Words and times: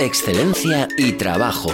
Excelencia 0.00 0.88
y 0.98 1.12
Trabajo, 1.12 1.70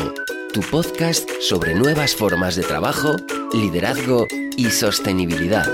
tu 0.52 0.60
podcast 0.60 1.28
sobre 1.40 1.74
nuevas 1.74 2.14
formas 2.14 2.54
de 2.54 2.62
trabajo, 2.62 3.16
liderazgo 3.54 4.27
y 4.56 4.66
sostenibilidad. 4.66 5.66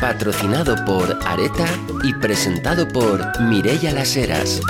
Patrocinado 0.00 0.76
por 0.84 1.18
Areta 1.26 1.66
y 2.04 2.14
presentado 2.14 2.86
por 2.86 3.40
Mirella 3.40 3.92
Las 3.92 4.16
Heras. 4.16 4.60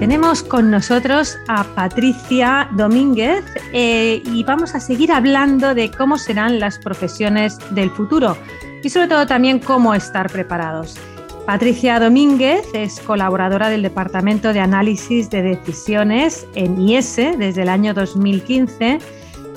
Tenemos 0.00 0.42
con 0.42 0.70
nosotros 0.72 1.38
a 1.46 1.62
Patricia 1.62 2.68
Domínguez 2.72 3.44
eh, 3.72 4.22
y 4.24 4.42
vamos 4.42 4.74
a 4.74 4.80
seguir 4.80 5.12
hablando 5.12 5.74
de 5.74 5.90
cómo 5.90 6.18
serán 6.18 6.58
las 6.58 6.78
profesiones 6.78 7.58
del 7.70 7.90
futuro 7.90 8.36
y 8.86 8.88
sobre 8.88 9.08
todo 9.08 9.26
también 9.26 9.58
cómo 9.58 9.96
estar 9.96 10.30
preparados. 10.30 10.96
Patricia 11.44 11.98
Domínguez 11.98 12.62
es 12.72 13.00
colaboradora 13.00 13.68
del 13.68 13.82
Departamento 13.82 14.52
de 14.52 14.60
Análisis 14.60 15.28
de 15.28 15.42
Decisiones 15.42 16.46
en 16.54 16.80
IES 16.80 17.16
desde 17.36 17.62
el 17.62 17.68
año 17.68 17.94
2015 17.94 19.00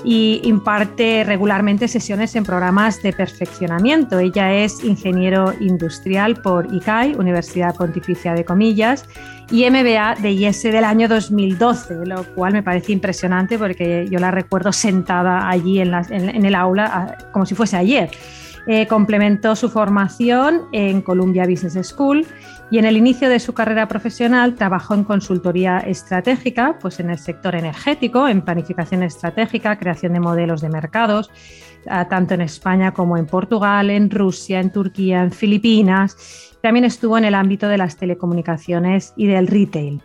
y 0.04 0.42
imparte 0.46 1.24
regularmente 1.28 1.88
sesiones 1.88 2.36
en 2.36 2.44
programas 2.44 3.04
de 3.04 3.14
perfeccionamiento. 3.14 4.18
Ella 4.18 4.52
es 4.52 4.84
ingeniero 4.84 5.54
industrial 5.60 6.42
por 6.42 6.74
ICAI, 6.74 7.14
Universidad 7.14 7.76
Pontificia 7.76 8.34
de 8.34 8.44
Comillas, 8.44 9.06
y 9.52 9.70
MBA 9.70 10.16
de 10.24 10.32
IES 10.32 10.64
del 10.64 10.86
año 10.86 11.08
2012, 11.08 12.04
lo 12.08 12.24
cual 12.34 12.54
me 12.54 12.64
parece 12.64 12.94
impresionante 12.94 13.60
porque 13.60 14.08
yo 14.10 14.18
la 14.18 14.32
recuerdo 14.32 14.72
sentada 14.72 15.48
allí 15.48 15.82
en, 15.82 15.94
en 15.94 16.46
el 16.46 16.56
aula 16.56 16.90
ah, 16.92 17.18
como 17.32 17.46
si 17.46 17.54
fuese 17.54 17.78
ayer. 17.78 18.10
Eh, 18.72 18.86
complementó 18.86 19.56
su 19.56 19.68
formación 19.68 20.68
en 20.74 21.02
Columbia 21.02 21.48
Business 21.48 21.88
School 21.88 22.28
y 22.70 22.78
en 22.78 22.86
el 22.86 22.98
inicio 22.98 23.28
de 23.28 23.40
su 23.40 23.52
carrera 23.56 23.88
profesional 23.88 24.54
trabajó 24.54 24.94
en 24.94 25.04
consultoría 25.04 25.80
estratégica, 25.80 26.78
pues 26.80 27.00
en 27.00 27.10
el 27.10 27.18
sector 27.18 27.56
energético, 27.56 28.28
en 28.28 28.44
planificación 28.44 29.02
estratégica, 29.02 29.80
creación 29.80 30.14
de 30.14 30.20
modelos 30.20 30.62
de 30.62 30.70
mercados, 30.70 31.32
tanto 32.12 32.36
en 32.36 32.42
España 32.42 32.94
como 32.94 33.18
en 33.18 33.26
Portugal, 33.26 33.90
en 33.90 34.12
Rusia, 34.12 34.60
en 34.60 34.72
Turquía, 34.72 35.24
en 35.24 35.32
Filipinas. 35.32 36.56
También 36.62 36.86
estuvo 36.86 37.18
en 37.18 37.26
el 37.26 37.34
ámbito 37.34 37.68
de 37.70 37.80
las 37.80 37.98
telecomunicaciones 37.98 39.14
y 39.18 39.26
del 39.26 39.48
retail. 39.48 40.04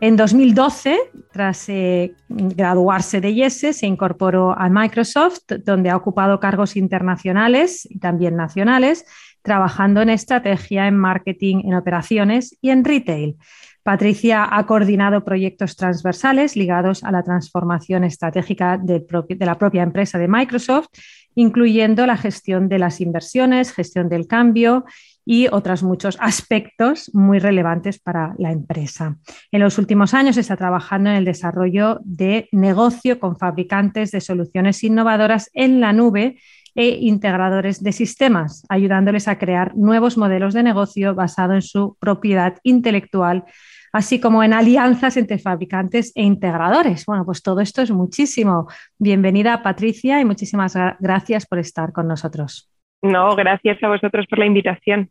En 0.00 0.16
2012, 0.16 0.96
tras 1.32 1.68
eh, 1.68 2.14
graduarse 2.28 3.20
de 3.20 3.30
IESE, 3.30 3.72
se 3.72 3.86
incorporó 3.86 4.56
a 4.56 4.68
Microsoft, 4.68 5.40
donde 5.64 5.90
ha 5.90 5.96
ocupado 5.96 6.38
cargos 6.38 6.76
internacionales 6.76 7.86
y 7.90 7.98
también 7.98 8.36
nacionales, 8.36 9.04
trabajando 9.42 10.00
en 10.00 10.10
estrategia, 10.10 10.86
en 10.86 10.96
marketing, 10.96 11.62
en 11.64 11.74
operaciones 11.74 12.56
y 12.60 12.70
en 12.70 12.84
retail. 12.84 13.36
Patricia 13.82 14.46
ha 14.50 14.66
coordinado 14.66 15.24
proyectos 15.24 15.74
transversales 15.74 16.56
ligados 16.56 17.02
a 17.02 17.10
la 17.10 17.22
transformación 17.22 18.04
estratégica 18.04 18.76
de, 18.76 19.04
la 19.40 19.58
propia 19.58 19.82
empresa 19.82 20.18
de 20.18 20.28
Microsoft, 20.28 20.88
incluyendo 21.34 22.06
la 22.06 22.16
gestión 22.16 22.68
de 22.68 22.78
las 22.78 23.00
inversiones, 23.00 23.72
gestión 23.72 24.08
del 24.08 24.26
cambio 24.26 24.84
y 25.24 25.46
otros 25.48 25.82
muchos 25.82 26.16
aspectos 26.20 27.10
muy 27.12 27.38
relevantes 27.38 27.98
para 27.98 28.34
la 28.38 28.50
empresa. 28.50 29.18
En 29.52 29.60
los 29.60 29.76
últimos 29.76 30.14
años 30.14 30.38
está 30.38 30.56
trabajando 30.56 31.10
en 31.10 31.16
el 31.16 31.26
desarrollo 31.26 32.00
de 32.02 32.48
negocio 32.50 33.20
con 33.20 33.36
fabricantes 33.36 34.10
de 34.10 34.22
soluciones 34.22 34.82
innovadoras 34.82 35.50
en 35.52 35.80
la 35.80 35.92
nube 35.92 36.38
e 36.74 36.98
integradores 37.02 37.82
de 37.82 37.92
sistemas, 37.92 38.64
ayudándoles 38.68 39.28
a 39.28 39.38
crear 39.38 39.76
nuevos 39.76 40.16
modelos 40.16 40.54
de 40.54 40.62
negocio 40.62 41.14
basados 41.14 41.56
en 41.56 41.62
su 41.62 41.96
propiedad 42.00 42.54
intelectual 42.62 43.44
así 43.92 44.20
como 44.20 44.42
en 44.42 44.52
alianzas 44.52 45.16
entre 45.16 45.38
fabricantes 45.38 46.12
e 46.14 46.22
integradores. 46.22 47.06
Bueno, 47.06 47.24
pues 47.24 47.42
todo 47.42 47.60
esto 47.60 47.82
es 47.82 47.90
muchísimo. 47.90 48.68
Bienvenida 48.98 49.62
Patricia 49.62 50.20
y 50.20 50.24
muchísimas 50.24 50.74
gracias 51.00 51.46
por 51.46 51.58
estar 51.58 51.92
con 51.92 52.08
nosotros. 52.08 52.70
No, 53.02 53.34
gracias 53.36 53.82
a 53.82 53.88
vosotros 53.88 54.26
por 54.28 54.38
la 54.38 54.46
invitación. 54.46 55.10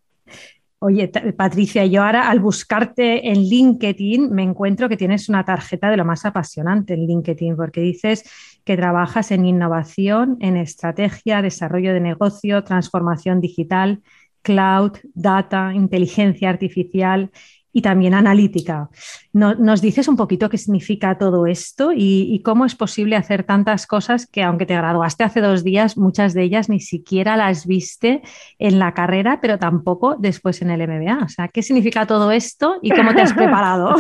Oye, 0.80 1.10
Patricia, 1.36 1.88
yo 1.88 2.04
ahora 2.04 2.30
al 2.30 2.40
buscarte 2.40 3.32
en 3.32 3.40
LinkedIn 3.40 4.32
me 4.32 4.44
encuentro 4.44 4.88
que 4.88 4.96
tienes 4.98 5.28
una 5.28 5.44
tarjeta 5.44 5.90
de 5.90 5.98
lo 5.98 6.06
más 6.06 6.24
apasionante 6.24 6.94
en 6.94 7.08
LinkedIn, 7.08 7.56
porque 7.56 7.82
dices 7.82 8.60
que 8.64 8.78
trabajas 8.78 9.32
en 9.32 9.48
innovación, 9.48 10.38
en 10.40 10.56
estrategia, 10.56 11.42
desarrollo 11.42 11.96
de 11.96 12.00
negocio, 12.00 12.64
transformación 12.64 13.42
digital, 13.42 14.04
cloud, 14.44 14.92
data, 15.16 15.74
inteligencia 15.74 16.52
artificial 16.52 17.32
y 17.78 17.82
también 17.84 18.16
analítica. 18.16 18.90
¿Nos 19.34 19.84
dices 19.84 20.08
un 20.08 20.18
poquito 20.18 20.50
qué 20.50 20.58
significa 20.58 21.20
todo 21.20 21.46
esto 21.46 21.92
y, 21.96 22.42
cómo 22.44 22.66
es 22.66 22.74
posible 22.74 23.16
hacer 23.16 23.44
tantas 23.44 23.86
cosas 23.86 24.26
que 24.26 24.42
aunque 24.42 24.66
te 24.66 24.76
graduaste 24.76 25.24
hace 25.24 25.42
dos 25.42 25.64
días, 25.64 25.96
muchas 25.96 26.34
de 26.34 26.42
ellas 26.42 26.70
ni 26.70 26.80
siquiera 26.80 27.38
las 27.38 27.68
viste 27.68 28.24
en 28.58 28.80
la 28.80 28.96
carrera, 28.96 29.38
pero 29.44 29.60
tampoco 29.60 30.16
después 30.18 30.64
en 30.64 30.72
el 30.72 30.88
MBA? 30.88 31.26
O 31.26 31.30
sea, 31.30 31.50
¿qué 31.50 31.62
significa 31.62 32.08
todo 32.08 32.32
esto 32.32 32.80
y 32.82 32.90
cómo 32.90 33.14
te 33.14 33.22
has 33.22 33.34
preparado? 33.42 33.96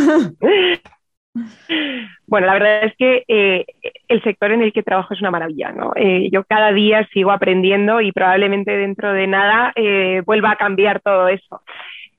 Bueno, 2.26 2.48
la 2.48 2.54
verdad 2.54 2.84
es 2.86 2.96
que 2.98 3.26
eh, 3.28 3.66
el 4.08 4.24
sector 4.24 4.54
en 4.54 4.64
el 4.64 4.74
que 4.74 4.82
trabajo 4.82 5.14
es 5.14 5.22
una 5.22 5.30
maravilla. 5.30 5.72
¿no? 5.72 5.92
Eh, 5.96 6.30
yo 6.32 6.46
cada 6.46 6.72
día 6.72 7.08
sigo 7.14 7.30
aprendiendo 7.30 8.02
y 8.02 8.12
probablemente 8.12 8.72
dentro 8.72 9.14
de 9.14 9.28
nada 9.28 9.72
eh, 9.76 10.24
vuelva 10.26 10.54
a 10.54 10.56
cambiar 10.56 11.00
todo 11.00 11.28
eso. 11.28 11.62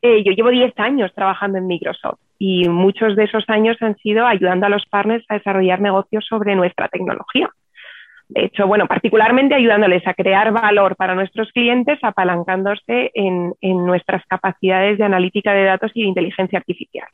Eh, 0.01 0.23
yo 0.25 0.33
llevo 0.33 0.51
10 0.51 0.79
años 0.79 1.13
trabajando 1.15 1.59
en 1.59 1.67
Microsoft 1.67 2.21
y 2.39 2.69
muchos 2.69 3.17
de 3.17 3.25
esos 3.25 3.45
años 3.49 3.77
han 3.81 3.97
sido 3.97 4.27
ayudando 4.27 4.67
a 4.67 4.69
los 4.69 4.87
partners 4.87 5.25
a 5.29 5.35
desarrollar 5.35 5.81
negocios 5.81 6.25
sobre 6.29 6.55
nuestra 6.55 6.89
tecnología. 6.89 7.51
De 8.29 8.45
hecho, 8.45 8.67
bueno, 8.67 8.87
particularmente 8.87 9.55
ayudándoles 9.55 10.07
a 10.07 10.15
crear 10.15 10.53
valor 10.53 10.97
para 10.97 11.15
nuestros 11.15 11.51
clientes 11.51 11.99
apalancándose 12.03 13.11
en, 13.15 13.55
nuestras 13.63 14.25
capacidades 14.27 14.99
de 14.99 15.05
analítica 15.05 15.53
de 15.53 15.65
datos 15.65 15.91
y 15.95 16.03
de 16.03 16.09
inteligencia 16.09 16.59
artificial. 16.59 17.09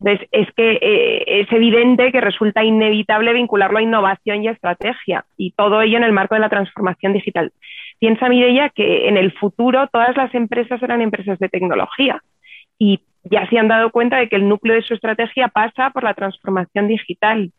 Entonces, 0.00 0.28
es 0.30 0.48
que 0.52 0.78
eh, 0.80 1.40
es 1.40 1.52
evidente 1.52 2.12
que 2.12 2.20
resulta 2.20 2.62
inevitable 2.62 3.32
vincularlo 3.32 3.78
a 3.78 3.82
innovación 3.82 4.44
y 4.44 4.48
estrategia, 4.48 5.24
y 5.36 5.50
todo 5.50 5.82
ello 5.82 5.96
en 5.96 6.04
el 6.04 6.12
marco 6.12 6.36
de 6.36 6.40
la 6.40 6.48
transformación 6.48 7.14
digital. 7.14 7.52
Piensa 7.98 8.28
Mireia 8.28 8.68
que 8.70 9.08
en 9.08 9.16
el 9.16 9.32
futuro 9.32 9.88
todas 9.88 10.16
las 10.16 10.34
empresas 10.34 10.82
eran 10.82 11.00
empresas 11.00 11.38
de 11.38 11.48
tecnología 11.48 12.22
y 12.78 13.00
ya 13.24 13.48
se 13.48 13.58
han 13.58 13.68
dado 13.68 13.90
cuenta 13.90 14.18
de 14.18 14.28
que 14.28 14.36
el 14.36 14.48
núcleo 14.48 14.76
de 14.76 14.82
su 14.82 14.94
estrategia 14.94 15.48
pasa 15.48 15.90
por 15.90 16.04
la 16.04 16.14
transformación 16.14 16.86
digital. 16.86 17.50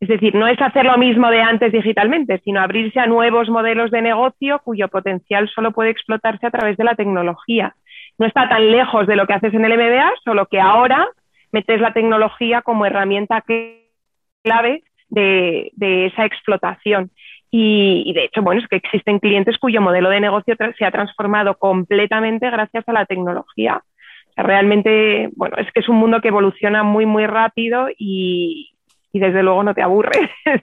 Es 0.00 0.08
decir, 0.08 0.34
no 0.34 0.46
es 0.46 0.60
hacer 0.60 0.84
lo 0.84 0.96
mismo 0.96 1.28
de 1.30 1.42
antes 1.42 1.72
digitalmente, 1.72 2.40
sino 2.44 2.60
abrirse 2.60 3.00
a 3.00 3.06
nuevos 3.06 3.48
modelos 3.48 3.90
de 3.90 4.00
negocio 4.00 4.60
cuyo 4.64 4.88
potencial 4.88 5.48
solo 5.48 5.72
puede 5.72 5.90
explotarse 5.90 6.46
a 6.46 6.50
través 6.50 6.76
de 6.76 6.84
la 6.84 6.94
tecnología. 6.94 7.74
No 8.16 8.26
está 8.26 8.48
tan 8.48 8.70
lejos 8.70 9.06
de 9.06 9.16
lo 9.16 9.26
que 9.26 9.34
haces 9.34 9.52
en 9.54 9.64
el 9.64 9.76
MBA, 9.76 10.12
solo 10.24 10.46
que 10.46 10.60
ahora 10.60 11.06
metes 11.52 11.80
la 11.80 11.92
tecnología 11.92 12.62
como 12.62 12.86
herramienta 12.86 13.44
clave 14.42 14.82
de 15.10 16.06
esa 16.06 16.24
explotación. 16.24 17.10
Y, 17.50 18.12
de 18.12 18.24
hecho, 18.24 18.42
bueno, 18.42 18.60
es 18.60 18.68
que 18.68 18.76
existen 18.76 19.20
clientes 19.20 19.56
cuyo 19.58 19.80
modelo 19.80 20.10
de 20.10 20.20
negocio 20.20 20.54
se 20.78 20.84
ha 20.84 20.90
transformado 20.90 21.56
completamente 21.56 22.50
gracias 22.50 22.84
a 22.86 22.92
la 22.92 23.06
tecnología. 23.06 23.82
realmente, 24.36 25.30
bueno, 25.34 25.56
es 25.56 25.66
que 25.72 25.80
es 25.80 25.88
un 25.88 25.96
mundo 25.96 26.20
que 26.20 26.28
evoluciona 26.28 26.82
muy, 26.82 27.06
muy 27.06 27.26
rápido 27.26 27.88
y, 27.96 28.70
desde 29.12 29.42
luego 29.42 29.62
no 29.64 29.74
te 29.74 29.82
aburre. 29.82 30.30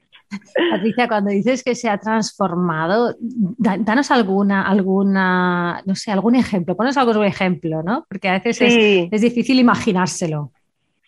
Patricia, 0.71 1.07
cuando 1.07 1.31
dices 1.31 1.63
que 1.63 1.75
se 1.75 1.89
ha 1.89 1.97
transformado, 1.97 3.15
danos 3.57 4.11
alguna, 4.11 4.63
alguna, 4.63 5.81
no 5.85 5.95
sé, 5.95 6.11
algún 6.11 6.35
ejemplo, 6.35 6.75
ponos 6.75 6.97
algún 6.97 7.23
ejemplo, 7.25 7.83
¿no? 7.83 8.05
Porque 8.07 8.29
a 8.29 8.33
veces 8.33 8.61
es, 8.61 9.09
es, 9.11 9.21
difícil 9.21 9.59
imaginárselo. 9.59 10.51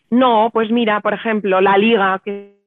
No, 0.09 0.49
pues 0.51 0.71
mira, 0.71 1.01
por 1.01 1.13
ejemplo, 1.13 1.61
la 1.61 1.77
liga, 1.77 2.21
que 2.23 2.57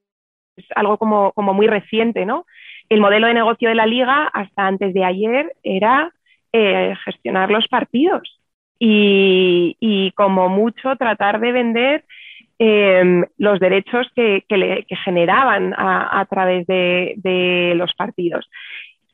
es 0.56 0.66
algo 0.74 0.98
como, 0.98 1.32
como 1.32 1.54
muy 1.54 1.66
reciente, 1.66 2.26
¿no? 2.26 2.46
El 2.90 3.00
modelo 3.00 3.28
de 3.28 3.34
negocio 3.34 3.68
de 3.68 3.74
la 3.76 3.86
liga 3.86 4.28
hasta 4.32 4.66
antes 4.66 4.92
de 4.92 5.04
ayer 5.04 5.52
era 5.62 6.12
eh, 6.52 6.94
gestionar 7.04 7.50
los 7.50 7.66
partidos 7.68 8.40
y, 8.80 10.12
como 10.16 10.48
mucho 10.48 10.96
tratar 10.96 11.38
de 11.38 11.52
vender 11.52 12.04
em, 12.58 13.24
los 13.38 13.60
derechos 13.60 14.08
que, 14.16 14.44
generaban 15.04 15.74
a, 15.76 16.26
través 16.28 16.66
de, 16.66 17.72
los 17.76 17.94
partidos. 17.94 18.48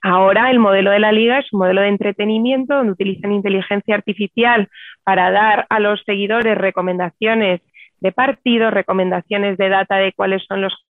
Ahora 0.03 0.51
el 0.51 0.59
modelo 0.59 0.91
de 0.91 1.01
la 1.01 1.13
liga 1.13 1.39
es 1.41 1.53
un 1.53 1.61
modelo 1.61 1.81
de 1.83 1.89
entretenimiento 1.89 2.75
donde 2.77 2.93
utilizan 2.93 3.33
inteligencia 3.33 3.97
artificial 3.97 4.69
para 5.05 5.31
dar 5.33 5.67
a 5.69 5.81
los 5.81 6.03
seguidores 6.05 6.57
recomendaciones 6.57 7.61
de 8.01 8.13
partidos, 8.13 8.73
recomendaciones 8.73 9.59
de 9.59 9.69
data 9.69 9.97
de 9.97 10.13
cuáles 10.13 10.45
son 10.47 10.63
los 10.63 10.87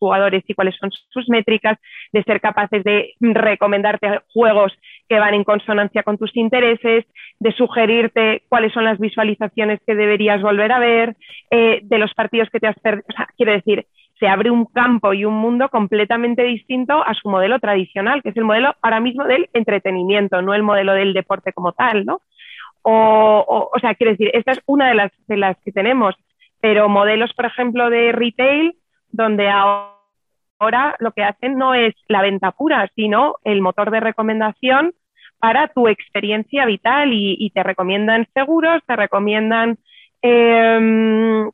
jugadores 0.00 0.42
y 0.48 0.54
cuáles 0.54 0.74
son 0.76 0.90
sus 0.90 1.28
métricas, 1.28 1.78
de 2.12 2.24
ser 2.24 2.40
capaces 2.40 2.82
de 2.82 3.14
recomendarte 3.20 4.20
juegos 4.32 4.72
que 5.08 5.20
van 5.20 5.34
en 5.34 5.44
consonancia 5.44 6.02
con 6.02 6.18
tus 6.18 6.34
intereses, 6.36 7.04
de 7.38 7.52
sugerirte 7.52 8.42
cuáles 8.48 8.72
son 8.72 8.84
las 8.84 8.98
visualizaciones 8.98 9.80
que 9.86 9.94
deberías 9.94 10.42
volver 10.42 10.72
a 10.72 10.78
ver, 10.78 11.16
eh, 11.50 11.80
de 11.82 11.98
los 11.98 12.12
partidos 12.14 12.48
que 12.50 12.58
te 12.58 12.66
has 12.66 12.78
perdido. 12.80 13.04
O 13.08 13.12
sea, 13.12 13.28
quiero 13.36 13.52
decir, 13.52 13.86
se 14.18 14.28
abre 14.28 14.50
un 14.50 14.66
campo 14.66 15.14
y 15.14 15.24
un 15.24 15.34
mundo 15.34 15.68
completamente 15.70 16.42
distinto 16.44 17.02
a 17.04 17.14
su 17.14 17.28
modelo 17.28 17.58
tradicional, 17.58 18.22
que 18.22 18.28
es 18.28 18.36
el 18.36 18.44
modelo 18.44 18.74
ahora 18.82 19.00
mismo 19.00 19.24
del 19.24 19.48
entretenimiento, 19.54 20.42
no 20.42 20.54
el 20.54 20.62
modelo 20.62 20.92
del 20.92 21.14
deporte 21.14 21.52
como 21.52 21.72
tal, 21.72 22.04
¿no? 22.04 22.20
O, 22.82 23.70
o, 23.74 23.78
sea, 23.80 23.94
quiero 23.94 24.12
decir, 24.12 24.30
esta 24.32 24.52
es 24.52 24.60
una 24.66 24.88
de 24.88 24.94
las, 24.94 25.12
de 25.26 25.36
las 25.36 25.56
que 25.64 25.72
tenemos, 25.72 26.14
pero 26.60 26.88
modelos, 26.88 27.32
por 27.34 27.46
ejemplo, 27.46 27.90
de 27.90 28.12
retail, 28.12 28.74
donde 29.12 29.48
ahora 29.48 30.96
lo 30.98 31.12
que 31.12 31.24
hacen 31.24 31.56
no 31.56 31.74
es 31.74 31.94
la 32.08 32.22
venta 32.22 32.52
pura, 32.52 32.90
sino 32.94 33.36
el 33.44 33.60
motor 33.60 33.90
de 33.90 34.00
recomendación 34.00 34.92
para 35.38 35.68
tu 35.68 35.88
experiencia 35.88 36.66
vital 36.66 37.10
y, 37.12 37.50
te 37.54 37.62
recomiendan 37.62 38.28
seguros, 38.34 38.82
te 38.86 38.94
recomiendan 38.94 39.78
em, 40.20 41.50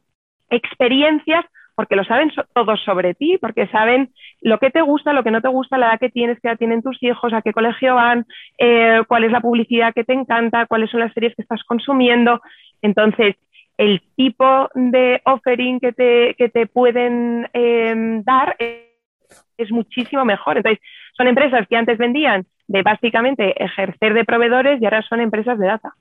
experiencias 0.51 1.45
porque 1.77 1.95
lo 1.95 2.05
saben 2.05 2.33
todos 2.55 2.81
sobre 2.85 3.15
ti, 3.15 3.37
porque 3.39 3.69
saben 3.69 4.11
lo 4.41 4.59
que 4.59 4.71
te 4.71 4.81
gusta, 4.81 5.13
lo 5.13 5.23
que 5.23 5.31
no 5.31 5.43
te 5.43 5.49
gusta, 5.49 5.77
la 5.77 5.91
edad 5.91 6.01
que 6.01 6.09
tienes, 6.09 6.41
qué 6.41 6.49
edad 6.49 6.57
tienen 6.57 6.83
tus 6.83 7.01
hijos, 7.03 7.35
a 7.35 7.43
qué 7.43 7.53
colegio 7.53 7.95
van, 7.95 8.25
eh, 8.59 9.03
cuál 9.07 9.25
es 9.25 9.31
la 9.31 9.43
publicidad 9.43 9.93
que 9.95 10.03
te 10.03 10.15
encanta, 10.15 10.67
cuáles 10.67 10.91
son 10.91 11.01
las 11.01 11.13
series 11.13 11.35
que 11.37 11.43
estás 11.43 11.63
consumiendo. 11.65 12.41
Entonces, 12.81 13.37
el 13.79 14.03
tipo 14.17 14.69
de 14.75 15.21
offering 15.25 15.81
que 15.81 15.93
te, 15.93 16.35
que 16.37 16.49
te 16.49 16.67
pueden 16.67 17.49
em, 17.53 18.23
dar 18.23 18.57
es 18.59 19.71
muchísimo 19.71 20.25
mejor. 20.25 20.57
Entonces, 20.57 20.83
son 21.17 21.29
empresas 21.29 21.67
que 21.69 21.77
antes 21.77 21.99
vendían 21.99 22.47
de 22.69 22.83
básicamente 22.83 23.63
ejercer 23.63 24.15
de 24.15 24.25
proveedores 24.25 24.81
y 24.81 24.85
ahora 24.85 25.03
son 25.03 25.21
empresas 25.21 25.59
de 25.59 25.67
data. 25.67 25.95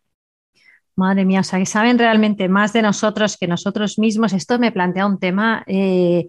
Madre 0.96 1.26
mía, 1.26 1.42
o 1.42 1.44
sea, 1.44 1.60
que 1.60 1.66
saben 1.66 2.00
realmente 2.00 2.48
más 2.48 2.72
de 2.72 2.82
nosotros 2.82 3.38
que 3.38 3.48
nosotros 3.48 4.00
mismos. 4.00 4.32
Esto 4.32 4.58
me 4.60 4.72
plantea 4.72 5.06
un 5.06 5.20
tema 5.20 5.64
eh, 5.68 6.28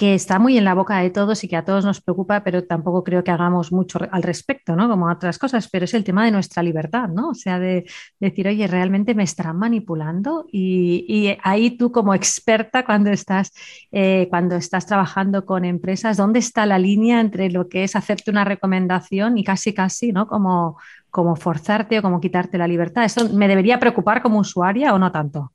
que 0.00 0.14
está 0.14 0.38
muy 0.38 0.56
en 0.56 0.64
la 0.64 0.72
boca 0.72 0.96
de 0.96 1.10
todos 1.10 1.44
y 1.44 1.48
que 1.48 1.56
a 1.56 1.64
todos 1.66 1.84
nos 1.84 2.00
preocupa, 2.00 2.42
pero 2.42 2.64
tampoco 2.64 3.04
creo 3.04 3.22
que 3.22 3.32
hagamos 3.32 3.70
mucho 3.70 3.98
al 4.10 4.22
respecto, 4.22 4.74
¿no? 4.74 4.88
Como 4.88 5.10
otras 5.10 5.38
cosas, 5.38 5.68
pero 5.68 5.84
es 5.84 5.92
el 5.92 6.04
tema 6.04 6.24
de 6.24 6.30
nuestra 6.30 6.62
libertad, 6.62 7.08
¿no? 7.10 7.28
O 7.28 7.34
sea, 7.34 7.58
de, 7.58 7.84
decir, 8.18 8.48
oye, 8.48 8.66
realmente 8.66 9.14
me 9.14 9.24
estarán 9.24 9.58
manipulando 9.58 10.46
y, 10.50 11.36
ahí 11.42 11.76
tú 11.76 11.92
como 11.92 12.14
experta 12.14 12.86
cuando 12.86 13.10
estás, 13.10 13.52
eh, 13.92 14.26
cuando 14.30 14.56
estás 14.56 14.86
trabajando 14.86 15.44
con 15.44 15.66
empresas, 15.66 16.16
¿dónde 16.16 16.38
está 16.38 16.64
la 16.64 16.78
línea 16.78 17.20
entre 17.20 17.50
lo 17.50 17.68
que 17.68 17.84
es 17.84 17.94
hacerte 17.94 18.30
una 18.30 18.44
recomendación 18.44 19.36
y 19.36 19.44
casi, 19.44 19.74
casi, 19.74 20.12
¿no? 20.12 20.26
Como, 20.26 20.78
como 21.10 21.36
forzarte 21.36 21.98
o 21.98 22.02
como 22.02 22.22
quitarte 22.22 22.56
la 22.56 22.66
libertad. 22.66 23.04
¿Eso 23.04 23.28
me 23.34 23.48
debería 23.48 23.78
preocupar 23.78 24.22
como 24.22 24.38
usuaria 24.38 24.94
o 24.94 24.98
no 24.98 25.12
tanto? 25.12 25.52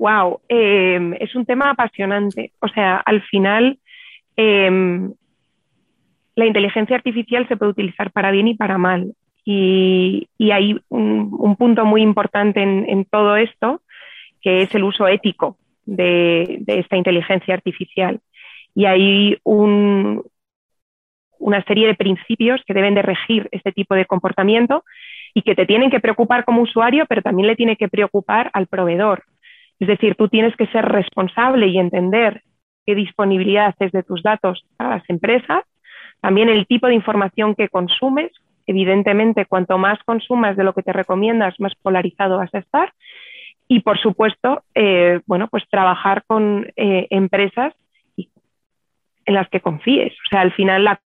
Wow, 0.00 0.40
em, 0.48 1.12
es 1.20 1.34
un 1.36 1.44
tema 1.44 1.68
apasionante. 1.68 2.52
O 2.60 2.68
sea, 2.68 2.96
al 2.96 3.20
final 3.20 3.78
em, 4.34 5.12
la 6.34 6.46
inteligencia 6.46 6.96
artificial 6.96 7.46
se 7.46 7.58
puede 7.58 7.72
utilizar 7.72 8.10
para 8.10 8.30
bien 8.30 8.48
y 8.48 8.54
para 8.54 8.78
mal. 8.78 9.12
Y, 9.44 10.26
hay 10.38 10.80
un, 10.88 11.54
punto 11.58 11.84
muy 11.84 12.00
importante 12.00 12.62
en, 12.62 13.04
todo 13.04 13.36
esto, 13.36 13.82
que 14.40 14.62
es 14.62 14.74
el 14.74 14.84
uso 14.84 15.06
ético 15.06 15.58
de, 15.84 16.62
esta 16.66 16.96
inteligencia 16.96 17.52
artificial. 17.52 18.20
Y 18.74 18.86
hay 18.86 19.38
una 19.44 20.22
serie 21.66 21.88
de 21.88 21.94
principios 21.94 22.62
que 22.66 22.72
deben 22.72 22.94
de 22.94 23.02
regir 23.02 23.50
este 23.52 23.70
tipo 23.72 23.94
de 23.94 24.06
comportamiento 24.06 24.82
y 25.34 25.42
que 25.42 25.54
te 25.54 25.66
tienen 25.66 25.90
que 25.90 26.00
preocupar 26.00 26.46
como 26.46 26.62
usuario, 26.62 27.04
pero 27.06 27.20
también 27.20 27.48
le 27.48 27.56
tiene 27.56 27.76
que 27.76 27.88
preocupar 27.88 28.50
al 28.54 28.66
proveedor. 28.66 29.24
Es 29.80 29.88
decir, 29.88 30.14
tú 30.14 30.28
tienes 30.28 30.54
que 30.56 30.66
ser 30.68 30.84
responsable 30.84 31.66
y 31.66 31.78
entender 31.78 32.42
qué 32.86 32.94
disponibilidad 32.94 33.66
haces 33.68 33.92
de 33.92 34.02
tus 34.02 34.22
datos 34.22 34.64
para 34.76 34.90
las 34.90 35.10
empresas, 35.10 35.64
también 36.20 36.48
el 36.48 36.66
tipo 36.66 36.86
de 36.86 36.94
información 36.94 37.54
que 37.54 37.68
consumes. 37.68 38.30
Evidentemente, 38.66 39.46
cuanto 39.46 39.78
más 39.78 39.98
consumas 40.04 40.56
de 40.56 40.64
lo 40.64 40.74
que 40.74 40.82
te 40.82 40.92
recomiendas, 40.92 41.58
más 41.58 41.74
polarizado 41.82 42.36
vas 42.36 42.54
a 42.54 42.58
estar. 42.58 42.92
Y, 43.66 43.80
por 43.80 43.98
supuesto, 43.98 44.62
eh, 44.74 45.20
bueno, 45.26 45.48
pues 45.48 45.64
trabajar 45.70 46.24
con 46.26 46.70
eh, 46.76 47.06
empresas 47.10 47.72
en 48.16 49.34
las 49.34 49.48
que 49.48 49.60
confíes. 49.60 50.12
O 50.12 50.28
sea, 50.28 50.42
al 50.42 50.52
final 50.52 50.84
la 50.84 51.00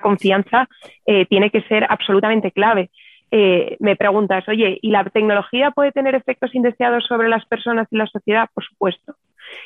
confianza 0.00 0.68
eh, 1.06 1.26
tiene 1.26 1.50
que 1.50 1.62
ser 1.62 1.86
absolutamente 1.88 2.52
clave. 2.52 2.90
Eh, 3.34 3.78
me 3.80 3.96
preguntas, 3.96 4.46
oye, 4.46 4.78
¿y 4.82 4.90
la 4.90 5.04
tecnología 5.04 5.70
puede 5.70 5.90
tener 5.90 6.14
efectos 6.14 6.54
indeseados 6.54 7.06
sobre 7.06 7.30
las 7.30 7.46
personas 7.46 7.88
y 7.90 7.96
la 7.96 8.06
sociedad? 8.06 8.50
Por 8.52 8.62
supuesto. 8.62 9.14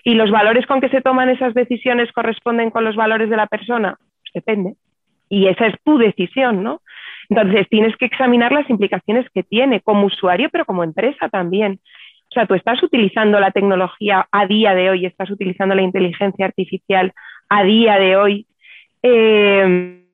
¿Y 0.05 0.15
los 0.15 0.31
valores 0.31 0.67
con 0.67 0.81
que 0.81 0.89
se 0.89 1.03
toman 1.03 1.31
esas 1.31 1.53
decisiones 1.53 2.13
corresponden 2.13 2.71
con 2.71 2.85
los 2.85 2.95
valores 2.95 3.29
de 3.29 3.37
la 3.37 3.49
persona? 3.49 3.97
Pues 3.99 4.33
depende. 4.35 4.75
Y 5.29 5.49
esa 5.49 5.67
es 5.67 5.75
tu 5.85 5.99
decisión, 5.99 6.63
¿no? 6.63 6.81
Entonces 7.29 7.67
tienes 7.69 7.97
que 7.97 8.07
examinar 8.07 8.53
las 8.53 8.71
implicaciones 8.71 9.27
que 9.35 9.43
tiene 9.43 9.81
como 9.81 10.07
usuario, 10.07 10.49
pero 10.53 10.65
como 10.65 10.85
empresa 10.85 11.29
también. 11.29 11.81
O 12.31 12.35
sea, 12.35 12.47
tú 12.47 12.55
estás 12.55 12.81
utilizando 12.85 13.41
la 13.41 13.51
tecnología 13.51 14.29
a 14.31 14.47
día 14.47 14.77
de 14.77 14.91
hoy, 14.91 15.07
estás 15.07 15.29
utilizando 15.29 15.75
la 15.75 15.83
inteligencia 15.83 16.47
artificial 16.47 17.13
a 17.49 17.65
día 17.65 17.99
de 17.99 18.17
hoy. 18.17 18.47
Eh, 19.03 20.05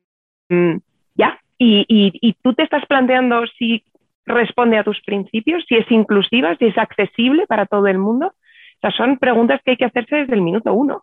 ya, 1.15 1.39
y, 1.59 2.37
tú 2.43 2.55
te 2.55 2.65
estás 2.65 2.85
planteando 2.87 3.47
si 3.59 3.85
responde 4.27 4.79
a 4.79 4.85
tus 4.85 5.01
principios, 5.03 5.65
si 5.69 5.77
es 5.77 5.91
inclusiva, 5.91 6.57
si 6.57 6.67
es 6.67 6.79
accesible 6.79 7.47
para 7.47 7.67
todo 7.67 7.87
el 7.87 7.99
mundo. 7.99 8.27
O 8.27 8.81
sea, 8.81 8.91
son 8.91 9.19
preguntas 9.19 9.61
que 9.65 9.73
hay 9.73 9.77
que 9.77 9.85
hacerse 9.85 10.17
desde 10.17 10.35
el 10.35 10.43
minuto 10.43 10.73
uno. 10.73 11.03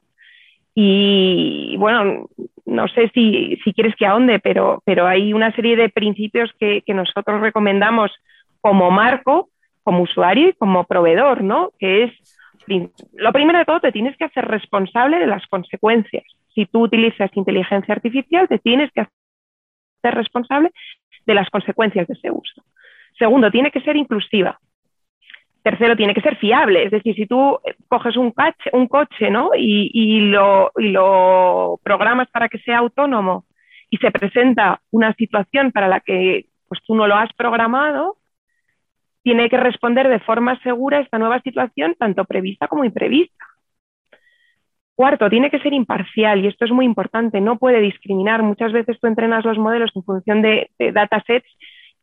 Y 0.75 1.75
bueno, 1.77 2.27
no 2.65 2.87
sé 2.87 3.09
si, 3.13 3.57
quieres 3.73 3.95
que 3.95 4.05
ahonde, 4.05 4.39
pero, 4.39 4.81
pero 4.85 5.07
hay 5.07 5.33
una 5.33 5.53
serie 5.53 5.75
de 5.75 5.89
principios 5.89 6.51
que, 6.59 6.81
que, 6.85 6.93
nosotros 6.93 7.41
recomendamos 7.41 8.11
como 8.61 8.91
marco, 8.91 9.49
como 9.83 10.03
usuario 10.03 10.49
y 10.49 10.53
como 10.53 10.83
proveedor, 10.83 11.43
¿no? 11.43 11.71
Que 11.79 12.03
es, 12.03 12.11
lo 13.13 13.31
primero 13.33 13.59
de 13.59 13.65
todo, 13.65 13.79
te 13.79 13.91
tienes 13.91 14.15
que 14.17 14.25
hacer 14.25 14.45
responsable 14.45 15.19
de 15.19 15.27
las 15.27 15.45
consecuencias. 15.47 16.23
Si 16.53 16.65
tú 16.65 16.83
utilizas 16.83 17.35
inteligencia 17.35 17.93
artificial, 17.93 18.47
te 18.47 18.59
tienes 18.59 18.91
que 18.91 19.01
ser 20.01 20.15
responsable 20.15 20.71
de 21.25 21.33
las 21.33 21.49
consecuencias 21.49 22.07
de 22.07 22.13
ese 22.13 22.31
uso. 22.31 22.63
Segundo, 23.17 23.51
tiene 23.51 23.71
que 23.71 23.81
ser 23.81 23.95
inclusiva. 23.95 24.59
Tercero, 25.61 25.95
tiene 25.95 26.13
que 26.13 26.21
ser 26.21 26.37
fiable. 26.37 26.83
Es 26.83 26.91
decir, 26.91 27.15
si 27.15 27.25
tú 27.25 27.59
coges 27.87 28.15
un, 28.15 28.33
un 28.71 28.87
coche 28.87 29.29
¿no? 29.29 29.51
y, 29.55 30.21
lo, 30.31 31.79
programas 31.83 32.29
para 32.29 32.47
que 32.47 32.59
sea 32.59 32.79
autónomo 32.79 33.45
y 33.89 33.97
se 33.97 34.11
presenta 34.11 34.81
una 34.91 35.13
situación 35.15 35.71
para 35.71 35.87
la 35.87 35.99
que 35.99 36.45
pues, 36.67 36.81
tú 36.85 36.95
no 36.95 37.07
lo 37.07 37.15
has 37.15 37.31
programado, 37.33 38.17
tiene 39.21 39.49
que 39.49 39.57
responder 39.57 40.07
de 40.07 40.19
forma 40.19 40.57
segura 40.61 41.01
esta 41.01 41.19
nueva 41.19 41.41
situación, 41.41 41.95
tanto 41.99 42.23
prevista 42.23 42.67
como 42.67 42.85
imprevista. 42.85 43.45
Cuarto, 44.99 45.29
tiene 45.29 45.49
que 45.49 45.59
ser 45.59 45.71
imparcial 45.71 46.43
y 46.43 46.47
esto 46.47 46.65
es 46.65 46.71
muy 46.71 46.83
importante, 46.83 47.39
no 47.39 47.57
puede 47.57 47.79
discriminar. 47.79 48.43
Muchas 48.43 48.73
veces 48.73 48.99
tú 48.99 49.07
entrenas 49.07 49.45
los 49.45 49.57
modelos 49.57 49.91
en 49.95 50.03
función 50.03 50.41
de, 50.41 50.69
datasets 50.77 51.47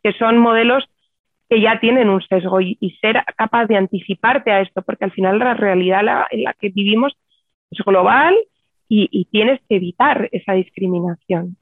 que 0.02 0.12
son 0.12 0.38
modelos 0.38 0.82
que 1.50 1.60
ya 1.60 1.78
tienen 1.78 2.08
un 2.08 2.22
sesgo 2.22 2.58
y, 2.62 2.78
ser 3.02 3.22
capaz 3.36 3.66
de 3.66 3.76
anticiparte 3.76 4.50
a 4.50 4.62
esto, 4.62 4.80
porque 4.80 5.04
al 5.04 5.12
final 5.12 5.38
la 5.38 5.52
realidad 5.52 6.24
en 6.30 6.44
la 6.44 6.54
que 6.54 6.70
vivimos 6.70 7.12
es 7.70 7.84
global 7.84 8.34
y, 8.88 9.26
tienes 9.30 9.60
que 9.68 9.76
evitar 9.76 10.30
esa 10.32 10.54
discriminación. 10.54 11.58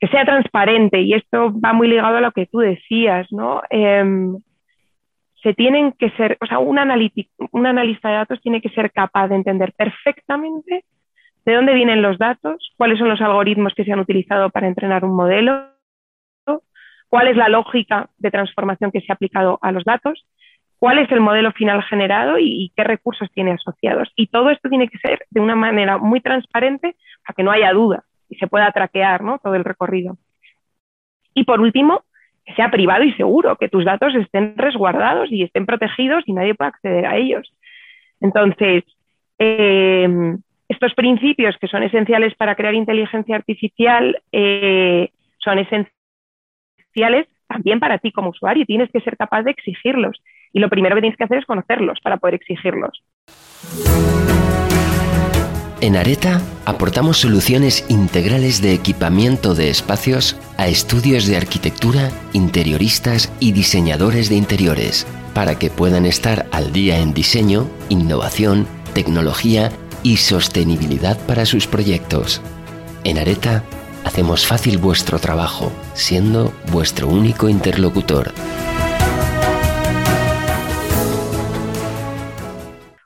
Que 0.00 0.08
sea 0.08 0.24
transparente 0.24 1.02
y 1.02 1.12
esto 1.12 1.52
va 1.60 1.74
muy 1.74 1.88
ligado 1.88 2.16
a 2.16 2.22
lo 2.22 2.32
que 2.32 2.46
tú 2.46 2.60
decías, 2.60 3.26
¿no? 3.32 3.60
Em, 3.68 4.38
se 5.44 5.52
tienen 5.52 5.92
que 5.92 6.10
ser, 6.12 6.38
o 6.40 6.46
sea, 6.46 6.58
un, 6.58 6.78
un 7.52 7.66
analista 7.66 8.08
de 8.08 8.14
datos 8.14 8.40
tiene 8.40 8.62
que 8.62 8.70
ser 8.70 8.90
capaz 8.90 9.28
de 9.28 9.36
entender 9.36 9.74
perfectamente 9.76 10.84
de 11.44 11.54
dónde 11.54 11.74
vienen 11.74 12.00
los 12.00 12.18
datos, 12.18 12.72
cuáles 12.78 12.98
son 12.98 13.10
los 13.10 13.20
algoritmos 13.20 13.74
que 13.74 13.84
se 13.84 13.92
han 13.92 14.00
utilizado 14.00 14.48
para 14.48 14.66
entrenar 14.66 15.04
un 15.04 15.14
modelo, 15.14 15.68
cuál 17.10 17.28
es 17.28 17.36
la 17.36 17.50
lógica 17.50 18.08
de 18.16 18.30
transformación 18.30 18.90
que 18.90 19.02
se 19.02 19.12
ha 19.12 19.16
aplicado 19.16 19.58
a 19.60 19.70
los 19.70 19.84
datos, 19.84 20.26
cuál 20.78 20.98
es 20.98 21.12
el 21.12 21.20
modelo 21.20 21.52
final 21.52 21.82
generado 21.82 22.38
y, 22.38 22.72
qué 22.74 22.82
recursos 22.82 23.30
tiene 23.32 23.52
asociados. 23.52 24.10
Y 24.16 24.28
todo 24.28 24.48
esto 24.48 24.70
tiene 24.70 24.88
que 24.88 24.98
ser 24.98 25.26
de 25.30 25.40
una 25.40 25.54
manera 25.54 25.98
muy 25.98 26.22
transparente 26.22 26.96
para 27.26 27.34
que 27.36 27.42
no 27.42 27.50
haya 27.50 27.70
duda 27.72 28.04
y 28.30 28.36
se 28.36 28.46
pueda 28.46 28.72
traquear 28.72 29.22
¿no? 29.22 29.38
todo 29.38 29.54
el 29.54 29.64
recorrido. 29.64 30.16
Y 31.34 31.44
por 31.44 31.60
último, 31.60 32.04
sea 32.56 32.70
privado 32.70 33.04
y 33.04 33.12
seguro, 33.14 33.56
que 33.56 33.68
tus 33.68 33.84
datos 33.84 34.14
estén 34.14 34.54
resguardados 34.56 35.30
y 35.32 35.42
estén 35.42 35.66
protegidos 35.66 36.24
y 36.26 36.32
nadie 36.32 36.54
pueda 36.54 36.68
acceder 36.68 37.06
a 37.06 37.16
ellos. 37.16 37.52
Entonces, 38.20 38.84
eh, 39.38 40.36
estos 40.68 40.94
principios 40.94 41.56
que 41.58 41.68
son 41.68 41.82
esenciales 41.82 42.34
para 42.34 42.54
crear 42.54 42.74
inteligencia 42.74 43.36
artificial 43.36 44.16
eh, 44.32 45.10
son 45.38 45.58
esenciales 45.58 47.26
también 47.46 47.80
para 47.80 47.98
ti 47.98 48.12
como 48.12 48.30
usuario. 48.30 48.64
Tienes 48.66 48.90
que 48.90 49.00
ser 49.00 49.16
capaz 49.16 49.42
de 49.42 49.50
exigirlos. 49.50 50.20
Y 50.52 50.60
lo 50.60 50.68
primero 50.68 50.94
que 50.94 51.02
tienes 51.02 51.18
que 51.18 51.24
hacer 51.24 51.38
es 51.38 51.46
conocerlos 51.46 52.00
para 52.00 52.16
poder 52.16 52.34
exigirlos. 52.34 53.02
En 55.84 55.96
Areta 55.96 56.40
aportamos 56.64 57.18
soluciones 57.18 57.84
integrales 57.88 58.62
de 58.62 58.72
equipamiento 58.72 59.54
de 59.54 59.68
espacios 59.68 60.34
a 60.56 60.66
estudios 60.66 61.26
de 61.26 61.36
arquitectura, 61.36 62.10
interioristas 62.32 63.30
y 63.38 63.52
diseñadores 63.52 64.30
de 64.30 64.36
interiores, 64.36 65.06
para 65.34 65.58
que 65.58 65.68
puedan 65.68 66.06
estar 66.06 66.46
al 66.52 66.72
día 66.72 67.00
en 67.00 67.12
diseño, 67.12 67.68
innovación, 67.90 68.66
tecnología 68.94 69.72
y 70.02 70.16
sostenibilidad 70.16 71.18
para 71.26 71.44
sus 71.44 71.66
proyectos. 71.66 72.40
En 73.04 73.18
Areta 73.18 73.62
hacemos 74.04 74.46
fácil 74.46 74.78
vuestro 74.78 75.18
trabajo, 75.18 75.70
siendo 75.92 76.54
vuestro 76.72 77.08
único 77.08 77.50
interlocutor. 77.50 78.32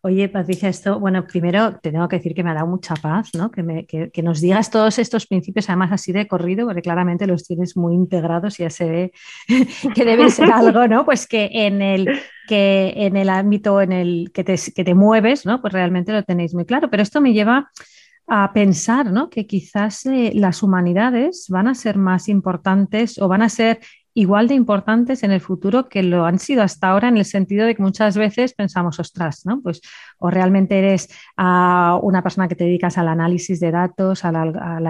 Oye, 0.09 0.31
Patricia, 0.31 0.71
esto, 0.71 0.99
bueno, 0.99 1.27
primero 1.27 1.79
te 1.83 1.93
tengo 1.93 2.09
que 2.09 2.17
decir 2.17 2.33
que 2.35 2.43
me 2.43 2.49
ha 2.49 2.55
dado 2.55 2.67
mucha 2.67 2.95
paz, 2.95 3.29
¿no? 3.35 3.51
Que, 3.51 4.23
nos 4.23 4.41
digas 4.41 4.71
todos 4.71 4.99
estos 4.99 5.27
principios, 5.27 5.69
además 5.69 5.93
así 5.93 6.13
de 6.13 6.27
corrido, 6.27 6.67
porque 6.67 6.81
claramente 6.81 7.27
los 7.27 7.47
tienes 7.47 7.77
muy 7.77 7.95
integrados 7.95 8.59
y 8.59 8.63
ya 8.63 8.71
se 8.71 8.89
ve 8.89 9.13
que 9.95 10.05
debe 10.07 10.31
ser 10.31 10.51
algo, 10.51 10.89
¿no? 10.89 11.05
Pues 11.05 11.27
que 11.27 11.51
en 11.53 11.83
el, 11.83 12.09
que 12.49 12.95
en 12.97 13.19
el 13.19 13.29
ámbito 13.29 13.83
en 13.83 13.93
el 13.93 14.31
que 14.33 14.45
te, 14.45 14.55
que 14.75 14.83
te 14.83 14.95
mueves, 14.95 15.45
¿no? 15.45 15.61
Pues 15.61 15.75
realmente 15.75 16.11
lo 16.11 16.23
tenéis 16.23 16.55
muy 16.55 16.65
claro. 16.65 16.89
Pero 16.89 17.03
esto 17.03 17.21
me 17.21 17.35
lleva 17.35 17.71
a 18.29 18.53
pensar 18.53 19.11
¿no? 19.11 19.31
que 19.31 19.47
quizás 19.47 20.05
eh, 20.05 20.33
las 20.35 20.63
humanidades 20.63 21.47
van 21.49 21.67
a 21.67 21.75
ser 21.75 21.97
más 21.97 22.29
importantes 22.29 23.19
o 23.19 23.27
van 23.27 23.41
a 23.41 23.49
ser 23.49 23.81
igual 24.19 24.49
de 24.49 24.55
importantes 24.57 25.23
en 25.23 25.31
el 25.31 25.41
futuro 25.41 25.89
que 25.89 26.03
lo 26.03 26.27
han 26.27 26.41
sido 26.41 26.65
hasta 26.65 26.89
ahora, 26.89 27.07
en 27.07 27.19
el 27.19 27.25
sentido 27.25 27.67
de 27.67 27.77
que 27.77 27.83
muchas 27.83 28.17
veces 28.17 28.53
pensamos, 28.53 28.99
ostras, 28.99 29.47
¿no? 29.47 29.61
Pues 29.63 29.81
o 30.19 30.29
realmente 30.29 30.77
eres 30.77 31.09
ah, 31.37 32.01
una 32.03 32.21
persona 32.21 32.49
que 32.49 32.57
te 32.57 32.65
dedicas 32.65 32.99
al 32.99 33.07
análisis 33.07 33.61
de 33.61 33.71
datos, 33.71 34.25
a, 34.25 34.31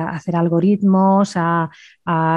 hacer 0.09 0.35
algoritmos, 0.35 1.35
a, 1.37 1.69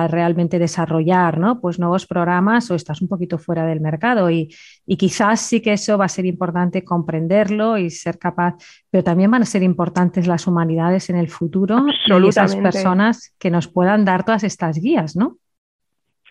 realmente 0.10 0.60
desarrollar 0.60 1.38
¿no? 1.38 1.62
pues 1.62 1.80
nuevos 1.80 2.06
programas 2.06 2.70
o 2.70 2.76
estás 2.76 3.02
un 3.02 3.08
poquito 3.08 3.38
fuera 3.38 3.66
del 3.66 3.80
mercado 3.80 4.30
y, 4.30 4.54
quizás 4.98 5.40
sí 5.40 5.62
que 5.62 5.72
eso 5.72 5.98
va 5.98 6.06
a 6.06 6.10
ser 6.10 6.26
importante 6.26 6.84
comprenderlo 6.84 7.78
y 7.78 7.90
ser 7.90 8.20
capaz, 8.20 8.56
pero 8.90 9.06
también 9.06 9.32
van 9.32 9.44
a 9.44 9.46
ser 9.46 9.64
importantes 9.64 10.28
las 10.28 10.46
humanidades 10.46 11.10
en 11.10 11.16
el 11.16 11.30
futuro 11.30 11.86
y 12.06 12.28
esas 12.28 12.58
personas 12.58 13.34
que 13.40 13.50
nos 13.50 13.70
puedan 13.70 14.04
dar 14.04 14.26
todas 14.26 14.44
estas 14.44 14.78
guías, 14.78 15.16
¿no? 15.16 15.38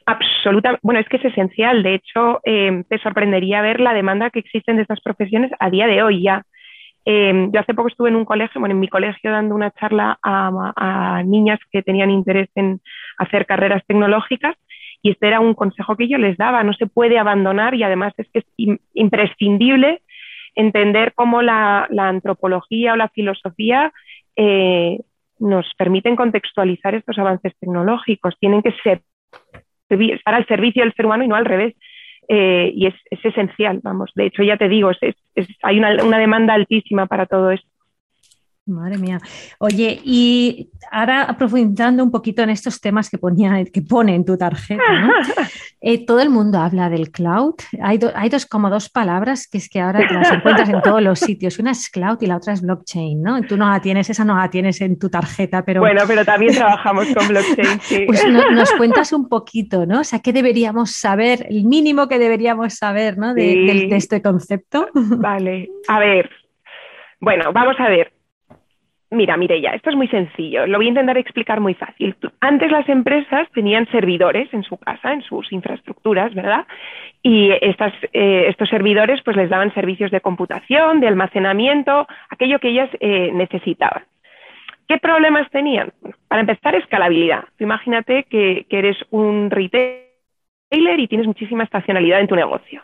Absolutamente, 0.07 0.81
bueno, 0.83 1.01
es 1.01 1.09
que 1.09 1.19
es 1.19 1.25
esencial. 1.25 1.83
De 1.83 1.95
hecho, 1.95 2.41
eh, 2.45 2.85
te 2.89 2.99
sorprendería 2.99 3.63
ver 3.63 3.81
la 3.81 3.95
demanda 3.95 4.31
que 4.31 4.41
existen 4.41 4.77
de 4.77 4.83
estas 4.83 5.01
profesiones 5.01 5.51
a 5.59 5.71
día 5.71 5.87
de 5.87 6.03
hoy 6.03 6.23
ya. 6.23 6.45
Eh, 7.05 7.49
yo 7.51 7.61
hace 7.61 7.75
poco 7.75 7.89
estuve 7.89 8.11
en 8.11 8.17
un 8.17 8.25
colegio, 8.25 8.61
bueno, 8.61 8.75
en 8.75 8.81
mi 8.81 8.89
colegio 8.89 9.31
dando 9.31 9.55
una 9.55 9.71
charla 9.71 10.19
a, 10.23 11.23
niñas 11.25 11.59
que 11.71 11.83
tenían 11.83 12.11
interés 12.11 12.49
en 12.55 12.81
hacer 13.19 13.47
carreras 13.47 13.83
tecnológicas 13.87 14.57
y 15.03 15.11
este 15.13 15.29
era 15.29 15.41
un 15.41 15.55
consejo 15.55 15.97
que 15.97 16.09
yo 16.09 16.19
les 16.19 16.37
daba. 16.37 16.63
No 16.63 16.75
se 16.75 16.87
puede 16.87 17.19
abandonar 17.19 17.75
y 17.75 17.83
además 17.83 18.13
es 18.19 18.29
que 18.33 18.41
es 18.41 18.79
imprescindible 18.95 20.03
entender 20.55 21.15
cómo 21.15 21.43
la, 21.43 21.89
antropología 21.97 22.93
o 22.93 22.97
la 22.97 23.09
filosofía 23.09 23.93
eh, 24.37 24.99
nos 25.39 25.67
permiten 25.79 26.17
contextualizar 26.17 26.95
estos 26.95 27.19
avances 27.19 27.55
tecnológicos. 27.59 28.37
Tienen 28.39 28.63
que 28.63 28.73
ser 28.83 29.01
estar 29.91 30.35
al 30.35 30.47
servicio 30.47 30.83
del 30.83 30.95
ser 30.95 31.07
humano 31.07 31.25
y 31.25 31.29
no 31.29 31.37
al 31.37 31.45
revés. 31.45 31.75
Eh, 32.29 32.73
y 32.77 32.87
es, 32.87 32.95
esencial, 33.11 33.81
vamos. 33.83 34.13
De 34.15 34.27
hecho, 34.27 34.43
ya 34.43 34.57
te 34.57 34.69
digo, 34.69 34.91
hay 35.63 35.79
una, 35.79 36.05
una 36.05 36.19
demanda 36.19 36.55
altísima 36.55 37.07
para 37.07 37.27
todo 37.27 37.51
esto. 37.51 37.69
Madre 38.71 38.99
mía. 38.99 39.21
Oye, 39.59 40.01
y 40.05 40.71
ahora 40.91 41.35
profundizando 41.39 42.03
un 42.03 42.11
poquito 42.11 42.43
en 42.43 42.51
estos 42.51 42.81
temas 42.81 43.11
que, 43.11 43.19
ponía, 43.19 43.65
que 43.65 43.83
pone 43.83 44.15
en 44.15 44.25
tu 44.25 44.37
tarjeta, 44.37 44.83
eh, 45.81 46.05
todo 46.05 46.21
el 46.21 46.31
mundo 46.31 46.59
habla 46.59 46.89
del 46.89 47.11
cloud. 47.11 47.55
Hay, 47.83 47.99
hay, 48.15 48.29
dos, 48.29 48.47
como 48.47 48.71
dos 48.71 48.89
palabras 48.89 49.49
que 49.49 49.59
es 49.59 49.69
que 49.69 49.81
ahora 49.81 50.07
te 50.07 50.15
las 50.15 50.31
encuentras 50.31 50.69
en 50.69 50.83
todos 50.83 51.03
los 51.03 51.19
sitios. 51.19 51.59
Una 51.59 51.73
es 51.73 51.89
cloud 51.89 52.19
y 52.21 52.27
la 52.27 52.37
otra 52.37 52.53
es 52.53 52.63
blockchain, 52.63 53.23
¿no? 53.23 53.41
Tú 53.43 53.57
no 53.57 53.69
la 53.69 53.81
tienes, 53.81 54.09
esa 54.11 54.25
no 54.25 54.37
la 54.37 54.49
tienes 54.51 54.81
en 54.81 54.99
tu 54.99 55.09
tarjeta, 55.09 55.65
pero... 55.65 55.81
Bueno, 55.81 56.03
pero 56.07 56.25
también 56.25 56.55
trabajamos 56.55 57.07
con 57.15 57.29
blockchain, 57.29 57.81
sí. 57.81 58.05
Pues 58.07 58.25
nos 58.53 58.73
cuentas 58.73 59.13
un 59.13 59.29
poquito, 59.29 59.87
¿no? 59.87 60.01
O 60.01 60.05
sea, 60.05 60.21
¿qué 60.21 60.33
deberíamos 60.33 60.93
saber, 60.93 61.47
el 61.49 61.65
mínimo 61.65 62.09
que 62.09 62.19
deberíamos 62.19 62.75
saber, 62.75 63.19
¿no? 63.19 63.35
De, 63.35 63.87
de 63.89 63.97
este 63.97 64.23
concepto. 64.23 64.89
Vale, 64.95 65.69
a 65.89 65.99
ver. 65.99 66.31
Bueno, 67.21 67.53
vamos 67.53 67.77
a 67.79 67.89
ver 67.89 68.20
Mira, 69.13 69.37
Mireya, 69.37 69.71
esto 69.71 69.91
es 69.91 69.97
muy 69.97 70.07
sencillo. 70.07 70.69
Lo 70.69 70.79
voy 70.79 70.87
a 70.87 70.91
intentar 70.91 71.19
explicar 71.19 71.59
muy 71.61 71.75
fácil. 71.75 72.15
Antes 72.41 72.71
las 72.71 72.89
empresas 72.89 73.49
tenían 73.53 73.91
servidores 73.91 74.53
en 74.55 74.63
su 74.63 74.77
casa, 74.77 75.13
en 75.13 75.23
sus 75.23 75.53
infraestructuras, 75.53 76.33
¿verdad? 76.33 76.65
Y 77.21 77.51
estas, 77.61 77.93
eh, 78.13 78.45
estos 78.49 78.69
servidores 78.69 79.21
pues 79.25 79.37
les 79.37 79.51
daban 79.51 79.75
servicios 79.75 80.13
de 80.13 80.21
computación, 80.21 81.01
de 81.01 81.09
almacenamiento, 81.09 82.07
aquello 82.29 82.61
que 82.61 82.69
ellas 82.69 82.89
eh, 83.01 83.33
necesitaban. 83.35 84.05
¿Qué 84.87 84.99
problemas 84.99 85.51
tenían? 85.51 85.93
para 86.29 86.43
empezar, 86.43 86.77
escalabilidad. 86.77 87.45
imagínate 87.59 88.25
que, 88.31 88.67
que 88.71 88.79
eres 88.79 88.97
un 89.11 89.51
retailer 89.51 91.01
y 91.01 91.09
tienes 91.09 91.27
muchísima 91.27 91.65
estacionalidad 91.65 92.21
en 92.21 92.29
tu 92.29 92.37
negocio. 92.37 92.83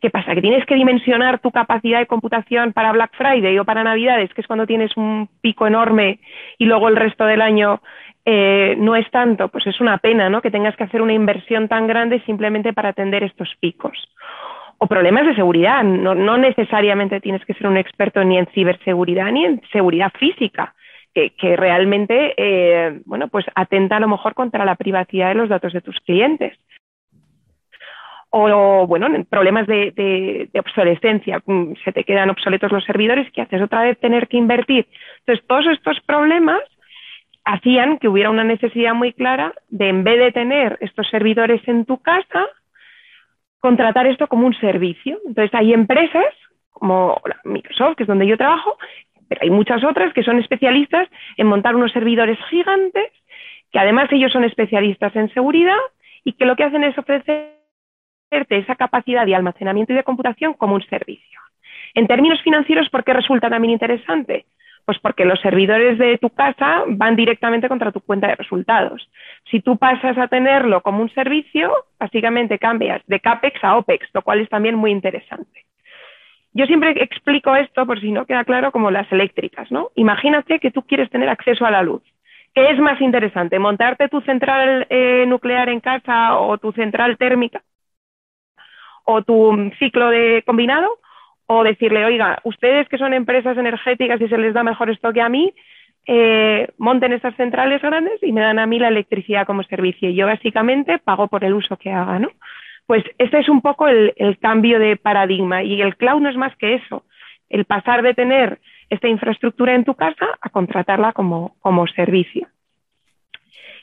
¿Qué 0.00 0.10
pasa? 0.10 0.34
Que 0.34 0.40
tienes 0.40 0.64
que 0.64 0.76
dimensionar 0.76 1.40
tu 1.40 1.50
capacidad 1.50 1.98
de 1.98 2.06
computación 2.06 2.72
para 2.72 2.92
Black 2.92 3.16
Friday 3.16 3.58
o 3.58 3.64
para 3.64 3.82
Navidades, 3.82 4.32
que 4.32 4.42
es 4.42 4.46
cuando 4.46 4.66
tienes 4.66 4.96
un 4.96 5.28
pico 5.40 5.66
enorme 5.66 6.20
y 6.56 6.66
luego 6.66 6.88
el 6.88 6.96
resto 6.96 7.24
del 7.24 7.42
año 7.42 7.80
eh, 8.24 8.76
no 8.78 8.94
es 8.94 9.10
tanto. 9.10 9.48
Pues 9.48 9.66
es 9.66 9.80
una 9.80 9.98
pena, 9.98 10.28
¿no? 10.30 10.40
Que 10.40 10.52
tengas 10.52 10.76
que 10.76 10.84
hacer 10.84 11.02
una 11.02 11.14
inversión 11.14 11.66
tan 11.66 11.88
grande 11.88 12.22
simplemente 12.26 12.72
para 12.72 12.90
atender 12.90 13.24
estos 13.24 13.52
picos. 13.58 13.98
O 14.78 14.86
problemas 14.86 15.26
de 15.26 15.34
seguridad. 15.34 15.82
No, 15.82 16.14
necesariamente 16.38 17.20
tienes 17.20 17.44
que 17.44 17.54
ser 17.54 17.66
un 17.66 17.76
experto 17.76 18.22
ni 18.22 18.38
en 18.38 18.46
ciberseguridad 18.54 19.32
ni 19.32 19.46
en 19.46 19.60
seguridad 19.72 20.12
física. 20.16 20.74
Que, 21.12 21.56
realmente, 21.56 22.34
eh, 22.36 23.00
bueno, 23.04 23.26
pues 23.26 23.44
atenta 23.56 23.96
a 23.96 24.00
lo 24.00 24.06
mejor 24.06 24.34
contra 24.34 24.64
la 24.64 24.76
privacidad 24.76 25.30
de 25.30 25.34
los 25.34 25.48
datos 25.48 25.72
de 25.72 25.80
tus 25.80 25.98
clientes 25.98 26.56
o 28.30 28.86
bueno, 28.86 29.08
problemas 29.28 29.66
de, 29.66 30.48
obsolescencia, 30.58 31.42
mm, 31.44 31.74
se 31.84 31.92
te 31.92 32.04
quedan 32.04 32.30
obsoletos 32.30 32.72
los 32.72 32.84
servidores, 32.84 33.30
que 33.32 33.42
haces 33.42 33.62
otra 33.62 33.82
vez 33.82 33.98
tener 33.98 34.28
que 34.28 34.36
invertir. 34.36 34.86
Entonces, 35.20 35.46
todos 35.46 35.66
estos 35.66 36.00
problemas 36.00 36.60
hacían 37.44 37.98
que 37.98 38.08
hubiera 38.08 38.30
una 38.30 38.44
necesidad 38.44 38.94
muy 38.94 39.12
clara 39.12 39.54
de, 39.68 39.88
en 39.88 40.04
vez 40.04 40.18
de 40.18 40.32
tener 40.32 40.76
estos 40.80 41.08
servidores 41.08 41.66
en 41.66 41.86
tu 41.86 41.98
casa, 42.02 42.46
contratar 43.60 44.06
esto 44.06 44.26
como 44.26 44.46
un 44.46 44.54
servicio. 44.54 45.18
Entonces, 45.26 45.54
hay 45.54 45.72
empresas 45.72 46.26
como 46.70 47.20
Microsoft, 47.44 47.96
que 47.96 48.02
es 48.04 48.06
donde 48.06 48.26
yo 48.26 48.36
trabajo, 48.36 48.76
pero 49.28 49.40
hay 49.42 49.50
muchas 49.50 49.82
otras 49.84 50.12
que 50.12 50.22
son 50.22 50.38
especialistas 50.38 51.08
en 51.36 51.46
montar 51.46 51.74
unos 51.74 51.92
servidores 51.92 52.38
gigantes, 52.50 53.10
que 53.72 53.78
además 53.78 54.08
ellos 54.12 54.32
son 54.32 54.44
especialistas 54.44 55.14
en 55.16 55.32
seguridad 55.32 55.78
y 56.24 56.34
que 56.34 56.44
lo 56.44 56.56
que 56.56 56.64
hacen 56.64 56.84
es 56.84 56.96
ofrecer 56.96 57.57
esa 58.30 58.76
capacidad 58.76 59.26
de 59.26 59.34
almacenamiento 59.34 59.92
y 59.92 59.96
de 59.96 60.04
computación 60.04 60.54
como 60.54 60.74
un 60.74 60.82
servicio. 60.82 61.40
En 61.94 62.06
términos 62.06 62.40
financieros, 62.42 62.88
¿por 62.90 63.04
qué 63.04 63.12
resulta 63.12 63.48
también 63.48 63.72
interesante? 63.72 64.44
Pues 64.84 64.98
porque 65.00 65.24
los 65.24 65.40
servidores 65.40 65.98
de 65.98 66.16
tu 66.18 66.30
casa 66.30 66.84
van 66.86 67.16
directamente 67.16 67.68
contra 67.68 67.92
tu 67.92 68.00
cuenta 68.00 68.28
de 68.28 68.36
resultados. 68.36 69.10
Si 69.50 69.60
tú 69.60 69.76
pasas 69.76 70.16
a 70.16 70.28
tenerlo 70.28 70.82
como 70.82 71.02
un 71.02 71.10
servicio, 71.10 71.72
básicamente 71.98 72.58
cambias 72.58 73.02
de 73.06 73.20
CAPEX 73.20 73.64
a 73.64 73.76
OPEX, 73.76 74.08
lo 74.14 74.22
cual 74.22 74.40
es 74.40 74.48
también 74.48 74.76
muy 74.76 74.90
interesante. 74.90 75.64
Yo 76.54 76.66
siempre 76.66 76.90
explico 77.02 77.54
esto, 77.54 77.86
por 77.86 78.00
si 78.00 78.10
no 78.10 78.24
queda 78.24 78.44
claro, 78.44 78.72
como 78.72 78.90
las 78.90 79.10
eléctricas, 79.12 79.70
¿no? 79.70 79.90
Imagínate 79.94 80.58
que 80.58 80.70
tú 80.70 80.82
quieres 80.82 81.10
tener 81.10 81.28
acceso 81.28 81.66
a 81.66 81.70
la 81.70 81.82
luz. 81.82 82.02
¿Qué 82.54 82.70
es 82.70 82.78
más 82.78 83.00
interesante? 83.00 83.58
¿Montarte 83.58 84.08
tu 84.08 84.20
central 84.22 84.86
eh, 84.88 85.24
nuclear 85.26 85.68
en 85.68 85.80
casa 85.80 86.38
o 86.38 86.56
tu 86.56 86.72
central 86.72 87.18
térmica? 87.18 87.62
O 89.10 89.22
tu 89.22 89.72
ciclo 89.78 90.10
de 90.10 90.42
combinado 90.44 90.98
o 91.46 91.64
decirle, 91.64 92.04
oiga, 92.04 92.40
ustedes 92.44 92.86
que 92.90 92.98
son 92.98 93.14
empresas 93.14 93.56
energéticas 93.56 94.20
y 94.20 94.28
se 94.28 94.36
les 94.36 94.52
da 94.52 94.62
mejor 94.62 94.90
esto 94.90 95.14
que 95.14 95.22
a 95.22 95.30
mí, 95.30 95.54
eh, 96.06 96.68
monten 96.76 97.14
estas 97.14 97.34
centrales 97.36 97.80
grandes 97.80 98.22
y 98.22 98.32
me 98.32 98.42
dan 98.42 98.58
a 98.58 98.66
mí 98.66 98.78
la 98.78 98.88
electricidad 98.88 99.46
como 99.46 99.62
servicio. 99.62 100.10
Y 100.10 100.14
yo 100.14 100.26
básicamente 100.26 100.98
pago 100.98 101.26
por 101.28 101.42
el 101.42 101.54
uso 101.54 101.78
que 101.78 101.90
haga, 101.90 102.18
¿no? 102.18 102.28
Pues 102.84 103.02
este 103.16 103.38
es 103.38 103.48
un 103.48 103.62
poco 103.62 103.88
el, 103.88 104.12
cambio 104.42 104.78
de 104.78 104.96
paradigma 104.96 105.62
y 105.62 105.80
el 105.80 105.96
cloud 105.96 106.20
no 106.20 106.28
es 106.28 106.36
más 106.36 106.54
que 106.56 106.74
eso, 106.74 107.04
el 107.48 107.64
pasar 107.64 108.02
de 108.02 108.12
tener 108.12 108.60
esta 108.90 109.08
infraestructura 109.08 109.74
en 109.74 109.84
tu 109.84 109.94
casa 109.94 110.26
a 110.38 110.50
contratarla 110.50 111.14
como, 111.14 111.56
como 111.60 111.86
servicio. 111.86 112.46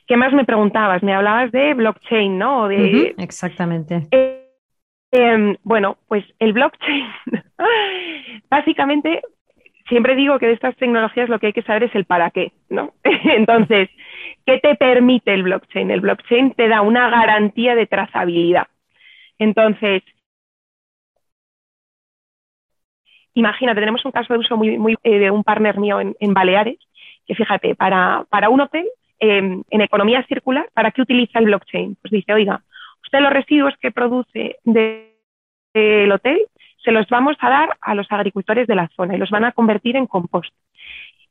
¿Qué 0.08 0.17
más 0.17 0.34
me 0.34 0.46
preguntabas? 0.46 1.01
Me 1.01 1.15
hablabas 1.15 1.51
de 1.51 1.74
blockchain, 1.74 2.38
¿no? 2.38 2.67
De, 2.67 3.15
exactamente. 3.17 4.03
Eh, 4.12 4.44
em, 5.15 5.55
bueno, 5.63 5.98
pues 6.07 6.24
el 6.39 6.53
blockchain, 6.53 7.07
básicamente, 8.50 9.22
siempre 9.88 10.15
digo 10.15 10.39
que 10.39 10.48
de 10.48 10.53
estas 10.53 10.75
tecnologías 10.77 11.29
lo 11.29 11.39
que 11.39 11.48
hay 11.48 11.53
que 11.53 11.63
saber 11.63 11.84
es 11.84 11.95
el 11.95 12.05
para 12.05 12.31
qué, 12.31 12.51
¿no? 12.69 12.93
Entonces, 13.03 13.89
¿qué 14.45 14.60
te 14.60 14.75
permite 14.75 15.34
el 15.34 15.43
blockchain? 15.43 15.91
El 15.91 16.01
blockchain 16.01 16.53
te 16.53 16.67
da 16.67 16.81
una 16.81 17.10
garantía 17.10 17.75
de 17.75 17.88
trazabilidad. 17.88 18.67
Entonces, 19.39 20.03
imagínate, 23.34 23.79
tenemos 23.79 24.05
un 24.05 24.12
caso 24.12 24.34
de 24.34 24.39
uso 24.39 24.57
muy, 24.57 24.77
muy 24.77 24.95
eh, 25.03 25.19
de 25.19 25.31
un 25.31 25.43
partner 25.43 25.77
mío 25.77 26.00
en, 26.00 26.34
Baleares, 26.34 26.77
que 27.25 27.36
fíjate, 27.36 27.75
para, 27.75 28.25
para 28.29 28.50
un 28.50 28.62
hotel 28.62 28.86
Em, 29.19 29.63
en 29.69 29.81
economía 29.81 30.24
circular, 30.27 30.69
¿para 30.74 30.91
qué 30.91 31.01
utiliza 31.01 31.39
el 31.39 31.45
blockchain? 31.45 31.95
Pues 32.01 32.12
dice, 32.12 32.34
oiga, 32.34 32.63
usted 33.05 33.19
los 33.19 33.31
residuos 33.31 33.74
que 33.79 33.91
produce 33.91 34.57
del 34.63 36.12
hotel 36.12 36.39
se 36.83 36.91
los 36.91 37.07
vamos 37.09 37.35
a 37.39 37.50
dar 37.50 37.77
a 37.81 37.95
los 37.95 38.12
agricultores 38.12 38.67
de 38.67 38.75
la 38.75 38.89
zona 38.95 39.15
y 39.15 39.17
los 39.17 39.31
van 39.31 39.45
a 39.45 39.51
convertir 39.51 39.95
en 39.95 40.05
compost. 40.05 40.53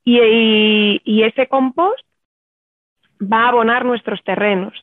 Y, 0.04 1.22
ese 1.22 1.46
compost 1.46 2.04
va 3.20 3.44
a 3.44 3.48
abonar 3.48 3.84
nuestros 3.84 4.22
terrenos. 4.24 4.74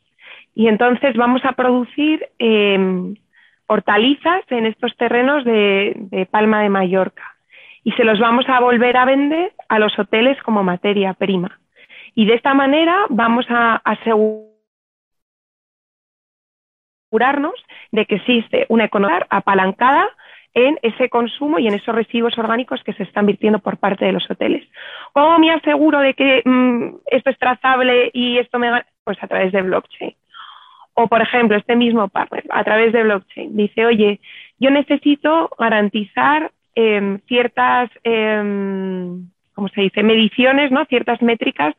Y 0.55 0.67
entonces 0.67 1.15
vamos 1.15 1.43
a 1.45 1.51
producir 1.53 2.25
em, 2.39 3.15
hortalizas 3.67 4.43
en 4.50 4.65
estos 4.65 4.95
terrenos 4.98 5.43
de 5.45 6.27
Palma 6.31 6.63
de 6.63 6.69
Mallorca. 6.69 7.24
Y 7.83 7.91
se 7.91 8.03
los 8.03 8.19
vamos 8.19 8.48
a 8.48 8.60
volver 8.60 8.95
a 8.98 9.05
vender 9.05 9.53
a 9.67 9.77
los 9.79 9.98
hoteles 10.00 10.41
como 10.43 10.63
materia 10.63 11.13
prima. 11.13 11.60
Y 12.15 12.25
de 12.25 12.36
esta 12.36 12.53
manera 12.53 13.05
vamos 13.10 13.45
a 13.50 13.81
asegurarnos 17.12 17.53
de 17.91 18.06
que 18.06 18.15
existe 18.15 18.65
una 18.70 18.86
economía 18.86 19.27
apalancada 19.30 20.08
en 20.53 20.77
ese 20.82 21.10
consumo 21.10 21.60
y 21.60 21.68
en 21.68 21.74
esos 21.74 21.96
residuos 21.96 22.38
orgánicos 22.38 22.82
que 22.84 22.94
se 22.94 23.03
están 23.03 23.25
virtiendo 23.25 23.60
por 23.60 23.77
parte 23.77 24.06
de 24.06 24.12
los 24.12 24.30
hoteles. 24.30 24.68
¿Cómo 25.13 25.39
me 25.39 25.51
aseguro 25.51 26.00
de 26.00 26.13
que 26.13 26.41
mm, 26.44 26.96
esto 27.06 27.30
es 27.30 27.38
trazable 27.38 28.12
y 28.13 28.38
esto 28.38 28.60
me 28.60 28.70
Pues 29.03 29.18
a 29.22 29.27
través 29.27 29.51
de 29.51 29.62
blockchain. 29.62 30.13
O, 30.94 31.08
por 31.08 31.22
ejemplo, 31.22 31.58
este 31.58 31.75
mismo 31.75 32.08
partner, 32.10 32.44
a 32.50 32.63
través 32.63 32.91
de 32.91 33.03
blockchain, 33.03 33.56
dice, 33.56 33.86
oye, 33.86 34.20
yo 34.60 34.70
necesito 34.70 35.50
garantizar 35.58 36.51
em, 36.75 37.20
ciertas 37.27 37.89
em, 38.03 39.30
como 39.53 39.70
se 39.70 39.81
dice, 39.81 40.03
mediciones, 40.03 40.72
¿no? 40.72 40.86
Ciertas 40.86 41.22
métricas 41.22 41.75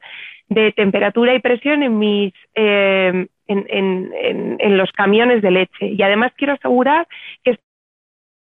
de 0.49 0.73
temperatura 0.73 1.35
y 1.35 1.41
presión 1.41 1.83
en 1.83 1.99
mis 1.99 2.33
eh, 2.55 3.27
en, 3.49 4.77
los 4.77 4.91
camiones 4.93 5.43
de 5.43 5.51
leche. 5.51 5.87
Y 5.87 6.03
además 6.03 6.33
quiero 6.37 6.55
asegurar 6.55 7.07
que 7.45 7.59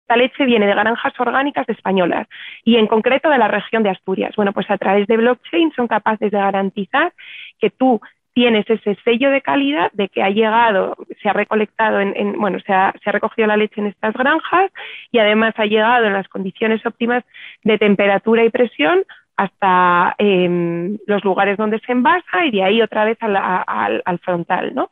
esta 0.02 0.16
leche 0.16 0.44
viene 0.44 0.66
de 0.66 0.74
granjas 0.74 1.18
orgánicas 1.18 1.68
españolas 1.68 2.26
y 2.62 2.76
en 2.76 2.86
concreto 2.86 3.30
de 3.30 3.38
la 3.38 3.48
región 3.48 3.82
de 3.82 3.90
Asturias. 3.90 4.34
Bueno, 4.36 4.52
pues 4.52 4.70
a 4.70 4.78
través 4.78 5.06
de 5.06 5.16
blockchain 5.16 5.72
son 5.74 5.88
capaces 5.88 6.30
de 6.30 6.38
garantizar 6.38 7.12
que 7.58 7.70
tú 7.70 8.00
tienes 8.34 8.68
ese 8.68 8.96
sello 9.04 9.30
de 9.30 9.40
calidad 9.40 9.90
de 9.92 10.08
que 10.08 10.22
ha 10.22 10.28
llegado, 10.28 10.96
se 11.22 11.28
ha 11.28 11.32
recolectado, 11.32 12.00
en, 12.00 12.32
bueno, 12.38 12.58
se 12.66 12.72
ha, 12.72 12.92
recogido 13.06 13.46
la 13.46 13.56
leche 13.56 13.80
en 13.80 13.86
estas 13.86 14.12
granjas 14.14 14.72
y 15.12 15.18
además 15.18 15.54
ha 15.56 15.66
llegado 15.66 16.06
en 16.06 16.12
las 16.12 16.28
condiciones 16.28 16.84
óptimas 16.84 17.24
de 17.62 17.78
temperatura 17.78 18.44
y 18.44 18.50
presión 18.50 19.04
hasta 19.36 20.14
em, 20.18 20.98
los 21.06 21.24
lugares 21.24 21.56
donde 21.56 21.78
se 21.80 21.92
envasa 21.92 22.44
y 22.44 22.50
de 22.50 22.64
ahí 22.64 22.82
otra 22.82 23.04
vez 23.04 23.18
al, 23.20 23.36
al, 23.36 24.18
frontal, 24.18 24.74
¿no? 24.74 24.90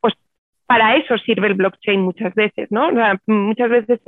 Pues 0.00 0.14
para 0.66 0.96
eso 0.96 1.18
sirve 1.18 1.48
el 1.48 1.54
blockchain 1.54 2.00
muchas 2.00 2.34
veces, 2.34 2.70
¿no? 2.70 2.90
muchas 3.26 3.68
veces 3.68 4.00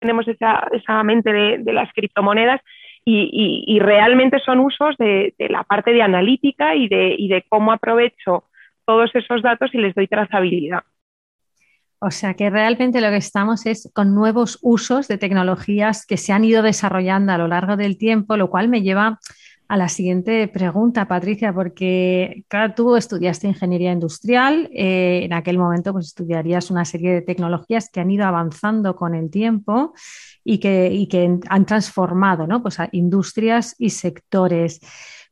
tenemos 0.00 0.26
esa 0.26 1.02
mente 1.02 1.32
de 1.32 1.72
las 1.72 1.92
criptomonedas 1.92 2.62
y, 3.10 3.78
realmente 3.80 4.38
son 4.44 4.60
usos 4.60 4.96
de, 4.98 5.34
la 5.38 5.64
parte 5.64 5.92
de 5.92 6.02
analítica 6.02 6.74
y 6.74 6.88
de, 6.88 7.44
cómo 7.48 7.72
aprovecho 7.72 8.44
todos 8.84 9.10
esos 9.14 9.42
datos 9.42 9.70
y 9.74 9.78
les 9.78 9.94
doy 9.94 10.06
trazabilidad. 10.06 10.82
O 12.00 12.10
sea 12.10 12.34
que 12.34 12.48
realmente 12.48 13.00
lo 13.00 13.08
que 13.08 13.16
estamos 13.16 13.66
es 13.66 13.90
con 13.92 14.14
nuevos 14.14 14.58
usos 14.62 15.08
de 15.08 15.18
tecnologías 15.18 16.06
que 16.06 16.16
se 16.16 16.32
han 16.32 16.44
ido 16.44 16.62
desarrollando 16.62 17.32
a 17.32 17.38
lo 17.38 17.48
largo 17.48 17.76
del 17.76 17.98
tiempo, 17.98 18.36
lo 18.36 18.50
cual 18.50 18.68
me 18.68 18.82
lleva 18.82 19.18
a 19.68 19.76
la 19.76 19.88
siguiente 19.88 20.48
pregunta, 20.48 21.06
Patricia, 21.06 21.52
porque 21.52 22.44
claro, 22.48 22.72
tú 22.74 22.96
estudiaste 22.96 23.48
ingeniería 23.48 23.92
industrial, 23.92 24.70
eh, 24.72 25.20
en 25.24 25.34
aquel 25.34 25.58
momento 25.58 25.92
pues 25.92 26.06
estudiarías 26.06 26.70
una 26.70 26.86
serie 26.86 27.12
de 27.12 27.20
tecnologías 27.20 27.90
que 27.90 28.00
han 28.00 28.10
ido 28.10 28.24
avanzando 28.24 28.96
con 28.96 29.14
el 29.14 29.30
tiempo 29.30 29.92
y 30.42 30.58
que, 30.58 31.06
que 31.10 31.38
han 31.48 31.66
transformado 31.66 32.46
¿no? 32.46 32.62
pues 32.62 32.78
industrias 32.92 33.74
y 33.78 33.90
sectores. 33.90 34.80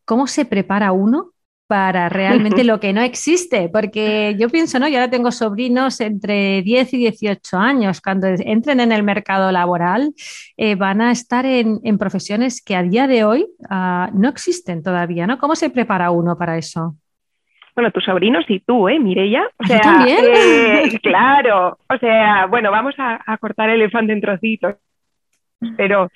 ¿Cómo 0.04 0.26
se 0.26 0.44
prepara 0.44 0.92
uno 0.92 1.32
para 1.66 2.08
realmente 2.08 2.62
lo 2.64 2.78
que 2.78 2.92
no 2.92 3.00
existe, 3.00 3.68
porque 3.68 4.36
yo 4.38 4.48
pienso, 4.48 4.78
¿no? 4.78 4.88
Yo 4.88 4.98
ahora 4.98 5.10
tengo 5.10 5.32
sobrinos 5.32 6.00
entre 6.00 6.62
10 6.62 6.94
y 6.94 6.98
18 6.98 7.56
años, 7.58 8.00
cuando 8.00 8.28
entren 8.28 8.80
en 8.80 8.92
el 8.92 9.02
mercado 9.02 9.50
laboral 9.50 10.12
eh, 10.56 10.76
van 10.76 11.00
a 11.00 11.10
estar 11.10 11.44
en, 11.44 11.80
profesiones 11.98 12.62
que 12.62 12.76
a 12.76 12.82
día 12.82 13.06
de 13.06 13.24
hoy 13.24 13.46
ah, 13.68 14.10
no 14.12 14.28
existen 14.28 14.82
todavía, 14.82 15.26
¿no? 15.26 15.38
¿Cómo 15.38 15.56
se 15.56 15.70
prepara 15.70 16.10
uno 16.10 16.36
para 16.36 16.56
eso? 16.56 16.94
Bueno, 17.74 17.90
tus 17.90 18.04
sobrinos 18.04 18.44
y 18.48 18.60
tú, 18.60 18.88
¿eh, 18.88 18.98
Mireya? 18.98 19.44
O 19.58 19.66
sea, 19.66 19.80
¿También? 19.80 20.18
Eh, 20.24 20.98
claro, 21.02 21.78
o 21.88 21.98
sea, 21.98 22.46
bueno, 22.46 22.70
vamos 22.70 22.94
a, 22.98 23.20
a 23.26 23.38
cortar 23.38 23.70
el 23.70 23.80
elefante 23.80 24.12
en 24.12 24.20
trocitos, 24.20 24.76
pero 25.76 26.08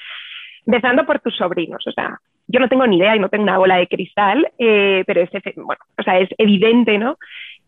empezando 0.65 1.05
por 1.05 1.19
tus 1.21 1.37
sobrinos, 1.37 1.85
o 1.87 1.93
sea, 1.93 2.19
yo 2.51 2.61
no 2.61 2.69
tengo 2.69 2.87
ni 2.87 2.99
idea 2.99 3.15
y 3.15 3.21
no 3.21 3.29
tengo 3.29 3.45
una 3.45 3.59
bola 3.59 3.77
de 3.77 3.87
cristal, 3.87 4.51
eh, 4.59 5.05
pero 5.07 5.21
es, 5.21 5.31
bueno, 5.57 5.81
o 5.97 6.03
sea, 6.03 6.19
es 6.19 6.29
evidente 6.37 6.99
¿no? 6.99 7.17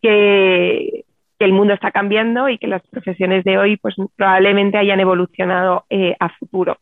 que, 0.01 1.05
el 1.39 1.53
mundo 1.53 1.75
está 1.75 1.91
cambiando 1.91 2.49
y 2.49 2.57
que 2.57 2.69
las 2.69 2.87
profesiones 2.87 3.43
de 3.43 3.59
hoy 3.59 3.77
pues, 3.77 3.97
probablemente 4.15 4.79
hayan 4.79 5.01
evolucionado 5.01 5.85
eh, 5.91 6.15
a 6.21 6.29
futuro. 6.29 6.79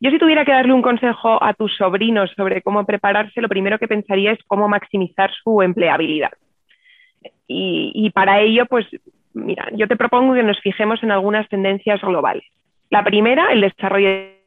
Yo 0.00 0.10
si 0.10 0.18
tuviera 0.18 0.46
que 0.46 0.52
darle 0.52 0.72
un 0.72 0.80
consejo 0.80 1.42
a 1.42 1.52
tus 1.52 1.76
sobrinos 1.76 2.30
sobre 2.34 2.62
cómo 2.62 2.86
prepararse, 2.86 3.42
lo 3.42 3.50
primero 3.50 3.78
que 3.78 3.86
pensaría 3.86 4.32
es 4.32 4.38
cómo 4.46 4.66
maximizar 4.66 5.30
su 5.44 5.60
empleabilidad. 5.60 6.30
Y, 7.46 7.92
y 7.94 8.08
para 8.08 8.40
ello, 8.40 8.64
pues 8.64 8.86
mira, 9.34 9.68
yo 9.72 9.86
te 9.86 9.96
propongo 9.96 10.32
que 10.32 10.42
nos 10.42 10.58
fijemos 10.60 11.02
en 11.02 11.10
algunas 11.10 11.46
tendencias 11.50 12.00
globales. 12.00 12.44
La 12.88 13.04
primera, 13.04 13.52
el 13.52 13.60
desarrollo 13.60 14.37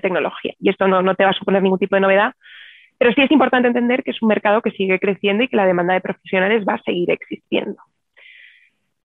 tecnología. 0.00 0.54
Y 0.60 0.70
esto 0.70 0.86
no, 0.88 1.14
te 1.14 1.24
va 1.24 1.30
a 1.30 1.34
suponer 1.34 1.62
ningún 1.62 1.78
tipo 1.78 1.96
de 1.96 2.00
novedad, 2.00 2.34
pero 2.98 3.12
sí 3.12 3.22
es 3.22 3.30
importante 3.30 3.68
entender 3.68 4.02
que 4.02 4.10
es 4.10 4.22
un 4.22 4.28
mercado 4.28 4.62
que 4.62 4.70
sigue 4.70 4.98
creciendo 4.98 5.44
y 5.44 5.48
que 5.48 5.56
la 5.56 5.66
demanda 5.66 5.94
de 5.94 6.00
profesionales 6.00 6.64
va 6.68 6.74
a 6.74 6.82
seguir 6.82 7.10
existiendo. 7.10 7.76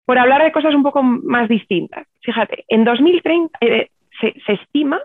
Por 0.04 0.18
hablar 0.18 0.42
de 0.42 0.52
cosas 0.52 0.74
un 0.74 0.82
poco 0.82 1.02
más 1.02 1.48
distintas, 1.48 2.06
fíjate, 2.22 2.64
en 2.68 2.84
2030 2.84 3.58
eh, 3.60 3.88
se, 4.20 4.34
se, 4.44 4.52
estima 4.54 5.00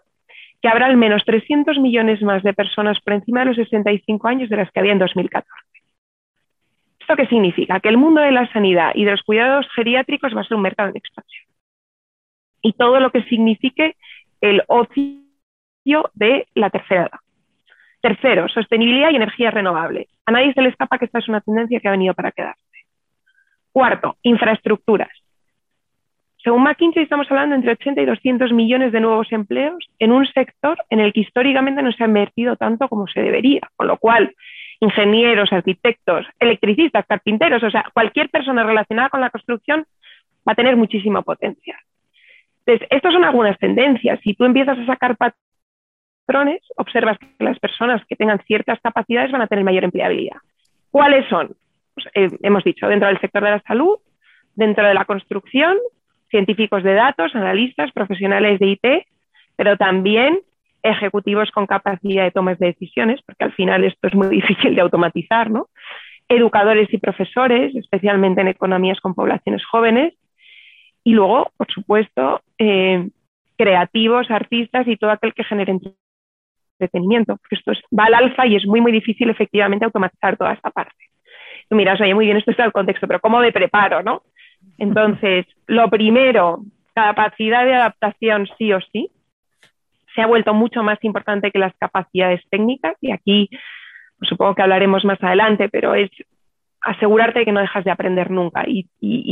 que 0.61 0.67
habrá 0.67 0.87
al 0.87 0.97
menos 0.97 1.23
300 1.25 1.77
millones 1.79 2.21
más 2.21 2.41
de 2.43 2.53
personas 2.53 2.99
por 3.01 3.13
encima 3.13 3.41
de 3.41 3.47
los 3.47 3.55
65 3.57 4.27
años 4.27 4.49
de 4.49 4.57
las 4.57 4.71
que 4.71 4.79
había 4.79 4.93
en 4.93 4.99
2014. 4.99 5.47
¿Esto 7.07 7.15
qué 7.15 7.27
significa? 7.27 7.79
Que 7.79 7.87
el 7.87 7.95
mundo 7.97 8.19
de 8.19 8.33
la 8.33 8.51
sanidad 8.51 8.91
y 8.93 9.05
de 9.05 9.11
los 9.11 9.21
cuidados 9.21 9.65
geriátricos 9.73 10.35
va 10.35 10.41
a 10.41 10.43
ser 10.43 10.57
un 10.57 10.63
mercado 10.63 10.89
en 10.89 10.97
expansión. 10.97 11.45
Y 12.61 12.73
todo 12.73 12.99
lo 12.99 13.11
que 13.11 13.23
signifique 13.23 13.95
el 14.41 14.61
ocio 14.67 15.26
de 16.13 16.47
la 16.55 16.69
tercera 16.69 17.01
edad. 17.03 17.19
Tercero, 18.01 18.47
sostenibilidad 18.47 19.11
y 19.11 19.15
energías 19.15 19.53
renovables. 19.53 20.07
A 20.25 20.31
nadie 20.31 20.53
se 20.53 20.61
le 20.61 20.69
escapa 20.69 20.97
que 20.97 21.05
esta 21.05 21.19
es 21.19 21.27
una 21.27 21.41
tendencia 21.41 21.79
que 21.79 21.87
ha 21.87 21.91
venido 21.91 22.13
para 22.13 22.31
quedarse. 22.31 22.61
Cuarto, 23.71 24.17
infraestructuras. 24.21 25.09
Según 26.43 26.63
McKinsey, 26.63 27.03
estamos 27.03 27.29
hablando 27.29 27.55
entre 27.55 27.71
80 27.71 28.01
y 28.01 28.05
200 28.05 28.53
millones 28.53 28.91
de 28.91 29.01
nuevos 29.01 29.31
empleos 29.31 29.83
en 29.99 30.11
un 30.11 30.25
sector 30.27 30.77
en 30.89 30.99
el 30.99 31.11
que 31.11 31.21
históricamente 31.21 31.81
no 31.81 31.91
se 31.91 32.03
ha 32.03 32.07
invertido 32.07 32.55
tanto 32.55 32.87
como 32.87 33.07
se 33.07 33.21
debería, 33.21 33.61
con 33.75 33.87
lo 33.87 33.97
cual 33.97 34.33
ingenieros, 34.79 35.51
arquitectos, 35.51 36.25
electricistas, 36.39 37.05
carpinteros, 37.07 37.63
o 37.63 37.71
sea, 37.71 37.85
cualquier 37.93 38.29
persona 38.29 38.63
relacionada 38.63 39.09
con 39.09 39.21
la 39.21 39.31
construcción 39.31 39.85
va 40.47 40.53
a 40.53 40.55
tener 40.55 40.77
muchísima 40.77 41.23
potencia. 41.23 41.77
Entonces, 42.65 42.87
estas 42.91 43.13
son 43.13 43.23
algunas 43.23 43.57
tendencias. 43.57 44.19
Si 44.21 44.33
tú 44.33 44.45
empiezas 44.45 44.77
a 44.77 44.85
sacar 44.85 45.17
observas 46.75 47.17
que 47.17 47.43
las 47.43 47.59
personas 47.59 48.01
que 48.07 48.15
tengan 48.15 48.39
ciertas 48.45 48.79
capacidades 48.81 49.31
van 49.31 49.41
a 49.41 49.47
tener 49.47 49.63
mayor 49.63 49.83
empleabilidad. 49.83 50.37
¿Cuáles 50.91 51.27
son? 51.29 51.55
Pues, 51.93 52.07
eh, 52.13 52.37
hemos 52.43 52.63
dicho, 52.63 52.87
dentro 52.87 53.07
del 53.07 53.19
sector 53.19 53.43
de 53.43 53.51
la 53.51 53.61
salud, 53.61 53.97
dentro 54.55 54.87
de 54.87 54.93
la 54.93 55.05
construcción, 55.05 55.77
científicos 56.29 56.83
de 56.83 56.93
datos, 56.93 57.35
analistas, 57.35 57.91
profesionales 57.91 58.59
de 58.59 58.67
IT, 58.67 59.07
pero 59.55 59.77
también 59.77 60.39
ejecutivos 60.83 61.51
con 61.51 61.65
capacidad 61.65 62.23
de 62.23 62.31
tomas 62.31 62.59
de 62.59 62.67
decisiones, 62.67 63.21
porque 63.25 63.45
al 63.45 63.53
final 63.53 63.83
esto 63.83 64.07
es 64.07 64.15
muy 64.15 64.27
difícil 64.39 64.75
de 64.75 64.81
automatizar, 64.81 65.49
¿no? 65.49 65.67
educadores 66.29 66.91
y 66.93 66.97
profesores, 66.97 67.75
especialmente 67.75 68.41
en 68.41 68.49
economías 68.49 68.99
con 68.99 69.13
poblaciones 69.13 69.65
jóvenes, 69.65 70.13
y 71.03 71.13
luego, 71.13 71.51
por 71.55 71.71
supuesto, 71.71 72.41
eh, 72.57 73.07
creativos, 73.57 74.29
artistas 74.29 74.87
y 74.87 74.97
todo 74.97 75.11
aquel 75.11 75.33
que 75.33 75.45
genere 75.45 75.71
entretenimiento, 76.79 77.37
porque 77.37 77.55
esto 77.55 77.71
es, 77.71 77.79
va 77.97 78.05
al 78.05 78.13
alza 78.13 78.45
y 78.45 78.55
es 78.55 78.65
muy, 78.65 78.81
muy 78.81 78.91
difícil 78.91 79.29
efectivamente 79.29 79.85
automatizar 79.85 80.37
toda 80.37 80.53
esta 80.53 80.69
parte. 80.69 80.95
Tú 81.69 81.75
miras, 81.75 81.99
oye, 81.99 82.13
muy 82.13 82.25
bien, 82.25 82.37
esto 82.37 82.51
está 82.51 82.63
el 82.63 82.71
contexto, 82.71 83.07
pero 83.07 83.19
¿cómo 83.19 83.39
me 83.39 83.51
preparo, 83.51 84.01
no? 84.03 84.23
Entonces, 84.77 85.45
lo 85.65 85.89
primero, 85.89 86.59
capacidad 86.93 87.65
de 87.65 87.75
adaptación 87.75 88.47
sí 88.57 88.71
o 88.73 88.79
sí, 88.91 89.11
se 90.15 90.21
ha 90.21 90.27
vuelto 90.27 90.53
mucho 90.53 90.81
más 90.83 90.97
importante 91.03 91.51
que 91.51 91.59
las 91.59 91.75
capacidades 91.77 92.41
técnicas 92.49 92.95
y 93.01 93.11
aquí 93.11 93.49
pues, 94.17 94.29
supongo 94.29 94.55
que 94.55 94.63
hablaremos 94.63 95.05
más 95.05 95.21
adelante, 95.21 95.69
pero 95.69 95.93
es 95.93 96.09
asegurarte 96.81 97.39
de 97.39 97.45
que 97.45 97.51
no 97.51 97.59
dejas 97.59 97.83
de 97.83 97.91
aprender 97.91 98.31
nunca 98.31 98.63
y, 98.67 98.87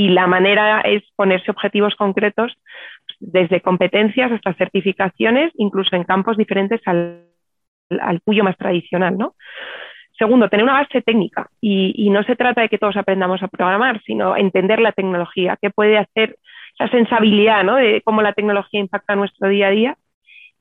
la 0.10 0.28
manera 0.28 0.82
es 0.82 1.04
ponerse 1.16 1.52
objetivos 1.52 1.96
concretos 1.96 2.54
desde 3.20 3.62
competencias 3.62 4.32
hasta 4.32 4.54
certificaciones, 4.54 5.52
incluso 5.56 5.96
en 5.96 6.04
campos 6.04 6.38
diferentes 6.38 6.82
al, 6.86 7.24
al 7.90 8.22
tuyo 8.22 8.44
más 8.44 8.58
tradicional, 8.58 9.18
¿no? 9.18 9.36
Segundo, 10.18 10.48
tener 10.50 10.64
una 10.64 10.82
base 10.82 11.02
técnica 11.02 11.50
y, 11.60 12.10
no 12.10 12.24
se 12.24 12.36
trata 12.36 12.62
de 12.62 12.70
que 12.70 12.78
todos 12.78 12.96
aprendamos 12.96 13.44
a 13.44 13.50
programar, 13.50 14.02
sino 14.06 14.38
entender 14.38 14.80
la 14.80 14.94
tecnología, 14.94 15.58
qué 15.62 15.70
puede 15.70 15.98
hacer 15.98 16.38
esa 16.80 16.90
sensibilidad 16.90 17.64
¿no? 17.64 17.76
de 17.76 18.02
cómo 18.04 18.22
la 18.22 18.34
tecnología 18.34 18.80
impacta 18.80 19.16
nuestro 19.16 19.50
día 19.50 19.68
a 19.68 19.72
día 19.72 19.98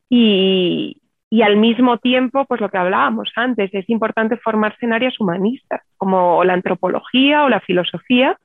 y, 0.08 1.00
y 1.30 1.42
al 1.42 1.56
mismo 1.56 1.98
tiempo, 1.98 2.44
pues 2.46 2.60
lo 2.60 2.68
que 2.68 2.78
hablábamos 2.78 3.30
antes, 3.36 3.72
es 3.72 3.88
importante 3.88 4.36
formarse 4.38 4.86
en 4.86 4.92
áreas 4.92 5.18
humanistas, 5.20 5.82
como 5.96 6.42
la 6.42 6.54
antropología 6.54 7.44
o 7.44 7.48
la 7.48 7.60
filosofía, 7.60 8.36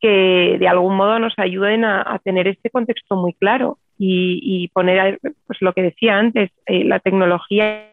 que 0.00 0.56
de 0.58 0.68
algún 0.68 0.96
modo 0.96 1.18
nos 1.18 1.34
ayuden 1.38 1.84
a, 1.84 2.18
tener 2.24 2.48
este 2.48 2.70
contexto 2.70 3.16
muy 3.16 3.34
claro 3.34 3.78
y, 3.98 4.68
poner, 4.72 5.18
pues 5.46 5.60
lo 5.60 5.72
que 5.74 5.82
decía 5.82 6.16
antes, 6.16 6.50
eh, 6.66 6.84
la 6.84 7.00
tecnología 7.00 7.90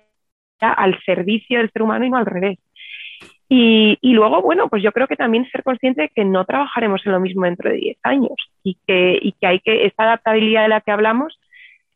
al 0.59 0.97
servicio 1.03 1.59
del 1.59 1.69
ser 1.71 1.81
humano 1.81 2.05
y 2.05 2.09
no 2.09 2.17
al 2.17 2.25
revés. 2.25 2.59
Y, 3.49 3.97
luego, 4.01 4.41
bueno, 4.41 4.67
pues 4.67 4.83
yo 4.83 4.91
creo 4.91 5.07
que 5.07 5.15
también 5.15 5.49
ser 5.49 5.63
consciente 5.63 6.03
de 6.03 6.09
que 6.09 6.25
no 6.25 6.43
trabajaremos 6.43 7.05
en 7.05 7.13
lo 7.13 7.19
mismo 7.19 7.45
dentro 7.45 7.69
de 7.69 7.77
10 7.77 7.97
años 8.03 8.35
y 8.63 8.77
que, 8.85 9.17
y 9.21 9.31
que 9.33 9.47
hay 9.47 9.59
que, 9.59 9.85
esta 9.85 10.03
adaptabilidad 10.03 10.63
de 10.63 10.69
la 10.69 10.81
que 10.81 10.91
hablamos, 10.91 11.39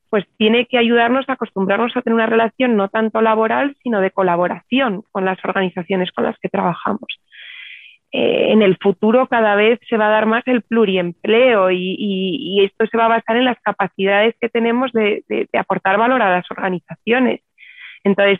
pues 0.09 0.25
tiene 0.37 0.65
que 0.65 0.77
ayudarnos 0.77 1.27
a 1.27 1.33
acostumbrarnos 1.33 1.95
a 1.95 2.01
tener 2.01 2.15
una 2.15 2.25
relación 2.25 2.75
no 2.75 2.87
tanto 2.89 3.21
laboral, 3.21 3.75
sino 3.83 4.01
de 4.01 4.11
colaboración 4.11 5.03
con 5.11 5.25
las 5.25 5.43
organizaciones 5.43 6.11
con 6.11 6.25
las 6.25 6.37
que 6.39 6.49
trabajamos. 6.49 7.07
Eh, 8.13 8.51
en 8.51 8.61
el 8.61 8.77
futuro 8.77 9.27
cada 9.27 9.55
vez 9.55 9.79
se 9.89 9.95
va 9.95 10.07
a 10.07 10.11
dar 10.11 10.25
más 10.25 10.43
el 10.45 10.63
pluriempleo 10.63 11.71
y, 11.71 11.95
y, 11.97 12.65
esto 12.65 12.85
se 12.87 12.97
va 12.97 13.05
a 13.05 13.15
basar 13.19 13.37
en 13.37 13.45
las 13.45 13.57
capacidades 13.61 14.35
que 14.41 14.49
tenemos 14.49 14.91
de 14.91 15.23
aportar 15.57 15.97
valor 15.97 16.21
a 16.21 16.29
las 16.29 16.51
organizaciones. 16.51 17.41
Entonces, 18.03 18.39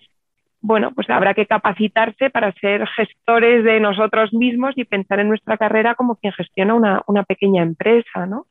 bueno, 0.61 0.91
pues 0.93 1.09
habrá 1.09 1.33
que 1.33 1.47
capacitarse 1.47 2.29
para 2.29 2.53
ser 2.53 2.87
gestores 2.87 3.63
de 3.63 3.79
nosotros 3.79 4.31
mismos 4.31 4.73
y 4.77 4.85
pensar 4.85 5.19
en 5.19 5.29
nuestra 5.29 5.57
carrera 5.57 5.95
como 5.95 6.15
quien 6.15 6.33
gestiona 6.33 7.01
una, 7.07 7.23
pequeña 7.23 7.63
empresa, 7.63 8.27
¿no? 8.27 8.45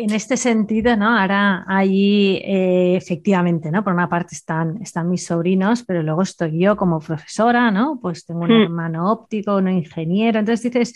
En 0.00 0.12
este 0.12 0.36
sentido, 0.36 0.96
¿no? 0.96 1.18
Ahora 1.18 1.64
ahí 1.66 2.40
eh, 2.44 2.94
efectivamente, 2.94 3.72
¿no? 3.72 3.82
Por 3.82 3.92
una 3.92 4.08
parte 4.08 4.36
están, 4.36 4.80
están 4.80 5.10
mis 5.10 5.26
sobrinos, 5.26 5.82
pero 5.82 6.04
luego 6.04 6.22
estoy 6.22 6.60
yo 6.60 6.76
como 6.76 7.00
profesora, 7.00 7.72
¿no? 7.72 7.98
Pues 8.00 8.24
tengo 8.24 8.42
un 8.42 8.50
hmm. 8.50 8.62
hermano 8.62 9.10
óptico, 9.10 9.56
un 9.56 9.68
ingeniero. 9.68 10.38
Entonces 10.38 10.72
dices, 10.72 10.94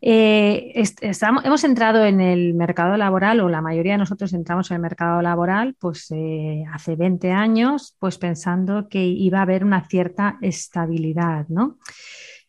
eh, 0.00 0.72
estamos, 1.02 1.44
hemos 1.44 1.62
entrado 1.62 2.02
en 2.06 2.22
el 2.22 2.54
mercado 2.54 2.96
laboral, 2.96 3.40
o 3.40 3.50
la 3.50 3.60
mayoría 3.60 3.92
de 3.92 3.98
nosotros 3.98 4.32
entramos 4.32 4.70
en 4.70 4.76
el 4.76 4.80
mercado 4.80 5.20
laboral, 5.20 5.76
pues 5.78 6.10
eh, 6.12 6.64
hace 6.72 6.96
20 6.96 7.30
años, 7.30 7.96
pues 7.98 8.16
pensando 8.16 8.88
que 8.88 9.04
iba 9.04 9.40
a 9.40 9.42
haber 9.42 9.62
una 9.62 9.86
cierta 9.86 10.38
estabilidad, 10.40 11.46
¿no? 11.48 11.76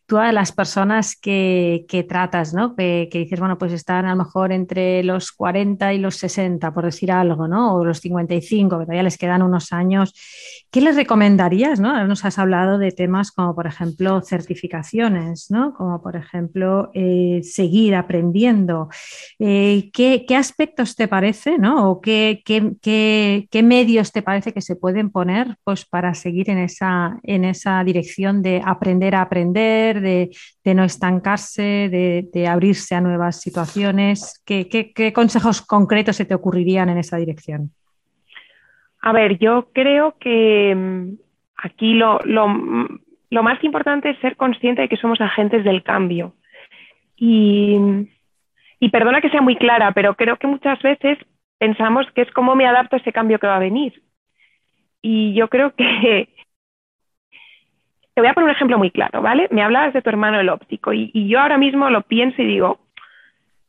Todas 0.09 0.33
las 0.33 0.51
personas 0.51 1.15
que, 1.15 1.85
tratas, 2.09 2.53
¿no? 2.53 2.75
Que, 2.75 3.07
dices, 3.13 3.39
bueno, 3.39 3.59
pues 3.59 3.71
están 3.71 4.05
a 4.05 4.09
lo 4.09 4.15
mejor 4.15 4.51
entre 4.51 5.03
los 5.03 5.31
40 5.31 5.93
y 5.93 5.99
los 5.99 6.15
60, 6.15 6.73
por 6.73 6.85
decir 6.85 7.11
algo, 7.11 7.47
¿no? 7.47 7.75
O 7.75 7.85
los 7.85 7.99
55, 7.99 8.79
que 8.79 8.85
todavía 8.85 9.03
les 9.03 9.17
quedan 9.17 9.43
unos 9.43 9.71
años. 9.71 10.13
¿Qué 10.71 10.81
les 10.81 10.95
recomendarías, 10.95 11.79
¿no? 11.79 12.05
Nos 12.07 12.25
has 12.25 12.39
hablado 12.39 12.79
de 12.79 12.91
temas 12.91 13.31
como, 13.31 13.53
por 13.55 13.67
ejemplo, 13.67 14.21
certificaciones, 14.21 15.51
¿no? 15.51 15.73
Como, 15.75 16.01
por 16.01 16.15
ejemplo, 16.15 16.89
eh, 16.95 17.41
seguir 17.43 17.95
aprendiendo. 17.95 18.89
Eh, 19.37 19.91
¿qué, 19.93 20.25
aspectos 20.35 20.95
te 20.95 21.07
parece, 21.07 21.59
¿no? 21.59 21.91
O 21.91 22.01
qué, 22.01 22.41
qué, 22.43 23.63
medios 23.63 24.11
te 24.11 24.23
parece 24.23 24.53
que 24.53 24.61
se 24.61 24.75
pueden 24.75 25.11
poner, 25.11 25.57
pues, 25.63 25.85
para 25.85 26.15
seguir 26.15 26.49
en 26.49 26.57
esa, 26.57 27.19
en 27.21 27.45
esa 27.45 27.83
dirección 27.83 28.41
de 28.41 28.63
aprender 28.65 29.13
a 29.13 29.21
aprender, 29.21 29.98
de, 29.99 30.29
no 30.65 30.83
estancarse, 30.83 31.89
de, 32.33 32.47
abrirse 32.47 32.95
a 32.95 33.01
nuevas 33.01 33.41
situaciones? 33.41 34.41
¿Qué, 34.45 35.13
consejos 35.13 35.61
concretos 35.61 36.15
se 36.15 36.25
te 36.25 36.35
ocurrirían 36.35 36.89
en 36.89 36.97
esa 36.97 37.17
dirección? 37.17 37.71
A 39.01 39.13
ver, 39.13 39.37
yo 39.37 39.69
creo 39.73 40.17
que 40.19 40.75
mm, 40.75 41.13
aquí 41.57 41.93
lo, 41.93 42.19
más 43.31 43.63
importante 43.63 44.09
es 44.09 44.19
ser 44.19 44.35
consciente 44.35 44.81
de 44.83 44.89
que 44.89 44.97
somos 44.97 45.21
agentes 45.21 45.63
del 45.63 45.83
cambio. 45.83 46.35
Y, 47.15 47.77
y 48.79 48.89
perdona 48.89 49.21
que 49.21 49.29
sea 49.29 49.41
muy 49.41 49.55
clara, 49.55 49.91
pero 49.93 50.15
creo 50.15 50.37
que 50.37 50.47
muchas 50.47 50.81
veces 50.81 51.17
pensamos 51.57 52.05
que 52.15 52.21
es 52.21 52.31
cómo 52.31 52.55
me 52.55 52.65
adapto 52.65 52.95
a 52.95 52.99
ese 52.99 53.13
cambio 53.13 53.39
que 53.39 53.47
va 53.47 53.57
a 53.57 53.59
venir. 53.59 54.01
Y 55.01 55.33
yo 55.33 55.47
creo 55.47 55.73
que 55.75 56.29
te 58.19 58.23
voy 58.23 58.31
a 58.31 58.33
poner 58.33 58.49
un 58.49 58.55
ejemplo 58.55 58.77
muy 58.77 58.91
claro, 58.91 59.21
¿vale? 59.21 59.47
Me 59.49 59.63
hablabas 59.63 59.93
de 59.93 60.01
tu 60.01 60.09
hermano 60.09 60.41
el 60.41 60.49
óptico 60.49 60.91
y, 60.91 61.09
yo 61.29 61.39
ahora 61.39 61.57
mismo 61.57 61.89
lo 61.89 62.01
pienso 62.01 62.41
y 62.41 62.47
digo, 62.47 62.79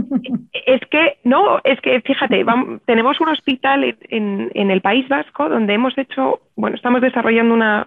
es 0.54 0.80
que, 0.92 1.18
no, 1.24 1.60
es 1.64 1.82
que 1.82 2.02
fíjate, 2.02 2.46
tenemos 2.86 3.20
un 3.20 3.30
hospital 3.30 3.98
en, 4.10 4.72
el 4.72 4.82
País 4.82 5.08
Vasco 5.08 5.50
donde 5.50 5.74
hemos 5.74 5.98
hecho, 5.98 6.42
bueno, 6.56 6.76
estamos 6.76 7.02
desarrollando 7.02 7.52
una 7.52 7.84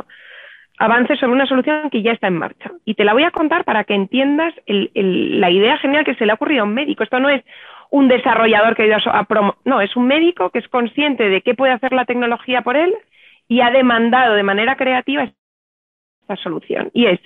avance 0.81 1.15
sobre 1.19 1.35
una 1.35 1.47
solución 1.47 1.89
que 1.89 2.03
ya 2.03 2.11
está 2.11 2.27
en 2.27 2.39
marcha. 2.39 2.73
Y 2.85 2.95
te 2.95 3.05
la 3.05 3.13
voy 3.13 3.23
a 3.23 3.31
contar 3.31 3.65
para 3.65 3.85
que 3.85 3.95
entiendas 3.95 4.53
la 4.67 5.51
idea 5.51 5.79
genial 5.79 6.05
que 6.05 6.17
se 6.17 6.27
le 6.27 6.33
ha 6.33 6.35
ocurrido 6.35 6.63
a 6.63 6.67
un 6.67 6.75
médico. 6.75 7.05
Esto 7.05 7.21
no 7.21 7.29
es 7.29 7.45
un 7.91 8.09
desarrollador 8.09 8.75
que 8.75 8.83
ha 8.83 8.87
ido 8.87 8.97
a, 9.13 9.23
promo, 9.23 9.55
no, 9.65 9.81
es 9.81 9.95
un 9.95 10.09
médico 10.09 10.51
que 10.51 10.59
es 10.59 10.67
consciente 10.67 11.29
de 11.29 11.43
qué 11.43 11.55
puede 11.55 11.75
hacer 11.75 11.93
la 11.93 12.07
tecnología 12.07 12.63
por 12.63 12.77
él 12.77 12.93
y 13.47 13.61
ha 13.61 13.71
demandado 13.71 14.35
de 14.35 14.43
manera 14.43 14.75
creativa 14.75 15.31
solución. 16.37 16.91
Y 16.93 17.07
es, 17.07 17.21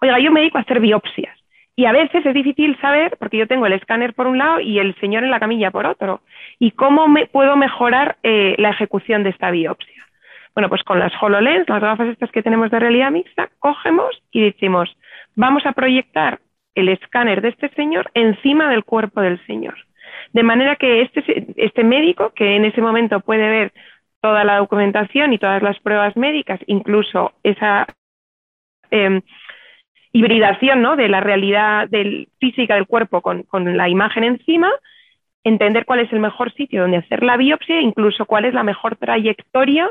oiga, 0.00 0.18
yo 0.18 0.30
me 0.30 0.40
dedico 0.40 0.58
a 0.58 0.62
hacer 0.62 0.80
biopsias. 0.80 1.36
Y 1.76 1.86
a 1.86 1.92
veces 1.92 2.26
es 2.26 2.34
difícil 2.34 2.76
saber, 2.80 3.16
porque 3.18 3.36
yo 3.36 3.46
tengo 3.46 3.66
el 3.66 3.72
escáner 3.72 4.12
por 4.12 4.26
un 4.26 4.38
lado 4.38 4.58
y 4.58 4.80
el 4.80 4.96
señor 4.96 5.22
en 5.22 5.30
la 5.30 5.38
camilla 5.38 5.70
por 5.70 5.86
otro. 5.86 6.22
¿Y 6.58 6.72
cómo 6.72 7.06
me 7.06 7.26
puedo 7.26 7.56
mejorar 7.56 8.16
eh, 8.24 8.56
la 8.58 8.70
ejecución 8.70 9.22
de 9.22 9.30
esta 9.30 9.52
biopsia? 9.52 10.04
Bueno, 10.56 10.68
pues 10.68 10.82
con 10.82 10.98
las 10.98 11.12
HoloLens, 11.22 11.68
las 11.68 11.80
gafas 11.80 12.08
estas 12.08 12.32
que 12.32 12.42
tenemos 12.42 12.72
de 12.72 12.80
realidad 12.80 13.12
mixta, 13.12 13.48
cogemos 13.60 14.20
y 14.32 14.42
decimos, 14.42 14.90
vamos 15.36 15.64
a 15.66 15.72
proyectar 15.72 16.40
el 16.74 16.88
escáner 16.88 17.42
de 17.42 17.50
este 17.50 17.68
señor 17.70 18.10
encima 18.14 18.68
del 18.68 18.82
cuerpo 18.82 19.20
del 19.20 19.38
señor. 19.46 19.76
De 20.32 20.42
manera 20.42 20.74
que 20.74 21.02
este, 21.02 21.46
este 21.56 21.84
médico, 21.84 22.32
que 22.34 22.56
en 22.56 22.64
ese 22.64 22.80
momento 22.80 23.20
puede 23.20 23.48
ver 23.48 23.72
toda 24.20 24.42
la 24.42 24.56
documentación 24.58 25.32
y 25.32 25.38
todas 25.38 25.62
las 25.62 25.78
pruebas 25.78 26.16
médicas, 26.16 26.58
incluso 26.66 27.34
esa 27.44 27.86
Em, 28.90 29.20
hibridación 30.12 30.82
¿no? 30.82 30.96
de 30.96 31.08
la 31.08 31.20
realidad 31.20 31.88
física 32.38 32.74
del 32.74 32.86
cuerpo 32.86 33.20
con, 33.20 33.46
la 33.76 33.88
imagen 33.88 34.24
encima, 34.24 34.70
entender 35.44 35.84
cuál 35.84 36.00
es 36.00 36.12
el 36.12 36.20
mejor 36.20 36.52
sitio 36.54 36.82
donde 36.82 36.98
hacer 36.98 37.22
la 37.22 37.36
biopsia, 37.36 37.80
incluso 37.80 38.26
cuál 38.26 38.44
es 38.44 38.54
la 38.54 38.62
mejor 38.62 38.96
trayectoria 38.96 39.90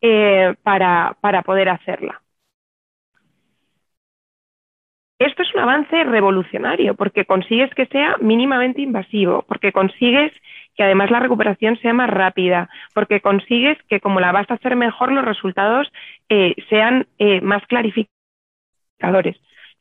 eh, 0.00 0.54
para, 0.62 1.16
para 1.20 1.42
poder 1.42 1.68
hacerla. 1.68 2.20
Esto 5.18 5.42
es 5.42 5.54
un 5.54 5.60
avance 5.60 6.02
revolucionario 6.02 6.96
porque 6.96 7.24
consigues 7.24 7.72
que 7.74 7.86
sea 7.86 8.16
mínimamente 8.20 8.82
invasivo, 8.82 9.44
porque 9.46 9.70
consigues 9.70 10.32
que 10.74 10.82
además 10.82 11.12
la 11.12 11.20
recuperación 11.20 11.78
sea 11.78 11.92
más 11.92 12.10
rápida, 12.10 12.68
porque 12.92 13.20
consigues 13.20 13.78
que 13.88 14.00
como 14.00 14.18
la 14.18 14.32
vas 14.32 14.50
a 14.50 14.54
hacer 14.54 14.74
mejor 14.74 15.12
los 15.12 15.24
resultados 15.24 15.92
eh, 16.28 16.56
sean 16.68 17.06
eh, 17.18 17.40
más 17.40 17.64
clarificados 17.66 18.21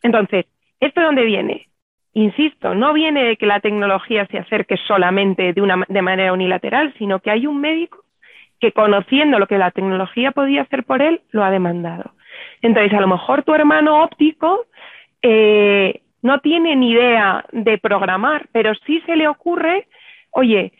entonces, 0.01 0.45
¿esto 0.79 0.99
de 0.99 1.05
dónde 1.05 1.25
viene? 1.25 1.67
Insisto, 2.13 2.75
no 2.75 2.93
viene 2.93 3.23
de 3.23 3.37
que 3.37 3.45
la 3.45 3.59
tecnología 3.59 4.27
se 4.27 4.37
acerque 4.37 4.75
solamente 4.87 5.53
de, 5.53 5.61
una, 5.61 5.83
de 5.87 6.01
manera 6.01 6.33
unilateral, 6.33 6.93
sino 6.97 7.19
que 7.19 7.31
hay 7.31 7.47
un 7.47 7.61
médico 7.61 8.03
que 8.59 8.73
conociendo 8.73 9.39
lo 9.39 9.47
que 9.47 9.57
la 9.57 9.71
tecnología 9.71 10.31
podía 10.31 10.63
hacer 10.63 10.83
por 10.83 11.01
él, 11.01 11.21
lo 11.31 11.43
ha 11.43 11.51
demandado. 11.51 12.11
Entonces, 12.61 12.93
a 12.93 13.01
lo 13.01 13.07
mejor 13.07 13.43
tu 13.43 13.53
hermano 13.53 14.03
óptico 14.03 14.65
eh, 15.21 16.01
no 16.21 16.39
tiene 16.39 16.75
ni 16.75 16.91
idea 16.91 17.45
de 17.51 17.77
programar, 17.77 18.47
pero 18.51 18.73
sí 18.85 19.01
se 19.05 19.15
le 19.15 19.27
ocurre, 19.27 19.87
oye, 20.31 20.73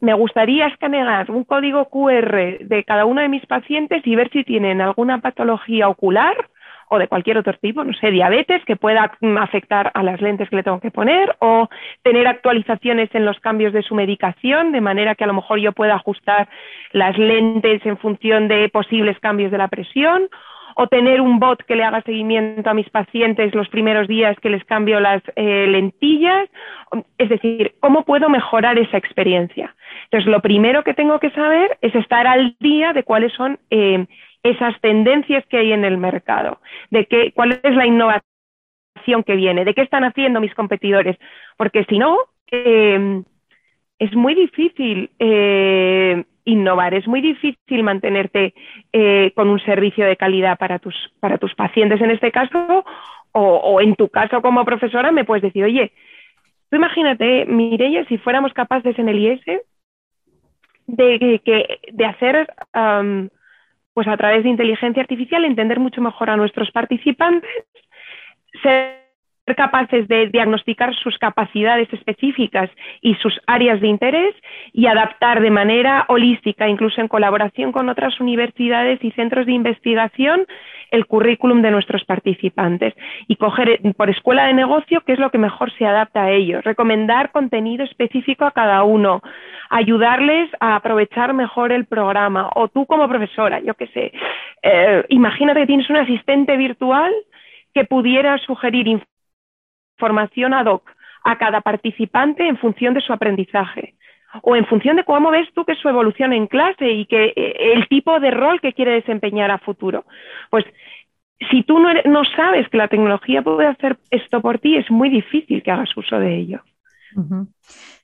me 0.00 0.14
gustaría 0.14 0.66
escanear 0.66 1.30
un 1.30 1.44
código 1.44 1.86
QR 1.86 2.58
de 2.60 2.84
cada 2.86 3.04
uno 3.04 3.20
de 3.22 3.28
mis 3.28 3.44
pacientes 3.46 4.06
y 4.06 4.14
ver 4.14 4.30
si 4.30 4.44
tienen 4.44 4.80
alguna 4.80 5.20
patología 5.20 5.88
ocular 5.88 6.36
o 6.88 6.98
de 6.98 7.08
cualquier 7.08 7.38
otro 7.38 7.52
tipo, 7.54 7.82
no 7.84 7.92
sé, 7.94 8.10
diabetes 8.10 8.64
que 8.64 8.76
pueda 8.76 9.12
afectar 9.40 9.90
a 9.94 10.02
las 10.02 10.20
lentes 10.20 10.48
que 10.48 10.56
le 10.56 10.62
tengo 10.62 10.80
que 10.80 10.90
poner 10.90 11.34
o 11.40 11.68
tener 12.02 12.26
actualizaciones 12.26 13.08
en 13.14 13.24
los 13.24 13.38
cambios 13.40 13.72
de 13.72 13.82
su 13.82 13.94
medicación, 13.94 14.72
de 14.72 14.80
manera 14.80 15.14
que 15.14 15.24
a 15.24 15.26
lo 15.26 15.34
mejor 15.34 15.58
yo 15.58 15.72
pueda 15.72 15.94
ajustar 15.94 16.48
las 16.92 17.18
lentes 17.18 17.84
en 17.84 17.98
función 17.98 18.48
de 18.48 18.68
posibles 18.68 19.18
cambios 19.20 19.50
de 19.50 19.58
la 19.58 19.68
presión 19.68 20.28
o 20.78 20.88
tener 20.88 21.22
un 21.22 21.38
bot 21.38 21.64
que 21.64 21.74
le 21.74 21.84
haga 21.84 22.02
seguimiento 22.02 22.68
a 22.68 22.74
mis 22.74 22.88
pacientes 22.90 23.54
los 23.54 23.68
primeros 23.70 24.06
días 24.06 24.38
que 24.40 24.50
les 24.50 24.62
cambio 24.64 25.00
las 25.00 25.22
eh, 25.34 25.66
lentillas. 25.66 26.50
Es 27.16 27.30
decir, 27.30 27.74
¿cómo 27.80 28.04
puedo 28.04 28.28
mejorar 28.28 28.78
esa 28.78 28.98
experiencia? 28.98 29.74
Entonces, 30.04 30.30
lo 30.30 30.40
primero 30.40 30.84
que 30.84 30.92
tengo 30.92 31.18
que 31.18 31.30
saber 31.30 31.78
es 31.80 31.94
estar 31.94 32.26
al 32.26 32.56
día 32.60 32.92
de 32.92 33.04
cuáles 33.04 33.32
son 33.32 33.58
eh, 33.70 34.06
esas 34.50 34.80
tendencias 34.80 35.44
que 35.46 35.58
hay 35.58 35.72
en 35.72 35.84
el 35.84 35.98
mercado, 35.98 36.60
de 36.90 37.06
qué, 37.06 37.32
cuál 37.32 37.60
es 37.62 37.74
la 37.74 37.86
innovación 37.86 38.22
que 39.24 39.36
viene, 39.36 39.64
de 39.64 39.74
qué 39.74 39.82
están 39.82 40.04
haciendo 40.04 40.40
mis 40.40 40.54
competidores, 40.54 41.16
porque 41.56 41.84
si 41.84 41.98
no, 41.98 42.18
eh, 42.50 43.22
es 43.98 44.14
muy 44.14 44.34
difícil 44.34 45.10
eh, 45.18 46.24
innovar, 46.44 46.94
es 46.94 47.06
muy 47.06 47.20
difícil 47.20 47.82
mantenerte 47.82 48.54
eh, 48.92 49.32
con 49.34 49.48
un 49.48 49.60
servicio 49.60 50.06
de 50.06 50.16
calidad 50.16 50.58
para 50.58 50.78
tus, 50.78 50.94
para 51.20 51.38
tus 51.38 51.54
pacientes. 51.54 52.00
En 52.00 52.10
este 52.10 52.30
caso, 52.30 52.84
o, 53.32 53.80
en 53.80 53.94
tu 53.96 54.08
caso 54.08 54.40
como 54.40 54.64
profesora 54.64 55.12
me 55.12 55.24
puedes 55.24 55.42
decir, 55.42 55.64
oye, 55.64 55.92
tú 56.70 56.76
imagínate, 56.76 57.44
Mireia, 57.46 58.06
si 58.06 58.16
fuéramos 58.16 58.52
capaces 58.54 58.98
en 58.98 59.08
el 59.08 59.18
IS 59.18 59.40
de, 60.86 61.72
de 61.92 62.04
hacer 62.06 62.48
pues 63.96 64.08
a 64.08 64.16
través 64.18 64.44
de 64.44 64.50
inteligencia 64.50 65.00
artificial 65.00 65.42
entender 65.46 65.80
mucho 65.80 66.02
mejor 66.02 66.28
a 66.28 66.36
nuestros 66.36 66.70
participantes, 66.70 67.50
ser 68.62 69.05
capaces 69.54 70.08
de 70.08 70.26
diagnosticar 70.28 70.94
sus 70.96 71.16
capacidades 71.18 71.92
específicas 71.92 72.70
y 73.00 73.14
sus 73.16 73.38
áreas 73.46 73.80
de 73.80 73.88
interés 73.88 74.34
y 74.72 74.86
adaptar 74.86 75.40
de 75.40 75.50
manera 75.50 76.04
holística, 76.08 76.68
incluso 76.68 77.00
en 77.00 77.08
colaboración 77.08 77.72
con 77.72 77.88
otras 77.88 78.20
universidades 78.20 79.02
y 79.02 79.12
centros 79.12 79.46
de 79.46 79.52
investigación, 79.52 80.46
el 80.90 81.06
currículum 81.06 81.62
de 81.62 81.70
nuestros 81.70 82.04
participantes 82.04 82.94
y 83.28 83.36
coger 83.36 83.80
por 83.96 84.10
escuela 84.10 84.46
de 84.46 84.54
negocio 84.54 85.02
qué 85.06 85.12
es 85.12 85.18
lo 85.18 85.30
que 85.30 85.38
mejor 85.38 85.72
se 85.76 85.86
adapta 85.86 86.24
a 86.24 86.30
ellos, 86.30 86.64
recomendar 86.64 87.32
contenido 87.32 87.84
específico 87.84 88.44
a 88.44 88.52
cada 88.52 88.82
uno, 88.84 89.22
ayudarles 89.70 90.50
a 90.60 90.76
aprovechar 90.76 91.34
mejor 91.34 91.72
el 91.72 91.86
programa. 91.86 92.50
O 92.54 92.68
tú 92.68 92.86
como 92.86 93.08
profesora, 93.08 93.60
yo 93.60 93.74
qué 93.74 93.86
sé, 93.88 94.12
eh, 94.62 95.04
imagínate 95.08 95.60
que 95.60 95.66
tienes 95.66 95.90
un 95.90 95.96
asistente 95.96 96.56
virtual 96.56 97.12
que 97.74 97.84
pudiera 97.84 98.38
sugerir 98.38 98.88
formación 99.98 100.54
ad 100.54 100.66
hoc 100.66 100.90
a 101.24 101.38
cada 101.38 101.60
participante 101.60 102.46
en 102.46 102.56
función 102.56 102.94
de 102.94 103.00
su 103.00 103.12
aprendizaje 103.12 103.94
o 104.42 104.54
en 104.56 104.66
función 104.66 104.96
de 104.96 105.04
cómo 105.04 105.30
ves 105.30 105.48
tú 105.54 105.64
que 105.64 105.74
su 105.74 105.88
evolución 105.88 106.32
en 106.32 106.46
clase 106.46 106.90
y 106.90 107.06
que 107.06 107.32
eh, 107.34 107.72
el 107.74 107.88
tipo 107.88 108.20
de 108.20 108.30
rol 108.30 108.60
que 108.60 108.72
quiere 108.72 108.92
desempeñar 108.92 109.50
a 109.50 109.58
futuro. 109.58 110.04
Pues 110.50 110.64
si 111.50 111.62
tú 111.62 111.78
no, 111.78 111.90
no 112.04 112.24
sabes 112.24 112.68
que 112.68 112.78
la 112.78 112.88
tecnología 112.88 113.42
puede 113.42 113.66
hacer 113.66 113.98
esto 114.10 114.40
por 114.40 114.58
ti, 114.58 114.76
es 114.76 114.90
muy 114.90 115.10
difícil 115.10 115.62
que 115.62 115.70
hagas 115.70 115.96
uso 115.96 116.18
de 116.18 116.36
ello. 116.36 116.62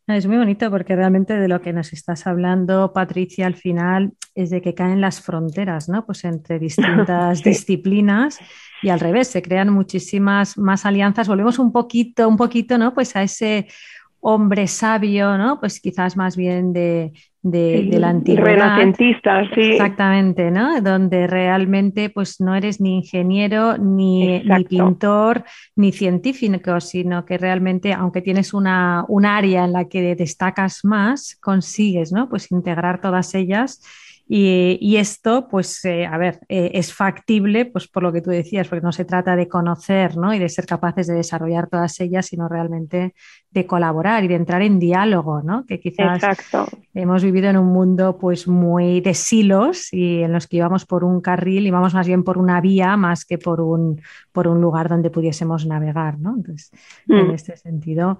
Es 0.07 0.26
muy 0.26 0.37
bonito 0.37 0.70
porque 0.70 0.96
realmente 0.96 1.37
de 1.37 1.48
lo 1.48 1.61
que 1.61 1.72
nos 1.72 1.92
estás 1.92 2.26
hablando, 2.26 2.92
Patricia, 2.92 3.46
al 3.46 3.55
final 3.55 4.12
es 4.35 4.50
de 4.50 4.61
que 4.61 4.74
caen 4.74 5.00
las 5.00 5.24
fronteras, 5.24 5.88
¿no? 5.88 6.05
Pues 6.05 6.24
entre 6.24 6.59
distintas 6.59 7.42
disciplinas 7.42 8.40
y 8.83 8.88
al 8.88 9.01
revés, 9.01 9.29
se 9.29 9.42
crean 9.42 9.71
muchísimas 9.71 10.59
más 10.59 10.85
alianzas. 10.85 11.29
Volvemos 11.29 11.59
un 11.59 11.73
poquito, 11.73 12.29
un 12.29 12.37
poquito, 12.37 12.79
¿no? 12.79 12.92
Pues 12.92 13.14
a 13.16 13.23
ese 13.23 13.68
hombre 14.21 14.66
sabio, 14.66 15.37
¿no? 15.37 15.59
Pues 15.59 15.81
quizás 15.81 16.16
más 16.16 16.37
bien 16.37 16.73
de, 16.73 17.12
de, 17.42 17.99
la 17.99 18.11
antigüedad. 18.11 18.45
Renacentista, 18.45 19.42
sí. 19.53 19.73
Exactamente, 19.73 20.51
¿no? 20.51 20.81
Donde 20.81 21.27
realmente 21.27 22.09
pues 22.09 22.40
no 22.40 22.55
eres 22.55 22.81
ni 22.81 22.99
ingeniero, 22.99 23.79
ni, 23.79 24.40
ni, 24.40 24.64
pintor, 24.64 25.45
ni 25.75 25.90
científico, 25.90 26.81
sino 26.81 27.25
que 27.25 27.37
realmente, 27.37 27.92
aunque 27.92 28.23
tienes 28.23 28.55
una, 28.55 29.05
un 29.09 29.27
área 29.27 29.64
en 29.64 29.73
la 29.73 29.88
que 29.88 30.14
destacas 30.14 30.85
más, 30.85 31.37
consigues, 31.40 32.12
¿no? 32.12 32.29
Pues 32.29 32.51
integrar 32.53 33.01
todas 33.01 33.35
ellas 33.35 33.81
y, 34.35 34.97
esto, 34.97 35.47
pues, 35.47 35.85
eh, 35.85 36.07
a 36.07 36.16
ver, 36.16 36.40
eh, 36.49 36.71
es 36.73 36.95
factible, 36.95 37.66
pues 37.66 37.87
por 37.87 38.03
lo 38.03 38.14
que 38.14 38.23
tú 38.23 38.31
decías, 38.31 38.66
porque 38.66 38.83
no 38.83 38.90
se 38.90 39.05
trata 39.05 39.37
de 39.37 39.47
conocer 39.47 40.16
¿no? 40.16 40.33
y 40.33 40.38
de 40.38 40.49
ser 40.49 40.64
capaces 40.64 41.07
de 41.07 41.12
desarrollar 41.12 41.68
todas 41.68 42.01
ellas, 42.01 42.25
sino 42.25 42.49
realmente 42.49 43.12
de 43.51 43.66
colaborar 43.66 44.25
y 44.25 44.29
de 44.29 44.37
entrar 44.37 44.62
en 44.62 44.79
diálogo, 44.79 45.42
¿no? 45.42 45.66
Que 45.66 45.79
quizás 45.79 46.23
hemos 46.95 47.23
vivido 47.23 47.51
en 47.51 47.59
un 47.59 47.66
mundo 47.66 48.16
pues 48.18 48.49
muy 48.49 49.03
de 49.03 49.12
silos 49.12 49.92
y 49.92 50.23
en 50.23 50.33
los 50.33 50.47
que 50.47 50.57
íbamos 50.57 50.87
por 50.87 51.05
un 51.05 51.21
carril 51.21 51.66
y 51.66 51.71
vamos 51.71 51.92
más 51.92 52.07
bien 52.07 52.25
por 52.25 52.38
una 52.38 52.62
vía 52.62 52.97
más 52.97 53.27
que 53.27 53.37
por 53.37 53.61
un, 53.61 54.01
por 54.33 54.49
un 54.49 54.62
lugar 54.62 54.88
donde 54.88 55.11
pudiésemos 55.11 55.66
navegar, 55.66 56.18
¿no? 56.18 56.35
Entonces, 56.37 56.71
en 57.07 57.29
mm. 57.29 57.31
este 57.33 57.59
sentido, 57.59 58.18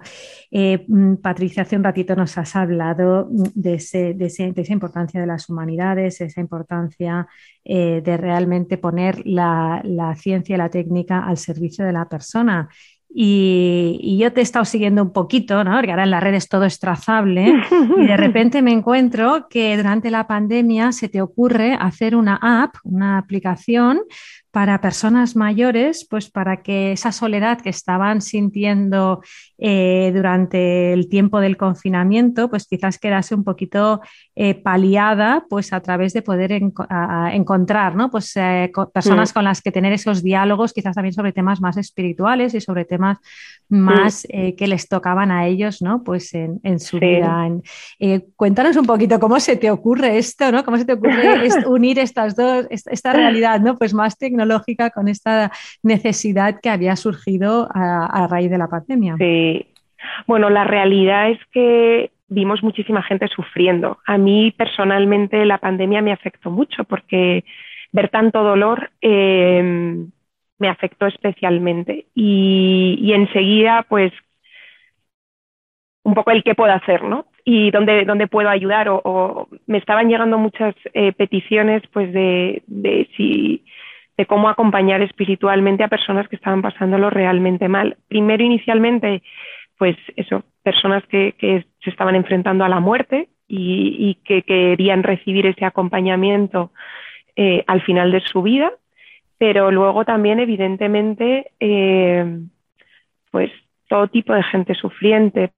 eh, 0.51 0.85
mm, 0.87 1.15
Patricia, 1.15 1.63
hace 1.63 1.77
un 1.77 1.83
ratito 1.83 2.15
nos 2.15 2.37
has 2.37 2.55
hablado 2.55 3.27
de, 3.31 3.73
ese, 3.73 4.13
de, 4.13 4.25
ese, 4.25 4.51
de 4.51 4.61
esa 4.61 4.73
importancia 4.73 5.19
de 5.19 5.25
las 5.25 5.49
humanidades 5.49 6.02
esa 6.07 6.41
importancia 6.41 7.27
eh, 7.63 8.01
de 8.03 8.17
realmente 8.17 8.77
poner 8.77 9.21
la, 9.25 9.81
ciencia 10.17 10.55
y 10.55 10.57
la 10.57 10.69
técnica 10.69 11.25
al 11.25 11.37
servicio 11.37 11.85
de 11.85 11.93
la 11.93 12.07
persona. 12.07 12.69
Y, 13.15 14.17
yo 14.19 14.33
te 14.33 14.39
he 14.39 14.43
estado 14.43 14.65
siguiendo 14.65 15.03
un 15.03 15.13
poquito, 15.13 15.63
¿no? 15.63 15.75
porque 15.75 15.91
ahora 15.91 16.03
en 16.03 16.11
las 16.11 16.23
redes 16.23 16.49
todo 16.49 16.65
es 16.65 16.79
trazable, 16.79 17.53
y 17.97 18.07
de 18.07 18.17
repente 18.17 18.61
me 18.61 18.71
encuentro 18.71 19.47
que 19.49 19.77
durante 19.77 20.09
la 20.09 20.25
pandemia 20.25 20.91
se 20.91 21.09
te 21.09 21.21
ocurre 21.21 21.77
hacer 21.79 22.15
una 22.15 22.39
app, 22.41 22.75
una 22.83 23.19
aplicación 23.19 24.01
para 24.53 24.81
personas 24.81 25.35
mayores, 25.35 26.05
pues 26.07 26.29
para 26.29 26.61
que 26.61 26.91
esa 26.91 27.11
soledad 27.11 27.59
que 27.59 27.71
estaban 27.71 28.21
sintiendo 28.21 29.23
eh, 29.57 30.11
durante 30.13 30.93
el 30.93 31.09
tiempo 31.09 31.39
del 31.39 31.57
confinamiento, 31.57 32.51
pues 32.51 32.67
quizás 32.67 32.99
quedase 32.99 33.33
un 33.33 33.43
poquito 33.43 34.01
eh, 34.35 34.53
paliada, 34.53 35.43
pues 35.49 35.73
a 35.73 35.79
través 35.79 36.13
de 36.13 36.21
poder 36.21 36.51
encontrar, 36.51 37.95
¿no? 37.95 38.11
Pues 38.11 38.31
eh, 38.35 38.71
personas 38.93 39.31
mm. 39.31 39.33
con 39.33 39.43
las 39.43 39.63
que 39.63 39.71
tener 39.71 39.91
esos 39.91 40.21
diálogos, 40.21 40.71
quizás 40.71 40.93
también 40.93 41.13
sobre 41.13 41.33
temas 41.33 41.59
más 41.59 41.77
espirituales 41.77 42.53
y 42.53 42.61
sobre 42.61 42.85
temas 42.85 43.17
más 43.69 44.27
mm. 44.31 44.51
que 44.55 44.67
les 44.67 44.87
tocaban 44.87 45.31
a 45.31 45.47
ellos, 45.47 45.81
¿no? 45.81 46.03
Pues 46.03 46.31
en, 46.35 46.79
su 46.79 46.99
vida. 46.99 47.49
cuéntanos 48.35 48.75
un 48.75 48.85
poquito 48.85 49.19
cómo 49.19 49.39
se 49.39 49.55
te 49.55 49.71
ocurre 49.71 50.19
esto, 50.19 50.51
¿no? 50.51 50.63
Cómo 50.63 50.77
se 50.77 50.85
te 50.85 50.93
ocurre 50.93 51.49
unir 51.65 51.97
estas 51.97 52.35
dos, 52.35 52.67
esta, 52.69 53.13
realidad, 53.13 53.59
¿no? 53.59 53.79
Pues 53.79 53.95
más 53.95 54.15
tecnológica 54.15 54.42
lógica 54.45 54.89
con 54.89 55.07
esta 55.07 55.51
necesidad 55.81 56.59
que 56.61 56.69
había 56.69 56.95
surgido 56.95 57.69
a, 57.73 58.27
raíz 58.29 58.49
de 58.49 58.57
la 58.57 58.67
pandemia. 58.67 59.15
Sí. 59.17 59.67
Bueno, 60.27 60.49
la 60.49 60.63
realidad 60.63 61.29
es 61.29 61.39
que 61.51 62.11
vimos 62.27 62.63
muchísima 62.63 63.03
gente 63.03 63.27
sufriendo. 63.27 63.99
A 64.05 64.17
mí 64.17 64.51
personalmente 64.51 65.45
la 65.45 65.57
pandemia 65.57 66.01
me 66.01 66.11
afectó 66.11 66.49
mucho 66.49 66.83
porque 66.83 67.43
ver 67.91 68.09
tanto 68.09 68.43
dolor 68.43 68.91
em, 69.01 70.11
me 70.57 70.67
afectó 70.69 71.07
especialmente. 71.07 72.07
Y, 72.15 73.11
enseguida, 73.13 73.85
pues, 73.87 74.11
un 76.03 76.13
poco 76.15 76.31
el 76.31 76.43
qué 76.43 76.55
puedo 76.55 76.73
hacer, 76.73 77.03
¿no? 77.03 77.27
Y 77.45 77.71
dónde, 77.71 78.05
dónde 78.05 78.27
puedo 78.27 78.49
ayudar. 78.49 78.87
O, 78.89 79.47
me 79.67 79.77
estaban 79.77 80.09
llegando 80.09 80.37
muchas 80.37 80.75
eh, 80.93 81.13
peticiones, 81.13 81.83
pues, 81.91 82.11
de 82.13 82.63
si 83.15 83.63
de 84.17 84.25
cómo 84.25 84.49
acompañar 84.49 85.01
espiritualmente 85.01 85.83
a 85.83 85.87
personas 85.87 86.27
que 86.27 86.35
estaban 86.35 86.61
pasándolo 86.61 87.09
realmente 87.09 87.67
mal. 87.67 87.97
Primero, 88.07 88.43
inicialmente, 88.43 89.23
pues 89.77 89.97
eso, 90.15 90.43
personas 90.61 91.03
que, 91.07 91.35
se 91.83 91.89
estaban 91.89 92.15
enfrentando 92.15 92.63
a 92.63 92.69
la 92.69 92.79
muerte 92.79 93.29
y, 93.47 94.15
que 94.23 94.43
querían 94.43 95.03
recibir 95.03 95.45
ese 95.45 95.65
acompañamiento 95.65 96.71
eh, 97.35 97.63
al 97.67 97.81
final 97.81 98.11
de 98.11 98.21
su 98.21 98.41
vida, 98.41 98.71
pero 99.37 99.71
luego 99.71 100.05
también, 100.05 100.39
evidentemente, 100.39 101.51
eh, 101.59 102.39
pues 103.31 103.51
todo 103.89 104.07
tipo 104.07 104.33
de 104.33 104.43
gente 104.43 104.75
sufriente, 104.75 105.51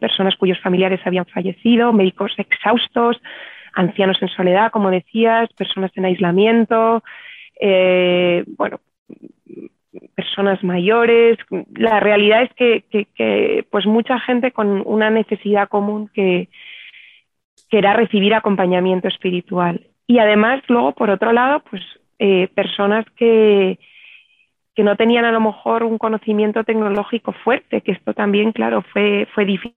personas 0.00 0.36
cuyos 0.36 0.60
familiares 0.60 1.00
habían 1.04 1.26
fallecido, 1.26 1.92
médicos 1.92 2.32
exhaustos, 2.38 3.20
ancianos 3.74 4.20
en 4.22 4.28
soledad, 4.28 4.70
como 4.70 4.90
decías, 4.90 5.52
personas 5.52 5.90
en 5.96 6.06
aislamiento, 6.06 7.02
eh, 7.60 8.44
bueno, 8.46 8.80
personas 10.14 10.62
mayores. 10.62 11.38
La 11.74 12.00
realidad 12.00 12.42
es 12.42 12.52
que, 12.54 13.64
pues 13.70 13.86
mucha 13.86 14.18
gente 14.20 14.52
con 14.52 14.82
una 14.86 15.10
necesidad 15.10 15.68
común 15.68 16.08
que, 16.12 16.48
que 17.70 17.78
era 17.78 17.94
recibir 17.94 18.34
acompañamiento 18.34 19.08
espiritual. 19.08 19.86
Y 20.06 20.18
además, 20.18 20.62
luego, 20.68 20.92
por 20.92 21.10
otro 21.10 21.32
lado, 21.32 21.62
pues 21.68 21.82
eh, 22.18 22.48
personas 22.54 23.04
que, 23.16 23.78
que 24.74 24.82
no 24.82 24.96
tenían 24.96 25.24
a 25.24 25.32
lo 25.32 25.40
mejor 25.40 25.82
un 25.82 25.98
conocimiento 25.98 26.62
tecnológico 26.64 27.32
fuerte, 27.32 27.80
que 27.80 27.92
esto 27.92 28.14
también, 28.14 28.52
claro, 28.52 28.82
fue, 28.92 29.26
fue 29.34 29.44
difícil 29.44 29.74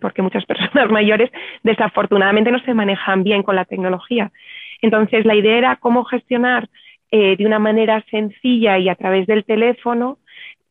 porque 0.00 0.22
muchas 0.22 0.44
personas 0.46 0.90
mayores 0.90 1.30
desafortunadamente 1.62 2.50
no 2.50 2.60
se 2.60 2.74
manejan 2.74 3.22
bien 3.22 3.42
con 3.42 3.56
la 3.56 3.64
tecnología. 3.64 4.32
Entonces, 4.82 5.24
la 5.24 5.34
idea 5.34 5.58
era 5.58 5.76
cómo 5.76 6.04
gestionar 6.04 6.68
eh, 7.10 7.36
de 7.36 7.46
una 7.46 7.58
manera 7.58 8.04
sencilla 8.10 8.78
y 8.78 8.88
a 8.88 8.94
través 8.94 9.26
del 9.26 9.44
teléfono 9.44 10.18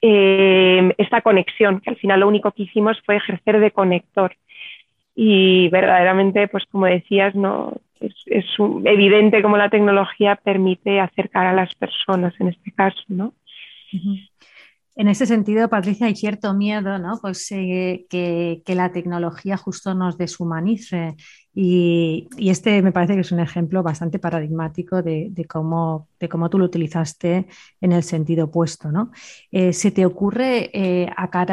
eh, 0.02 0.94
esta 0.98 1.22
conexión, 1.22 1.82
que 1.82 1.90
al 1.90 1.98
final 1.98 2.22
lo 2.22 2.28
único 2.28 2.52
que 2.52 2.64
hicimos 2.64 2.98
fue 3.06 3.18
ejercer 3.18 3.60
de 3.60 3.72
conector. 3.72 4.36
Y 5.16 5.68
verdaderamente, 5.70 6.48
pues 6.48 6.66
como 6.72 6.86
decías, 6.86 7.36
no 7.36 7.74
es, 8.00 8.46
evidente 8.86 9.42
cómo 9.42 9.58
la 9.58 9.70
tecnología 9.70 10.36
permite 10.38 11.00
acercar 11.00 11.48
a 11.48 11.54
las 11.54 11.76
personas 11.76 12.34
en 12.40 12.48
este 12.48 12.72
caso, 12.72 13.02
¿no? 13.10 13.34
En 14.96 15.08
ese 15.08 15.26
sentido, 15.26 15.70
Patricia, 15.70 16.08
hay 16.08 16.16
cierto 16.16 16.54
miedo, 16.54 17.00
¿no? 17.00 17.20
Pues 17.22 17.50
eh, 17.52 18.06
que, 18.10 18.62
la 18.68 18.92
tecnología 18.92 19.58
justo 19.58 19.94
nos 19.94 20.18
deshumanice. 20.18 21.16
Y, 21.62 22.30
este 22.38 22.82
me 22.82 22.94
parece 22.94 23.16
que 23.16 23.20
es 23.20 23.34
un 23.34 23.42
ejemplo 23.42 23.84
bastante 23.84 24.18
paradigmático 24.18 25.02
de, 25.02 25.46
cómo, 25.46 26.08
de 26.18 26.30
cómo 26.30 26.50
tú 26.50 26.58
lo 26.58 26.64
utilizaste 26.64 27.48
en 27.82 27.92
el 27.92 28.04
sentido 28.04 28.46
opuesto, 28.46 28.94
¿no? 28.94 29.12
Eh, 29.52 29.74
¿Se 29.74 29.92
te 29.92 30.06
ocurre 30.06 30.70
eh, 30.72 31.10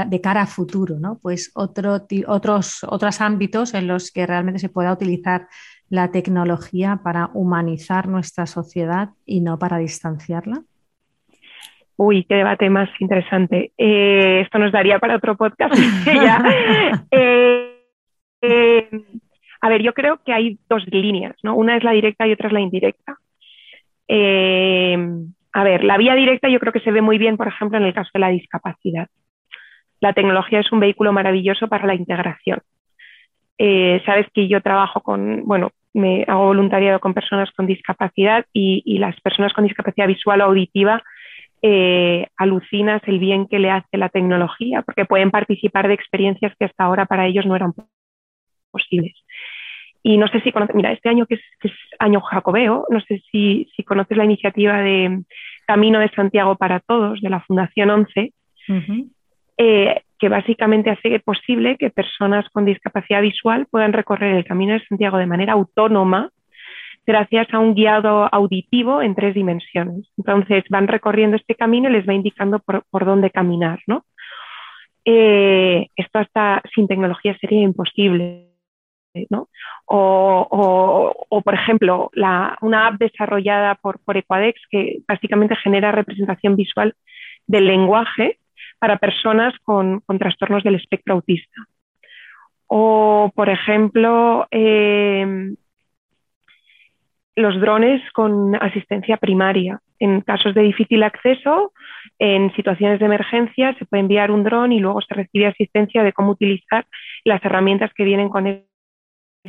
de 0.06 0.20
cara 0.20 0.42
a 0.42 0.46
futuro, 0.46 1.00
¿no? 1.00 1.18
Pues 1.18 1.50
otro, 1.54 2.06
otros, 2.28 2.84
otros 2.84 3.20
ámbitos 3.20 3.74
en 3.74 3.88
los 3.88 4.12
que 4.12 4.24
realmente 4.28 4.60
se 4.60 4.68
pueda 4.68 4.92
utilizar 4.92 5.48
la 5.88 6.12
tecnología 6.12 7.00
para 7.02 7.30
humanizar 7.34 8.06
nuestra 8.06 8.46
sociedad 8.46 9.08
y 9.24 9.40
no 9.40 9.58
para 9.58 9.78
distanciarla? 9.78 10.62
Uy, 11.96 12.22
qué 12.28 12.36
debate 12.36 12.70
más 12.70 12.88
interesante. 13.00 13.72
Eh, 13.76 14.42
esto 14.42 14.60
nos 14.60 14.70
daría 14.70 15.00
para 15.00 15.16
otro 15.16 15.36
podcast. 15.36 15.74
Eh, 18.42 18.90
a 19.66 19.68
ver, 19.68 19.82
yo 19.82 19.92
creo 19.94 20.20
que 20.24 20.32
hay 20.32 20.58
dos 20.68 20.86
líneas, 20.86 21.34
¿no? 21.42 21.56
Una 21.56 21.76
es 21.76 21.82
la 21.82 21.90
directa 21.90 22.26
y 22.26 22.32
otra 22.32 22.46
es 22.46 22.52
la 22.52 22.60
indirecta. 22.60 23.18
a 25.52 25.64
ver, 25.64 25.84
la 25.84 25.98
vía 25.98 26.14
directa 26.14 26.48
yo 26.48 26.60
creo 26.60 26.72
que 26.72 26.80
se 26.80 26.92
ve 26.92 27.02
muy 27.02 27.18
bien, 27.18 27.36
por 27.36 27.48
ejemplo, 27.48 27.76
en 27.78 27.84
el 27.84 27.94
caso 27.94 28.10
de 28.14 28.20
la 28.20 28.28
discapacidad. 28.28 29.08
La 30.00 30.12
tecnología 30.12 30.60
es 30.60 30.70
un 30.70 30.80
vehículo 30.80 31.12
maravilloso 31.12 31.68
para 31.68 31.86
la 31.86 31.94
integración. 31.94 32.60
sabes 33.58 34.26
que 34.32 34.46
yo 34.48 34.60
trabajo 34.60 35.00
con, 35.00 35.44
bueno, 35.44 35.70
me 35.94 36.24
hago 36.28 36.46
voluntariado 36.46 37.00
con 37.00 37.14
personas 37.14 37.50
con 37.52 37.66
discapacidad 37.66 38.44
y, 38.52 38.82
y 38.84 38.98
las 38.98 39.18
personas 39.20 39.52
con 39.52 39.64
discapacidad 39.64 40.06
visual 40.06 40.42
o 40.42 40.44
auditiva 40.44 41.02
eh, 41.62 42.28
alucinas 42.36 43.02
el 43.06 43.18
bien 43.18 43.46
que 43.48 43.58
le 43.58 43.70
hace 43.70 43.96
la 43.96 44.10
tecnología, 44.10 44.82
porque 44.82 45.04
pueden 45.04 45.30
participar 45.30 45.88
de 45.88 45.94
experiencias 45.94 46.54
que 46.58 46.66
hasta 46.66 46.84
ahora 46.84 47.06
para 47.06 47.26
ellos 47.26 47.46
no 47.46 47.56
eran 47.56 47.72
posibles. 48.70 49.14
Y 50.08 50.18
no 50.18 50.28
sé 50.28 50.40
si 50.42 50.52
conoces, 50.52 50.76
mira, 50.76 50.92
este 50.92 51.08
año 51.08 51.26
que 51.26 51.34
es, 51.34 51.72
año 51.98 52.20
jacobeo, 52.20 52.86
no 52.90 53.00
sé 53.00 53.20
si, 53.32 53.66
conoces 53.84 54.16
la 54.16 54.24
iniciativa 54.24 54.80
de 54.80 55.24
Camino 55.66 55.98
de 55.98 56.08
Santiago 56.10 56.54
para 56.54 56.78
Todos 56.78 57.20
de 57.20 57.28
la 57.28 57.40
Fundación 57.40 57.90
11, 57.90 58.32
eh, 59.58 60.00
que 60.16 60.28
básicamente 60.28 60.90
hace 60.90 61.18
posible 61.18 61.76
que 61.76 61.90
personas 61.90 62.48
con 62.50 62.64
discapacidad 62.64 63.20
visual 63.20 63.66
puedan 63.68 63.92
recorrer 63.92 64.36
el 64.36 64.44
Camino 64.44 64.74
de 64.74 64.86
Santiago 64.86 65.18
de 65.18 65.26
manera 65.26 65.54
autónoma 65.54 66.30
gracias 67.04 67.52
a 67.52 67.58
un 67.58 67.74
guiado 67.74 68.32
auditivo 68.32 69.02
en 69.02 69.16
tres 69.16 69.34
dimensiones. 69.34 70.06
Entonces 70.16 70.62
van 70.70 70.86
recorriendo 70.86 71.36
este 71.36 71.56
camino 71.56 71.88
y 71.88 71.94
les 71.94 72.08
va 72.08 72.14
indicando 72.14 72.60
por, 72.60 73.04
dónde 73.04 73.32
caminar. 73.32 73.80
¿no? 73.88 74.04
Eh, 75.04 75.88
esto 75.96 76.20
hasta 76.20 76.62
sin 76.72 76.86
tecnología 76.86 77.36
sería 77.40 77.62
imposible. 77.62 78.55
O, 79.86 81.42
por 81.44 81.54
ejemplo, 81.54 82.10
una 82.60 82.86
app 82.86 82.98
desarrollada 82.98 83.74
por, 83.76 84.00
por 84.00 84.16
Equadex 84.16 84.60
que 84.70 84.98
básicamente 85.06 85.56
genera 85.56 85.92
representación 85.92 86.56
visual 86.56 86.94
del 87.46 87.66
lenguaje 87.66 88.38
para 88.78 88.98
personas 88.98 89.54
con, 89.62 90.02
trastornos 90.18 90.62
del 90.62 90.74
espectro 90.76 91.14
autista. 91.14 91.66
O, 92.66 93.30
por 93.34 93.48
ejemplo, 93.48 94.46
eh, 94.50 95.54
los 97.36 97.60
drones 97.60 98.02
con 98.12 98.56
asistencia 98.56 99.18
primaria. 99.18 99.80
En 99.98 100.20
casos 100.20 100.54
de 100.54 100.62
difícil 100.62 101.02
acceso, 101.02 101.72
en 102.18 102.54
situaciones 102.54 102.98
de 102.98 103.06
emergencia, 103.06 103.74
se 103.78 103.86
puede 103.86 104.02
enviar 104.02 104.30
un 104.30 104.42
dron 104.42 104.72
y 104.72 104.80
luego 104.80 105.00
se 105.00 105.14
recibe 105.14 105.46
asistencia 105.46 106.02
de 106.02 106.12
cómo 106.12 106.32
utilizar 106.32 106.86
las 107.24 107.42
herramientas 107.44 107.92
que 107.94 108.04
vienen 108.04 108.28
con 108.28 108.46
ese 108.46 108.66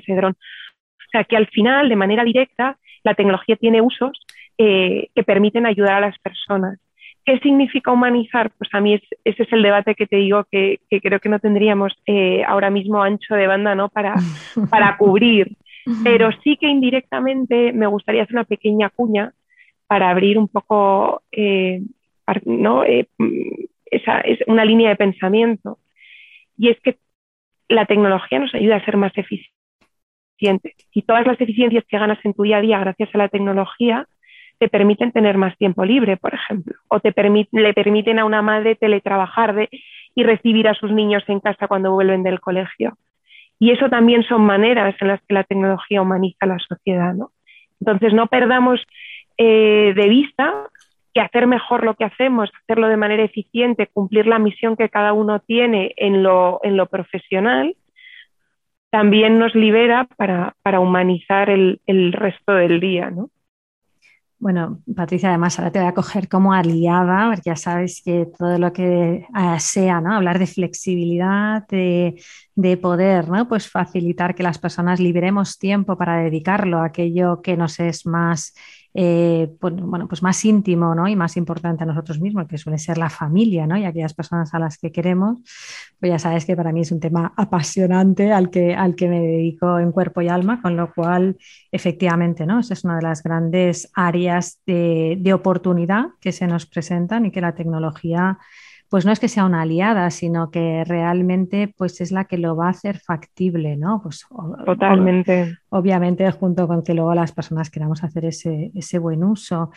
dron. 0.08 0.34
O 0.34 1.10
sea 1.12 1.24
que 1.24 1.38
al 1.38 1.48
final, 1.48 1.90
de 1.90 1.96
manera 1.96 2.24
directa, 2.24 2.78
la 3.04 3.14
tecnología 3.14 3.56
tiene 3.56 3.82
usos 3.82 4.20
eh, 4.58 5.10
que 5.16 5.24
permiten 5.24 5.66
ayudar 5.66 5.94
a 5.94 6.02
las 6.02 6.18
personas. 6.20 6.80
¿Qué 7.26 7.40
significa 7.40 7.92
humanizar? 7.92 8.52
Pues 8.58 8.70
a 8.74 8.80
mí 8.80 8.94
ese 9.24 9.44
es 9.44 9.54
el 9.54 9.62
debate 9.62 9.96
que 9.96 10.08
te 10.08 10.18
digo 10.18 10.46
que, 10.50 10.80
creo 10.90 11.20
que 11.20 11.30
no 11.30 11.40
tendríamos 11.40 11.94
eh, 12.06 12.44
ahora 12.46 12.70
mismo 12.70 13.04
ancho 13.04 13.36
de 13.36 13.48
banda 13.48 13.76
¿no? 13.76 13.90
para, 13.90 14.16
para 14.70 14.98
cubrir 14.98 15.56
pero 16.04 16.30
sí 16.44 16.58
que 16.58 16.68
indirectamente 16.68 17.72
me 17.72 17.88
gustaría 17.88 18.24
hacer 18.24 18.36
una 18.36 18.44
pequeña 18.44 18.90
cuña 18.90 19.34
para 19.88 20.10
abrir 20.10 20.38
un 20.38 20.48
poco, 20.48 21.24
eh, 21.32 21.82
¿no? 22.46 22.84
Eh, 22.84 23.08
esa 23.86 24.20
es 24.20 24.40
una 24.48 24.66
línea 24.66 24.90
de 24.90 24.96
pensamiento. 24.98 25.80
Y 26.58 26.70
es 26.70 26.80
que 26.82 26.98
la 27.70 27.86
tecnología 27.86 28.40
nos 28.40 28.54
ayuda 28.54 28.78
a 28.78 28.86
ser 28.86 28.98
más 28.98 29.18
eficientes. 29.18 29.57
Y 30.40 31.02
todas 31.04 31.26
las 31.26 31.40
eficiencias 31.40 31.84
que 31.88 31.98
ganas 31.98 32.20
en 32.24 32.34
tu 32.34 32.44
día 32.44 32.58
a 32.58 32.62
día 32.62 32.80
gracias 32.80 33.10
a 33.14 33.18
la 33.18 33.30
tecnología 33.30 34.08
te 34.60 34.70
permiten 34.70 35.12
tener 35.12 35.38
más 35.38 35.56
tiempo 35.58 35.86
libre, 35.86 36.18
por 36.18 36.34
ejemplo, 36.34 36.76
o 36.88 37.00
te 37.00 37.14
le 37.52 37.74
permiten 37.74 38.20
a 38.20 38.26
una 38.26 38.42
madre 38.42 38.76
teletrabajar 38.76 39.54
de, 39.54 39.70
y 40.16 40.24
recibir 40.24 40.68
a 40.68 40.74
sus 40.74 40.92
niños 40.92 41.24
en 41.28 41.40
casa 41.40 41.68
cuando 41.68 41.92
vuelven 41.92 42.24
del 42.24 42.40
colegio. 42.40 42.98
Y 43.60 43.72
eso 43.72 43.90
también 43.90 44.24
son 44.24 44.42
maneras 44.42 44.96
en 45.00 45.10
las 45.10 45.22
que 45.28 45.34
la 45.34 45.44
tecnología 45.44 46.02
humaniza 46.02 46.46
la 46.46 46.60
sociedad. 46.60 47.14
¿no? 47.14 47.32
Entonces, 47.80 48.14
no 48.14 48.28
perdamos 48.28 48.84
eh, 49.38 49.94
de 49.96 50.10
vista 50.10 50.70
que 51.14 51.22
hacer 51.22 51.48
mejor 51.48 51.84
lo 51.84 51.96
que 51.96 52.06
hacemos, 52.06 52.50
hacerlo 52.64 52.88
de 52.88 52.98
manera 52.98 53.24
eficiente, 53.24 53.88
cumplir 53.88 54.28
la 54.28 54.40
misión 54.40 54.76
que 54.76 54.90
cada 54.90 55.14
uno 55.14 55.40
tiene 55.40 55.94
en 55.98 56.24
lo 56.24 56.86
profesional, 56.90 57.76
también 58.90 59.40
nos 59.40 59.54
libera 59.56 60.08
para, 60.18 60.56
para 60.62 60.80
humanizar 60.80 61.50
el, 61.50 61.82
el, 61.86 62.14
resto 62.14 62.54
del 62.54 62.80
día. 62.80 63.12
¿no? 63.12 63.30
Bueno, 64.40 64.82
Patricia, 64.96 65.30
además 65.30 65.58
ahora 65.58 65.72
te 65.72 65.80
voy 65.80 65.88
a 65.88 65.94
coger 65.94 66.30
como 66.30 66.54
aliada, 66.54 67.30
porque 67.30 67.50
ya 67.50 67.56
sabes 67.56 68.02
que 68.06 68.28
todo 68.38 68.60
lo 68.60 68.72
que 68.72 69.26
eh, 69.36 69.60
sea, 69.60 70.00
¿no? 70.00 70.14
Hablar 70.14 70.38
de 70.38 70.46
flexibilidad, 70.46 71.68
de, 71.68 72.22
de, 72.54 72.78
poder, 72.78 73.30
¿no? 73.30 73.48
Pues 73.48 73.68
facilitar 73.68 74.36
que 74.36 74.44
las 74.44 74.60
personas 74.60 75.00
liberemos 75.00 75.58
tiempo 75.58 75.98
para 75.98 76.18
dedicarlo 76.18 76.78
a 76.80 76.86
aquello 76.86 77.42
que 77.42 77.58
nos 77.58 77.80
es 77.80 78.06
más 78.06 78.54
eh, 79.00 79.56
pues, 79.60 79.76
bueno, 79.76 80.08
pues 80.08 80.24
más 80.24 80.44
íntimo 80.44 80.96
¿no? 80.96 81.08
y 81.08 81.16
más 81.16 81.38
importante 81.38 81.84
a 81.84 81.86
nosotros 81.86 82.20
mismos, 82.20 82.48
que 82.48 82.58
suele 82.58 82.80
ser 82.80 82.98
la 82.98 83.12
familia 83.12 83.68
¿no? 83.68 83.78
y 83.78 83.86
aquellas 83.86 84.16
personas 84.16 84.56
a 84.56 84.60
las 84.60 84.80
que 84.80 84.92
queremos, 84.92 85.38
pues 86.00 86.12
ya 86.12 86.18
sabes 86.18 86.46
que 86.46 86.56
para 86.56 86.72
mí 86.72 86.82
es 86.82 86.92
un 86.92 87.00
tema 87.00 87.32
apasionante 87.38 88.34
al 88.34 88.50
que, 88.50 88.74
al 88.74 88.96
que 88.96 89.08
me 89.08 89.22
dedico 89.22 89.78
en 89.78 89.92
cuerpo 89.92 90.22
y 90.22 90.30
alma, 90.30 90.64
con 90.64 90.76
lo 90.76 90.92
cual 90.96 91.38
efectivamente 91.72 92.48
¿no? 92.48 92.60
esa 92.60 92.74
es 92.74 92.84
una 92.86 92.96
de 92.96 93.04
las 93.04 93.22
grandes 93.22 93.92
áreas 93.94 94.64
de, 94.66 95.16
de 95.20 95.32
oportunidad 95.32 96.08
que 96.20 96.32
se 96.32 96.48
nos 96.48 96.66
presentan 96.66 97.28
y 97.28 97.32
que 97.32 97.40
la 97.40 97.54
tecnología 97.54 98.40
pues 98.90 99.06
no 99.06 99.12
es 99.12 99.20
que 99.20 99.28
sea 99.28 99.46
una 99.46 99.62
aliada, 99.62 100.10
sino 100.12 100.50
que 100.50 100.84
realmente 100.86 101.74
pues 101.78 102.00
es 102.00 102.12
la 102.12 102.26
que 102.26 102.38
lo 102.38 102.56
va 102.56 102.68
a 102.68 102.72
hacer 102.72 103.00
factible, 103.00 103.76
¿no? 103.76 104.02
Pues, 104.02 104.26
Totalmente. 104.66 105.58
Obviamente 105.70 106.30
junto 106.32 106.68
con 106.68 106.84
que 106.84 106.94
luego 106.94 107.14
las 107.14 107.32
personas 107.32 107.70
queramos 107.70 108.04
hacer 108.04 108.26
ese, 108.26 109.00
buen 109.00 109.24
uso. 109.24 109.72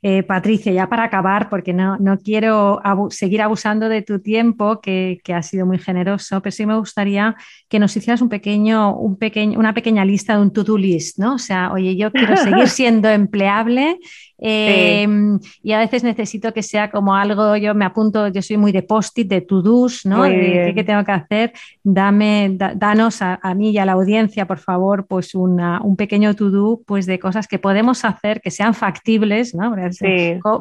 Eh, 0.00 0.22
Patricia, 0.22 0.72
ya 0.72 0.88
para 0.88 1.04
acabar, 1.04 1.48
porque 1.48 1.72
no, 1.72 1.98
quiero 2.22 2.80
seguir 3.10 3.42
abusando 3.42 3.88
de 3.88 4.02
tu 4.02 4.20
tiempo, 4.20 4.80
que, 4.80 5.20
que, 5.24 5.34
ha 5.34 5.42
sido 5.42 5.66
muy 5.66 5.78
generoso, 5.78 6.40
pero 6.40 6.52
sí 6.52 6.66
me 6.66 6.76
gustaría 6.76 7.36
que 7.68 7.78
nos 7.78 7.96
hicieras 7.96 8.22
un 8.22 8.28
pequeño, 8.28 8.96
un 8.96 9.16
pequeño, 9.16 9.58
una 9.58 9.74
pequeña 9.74 10.04
lista 10.04 10.36
de 10.36 10.42
un 10.42 10.52
to-do 10.52 10.76
list, 10.78 11.18
¿no? 11.18 11.34
O 11.34 11.38
sea, 11.38 11.72
oye, 11.72 11.96
yo 11.96 12.12
quiero 12.12 12.36
seguir 12.36 12.68
siendo 12.68 13.08
empleable 13.08 13.98
Em, 14.44 15.38
y 15.62 15.70
a 15.70 15.78
veces 15.78 16.02
necesito 16.02 16.52
que 16.52 16.64
sea 16.64 16.90
como 16.90 17.14
algo, 17.14 17.56
yo 17.56 17.76
me 17.76 17.84
apunto, 17.84 18.26
yo 18.26 18.42
soy 18.42 18.56
muy 18.56 18.72
de 18.72 18.82
post-it, 18.82 19.28
de 19.28 19.40
to-dos, 19.40 20.04
¿no? 20.04 20.24
¿Qué, 20.24 20.82
tengo 20.84 21.04
que 21.04 21.12
hacer? 21.12 21.52
Dame, 21.84 22.56
danos 22.74 23.22
a, 23.22 23.38
mí 23.54 23.70
y 23.70 23.78
a 23.78 23.86
la 23.86 23.92
audiencia, 23.92 24.48
por 24.48 24.58
favor, 24.58 25.06
pues 25.06 25.31
un 25.34 25.96
pequeño 25.96 26.34
to-do 26.34 26.80
pues 26.86 27.06
de 27.06 27.18
cosas 27.18 27.46
que 27.46 27.58
podemos 27.58 28.04
hacer, 28.04 28.40
que 28.40 28.50
sean 28.50 28.74
factibles, 28.74 29.54
¿no? 29.54 29.74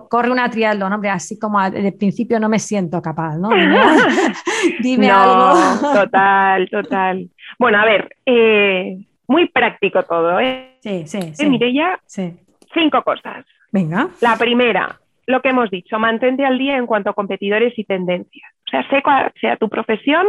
Corre 0.10 0.32
una 0.32 0.50
triatlón, 0.50 0.94
hombre, 0.94 1.10
así 1.10 1.40
como 1.40 1.62
de 1.70 1.92
principio 1.92 2.40
no 2.40 2.50
me 2.50 2.60
siento 2.60 3.02
capaz, 3.02 3.38
¿no? 3.38 3.50
Dime, 4.80 5.10
algo. 5.10 5.94
Total, 5.94 6.70
total. 6.70 7.30
Bueno, 7.58 7.80
a 7.80 7.86
ver, 7.86 8.16
eh, 8.26 8.98
muy 9.28 9.48
práctico 9.48 10.04
todo, 10.04 10.40
¿eh? 10.40 10.78
Sí, 10.82 11.04
sí, 11.06 11.34
sí. 11.34 11.50
Mireya, 11.50 12.00
sí. 12.06 12.34
cinco 12.74 13.02
cosas. 13.04 13.46
Venga. 13.72 14.10
La 14.20 14.36
primera, 14.36 15.00
lo 15.28 15.42
que 15.42 15.50
hemos 15.50 15.70
dicho, 15.70 15.98
mantente 16.00 16.46
al 16.46 16.58
día 16.58 16.78
en 16.78 16.86
cuanto 16.86 17.10
a 17.10 17.14
competidores 17.14 17.78
y 17.78 17.84
tendencias. 17.84 18.52
O 18.68 18.70
sea, 18.70 18.88
sea 18.90 19.32
sea 19.40 19.56
tu 19.58 19.70
profesión, 19.70 20.26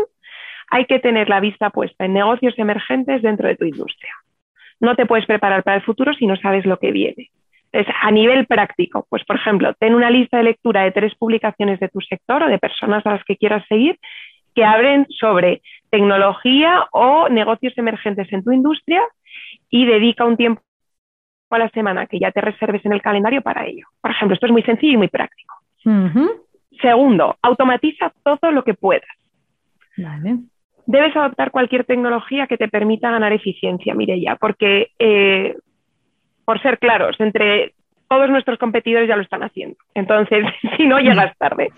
hay 0.70 0.86
que 0.86 0.98
tener 0.98 1.28
la 1.28 1.40
vista 1.40 1.70
puesta 1.70 2.04
en 2.04 2.14
negocios 2.14 2.54
emergentes 2.58 3.22
dentro 3.22 3.48
de 3.48 3.56
tu 3.56 3.64
industria. 3.64 4.14
No 4.82 4.94
te 4.96 5.06
puedes 5.06 5.24
preparar 5.24 5.62
para 5.62 5.76
el 5.78 5.82
futuro 5.82 6.12
si 6.12 6.26
no 6.26 6.36
sabes 6.36 6.66
lo 6.66 6.78
que 6.78 6.92
viene. 6.92 7.30
Entonces, 7.72 7.94
a 8.02 8.10
nivel 8.10 8.46
práctico, 8.46 9.06
pues 9.08 9.24
por 9.24 9.36
ejemplo, 9.36 9.72
ten 9.74 9.94
una 9.94 10.10
lista 10.10 10.36
de 10.36 10.42
lectura 10.42 10.82
de 10.82 10.90
tres 10.90 11.14
publicaciones 11.14 11.80
de 11.80 11.88
tu 11.88 12.02
sector 12.02 12.42
o 12.42 12.48
de 12.48 12.58
personas 12.58 13.06
a 13.06 13.12
las 13.12 13.24
que 13.24 13.38
quieras 13.38 13.64
seguir 13.66 13.98
que 14.54 14.64
hablen 14.64 15.06
sobre 15.08 15.62
tecnología 15.90 16.86
o 16.92 17.28
negocios 17.28 17.72
emergentes 17.76 18.30
en 18.32 18.44
tu 18.44 18.52
industria 18.52 19.00
y 19.70 19.86
dedica 19.86 20.26
un 20.26 20.36
tiempo 20.36 20.60
a 21.50 21.58
la 21.58 21.68
semana 21.70 22.06
que 22.06 22.18
ya 22.18 22.30
te 22.30 22.40
reserves 22.40 22.84
en 22.84 22.92
el 22.92 23.02
calendario 23.02 23.42
para 23.42 23.66
ello. 23.66 23.86
Por 24.00 24.10
ejemplo, 24.10 24.34
esto 24.34 24.46
es 24.46 24.52
muy 24.52 24.62
sencillo 24.62 24.94
y 24.94 24.96
muy 24.98 25.08
práctico. 25.08 25.54
Segundo, 26.80 27.36
automatiza 27.42 28.12
todo 28.22 28.50
lo 28.50 28.64
que 28.64 28.74
puedas. 28.74 29.08
Debes 30.86 31.16
adoptar 31.16 31.50
cualquier 31.50 31.84
tecnología 31.84 32.46
que 32.46 32.58
te 32.58 32.68
permita 32.68 33.10
ganar 33.10 33.32
eficiencia, 33.32 33.94
Mireya, 33.94 34.36
porque, 34.36 34.88
eh, 34.98 35.56
por 36.44 36.60
ser 36.60 36.78
claros, 36.78 37.18
entre 37.20 37.74
todos 38.08 38.28
nuestros 38.28 38.58
competidores 38.58 39.08
ya 39.08 39.16
lo 39.16 39.22
están 39.22 39.42
haciendo. 39.42 39.76
Entonces, 39.94 40.44
si 40.76 40.86
no, 40.86 40.98
llegas 40.98 41.36
tarde. 41.38 41.70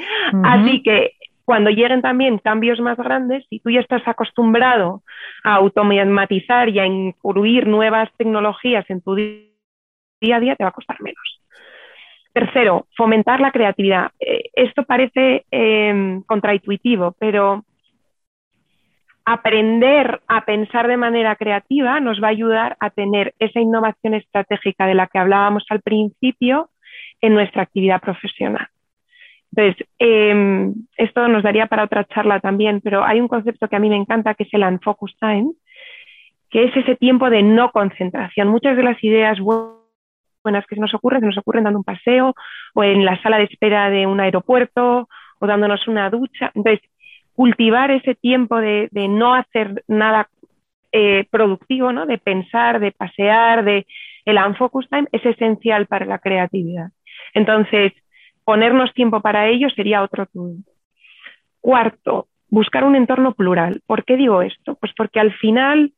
Así 0.43 0.83
que 0.83 1.13
cuando 1.45 1.71
lleguen 1.71 2.01
también 2.01 2.39
cambios 2.39 2.81
más 2.81 2.97
grandes, 2.97 3.45
si 3.51 3.61
tú 3.61 3.71
ya 3.71 3.81
estás 3.81 4.03
acostumbrado 4.07 5.03
a 5.45 5.55
automatizar 5.57 6.71
y 6.71 6.79
a 6.79 6.87
incluir 6.87 7.67
nuevas 7.67 8.11
tecnologías 8.17 8.89
en 8.89 9.03
tu 9.03 9.15
día, 9.15 10.37
a 10.37 10.41
día 10.41 10.57
te 10.57 10.65
va 10.65 10.71
a 10.71 10.73
costar 10.73 11.01
menos. 11.03 11.41
Tercero, 12.33 12.87
fomentar 12.97 13.41
la 13.41 13.53
creatividad. 13.53 14.11
Eh, 14.19 14.51
esto 14.55 14.83
parece 14.85 15.45
em, 15.51 16.23
contraintuitivo, 16.23 17.15
pero 17.19 17.63
aprender 19.25 20.21
a 20.29 20.45
pensar 20.45 20.87
de 20.87 20.97
manera 20.97 21.37
creativa 21.37 21.99
nos 22.01 22.23
va 22.23 22.29
a 22.29 22.31
ayudar 22.31 22.77
a 22.81 22.91
tener 22.91 23.35
esa 23.39 23.61
innovación 23.61 24.15
estratégica 24.15 24.87
de 24.87 24.95
la 24.95 25.07
que 25.07 25.19
hablábamos 25.19 25.65
al 25.71 25.81
principio 25.81 26.71
en 27.21 27.35
nuestra 27.35 27.63
actividad 27.63 28.01
profesional. 28.01 28.69
Entonces, 29.57 29.87
em, 29.99 30.75
esto 30.97 31.29
nos 31.29 31.43
daría 31.43 31.67
para 31.67 31.85
otra 31.85 32.05
charla 32.05 32.41
también, 32.41 32.81
pero 32.83 33.05
hay 33.05 33.21
un 33.21 33.29
concepto 33.29 33.69
que 33.69 33.77
a 33.77 33.79
mí 33.79 33.89
me 33.89 33.97
encanta 33.97 34.35
que 34.35 34.43
es 34.43 34.53
el 34.53 34.65
unfocus 34.65 35.17
time, 35.19 35.53
que 36.51 36.65
es 36.65 36.77
ese 36.77 36.97
tiempo 36.97 37.31
de 37.31 37.43
no 37.43 37.71
concentración. 37.71 38.49
Muchas 38.49 38.77
de 38.77 38.83
las 38.83 39.03
ideas 39.03 39.39
buenas 39.41 40.67
que 40.67 40.75
se 40.75 40.81
nos 40.81 40.93
ocurren, 40.93 41.21
se 41.21 41.27
nos 41.27 41.39
ocurren 41.39 41.65
dando 41.65 41.79
un 41.79 41.85
paseo 41.85 42.35
o 42.75 42.85
en 42.85 43.05
la 43.05 43.21
sala 43.23 43.39
de 43.39 43.45
espera 43.45 43.91
de 43.91 44.07
un 44.07 44.21
aeropuerto 44.21 45.09
o 45.39 45.47
dándonos 45.47 45.87
una 45.89 46.11
ducha. 46.11 46.51
Entonces, 46.55 46.81
cultivar 47.35 47.91
ese 47.91 48.15
tiempo 48.15 48.59
de, 48.59 48.89
no 48.93 49.35
hacer 49.35 49.85
nada 49.89 50.29
eh, 50.93 51.27
productivo, 51.31 51.93
¿no? 51.93 52.07
de 52.07 52.19
pensar, 52.19 52.81
de 52.81 52.93
pasear, 52.93 53.65
de 53.65 53.87
el 54.25 54.39
unfocus 54.39 54.89
time 54.89 55.07
es 55.13 55.25
esencial 55.27 55.87
para 55.87 56.07
la 56.07 56.19
creatividad. 56.19 56.91
Entonces, 57.35 57.93
ponernos 58.45 58.95
tiempo 58.95 59.21
para 59.21 59.49
ello 59.49 59.69
sería 59.71 60.03
otro. 60.03 60.29
Cuarto, 61.61 62.29
buscar 62.49 62.85
un 62.85 62.97
entorno 62.97 63.35
plural. 63.35 63.83
¿Por 63.87 64.05
qué 64.05 64.17
digo 64.17 64.43
esto? 64.43 64.77
Pues 64.77 64.93
porque 64.97 65.21
al 65.21 65.33
final 65.35 65.93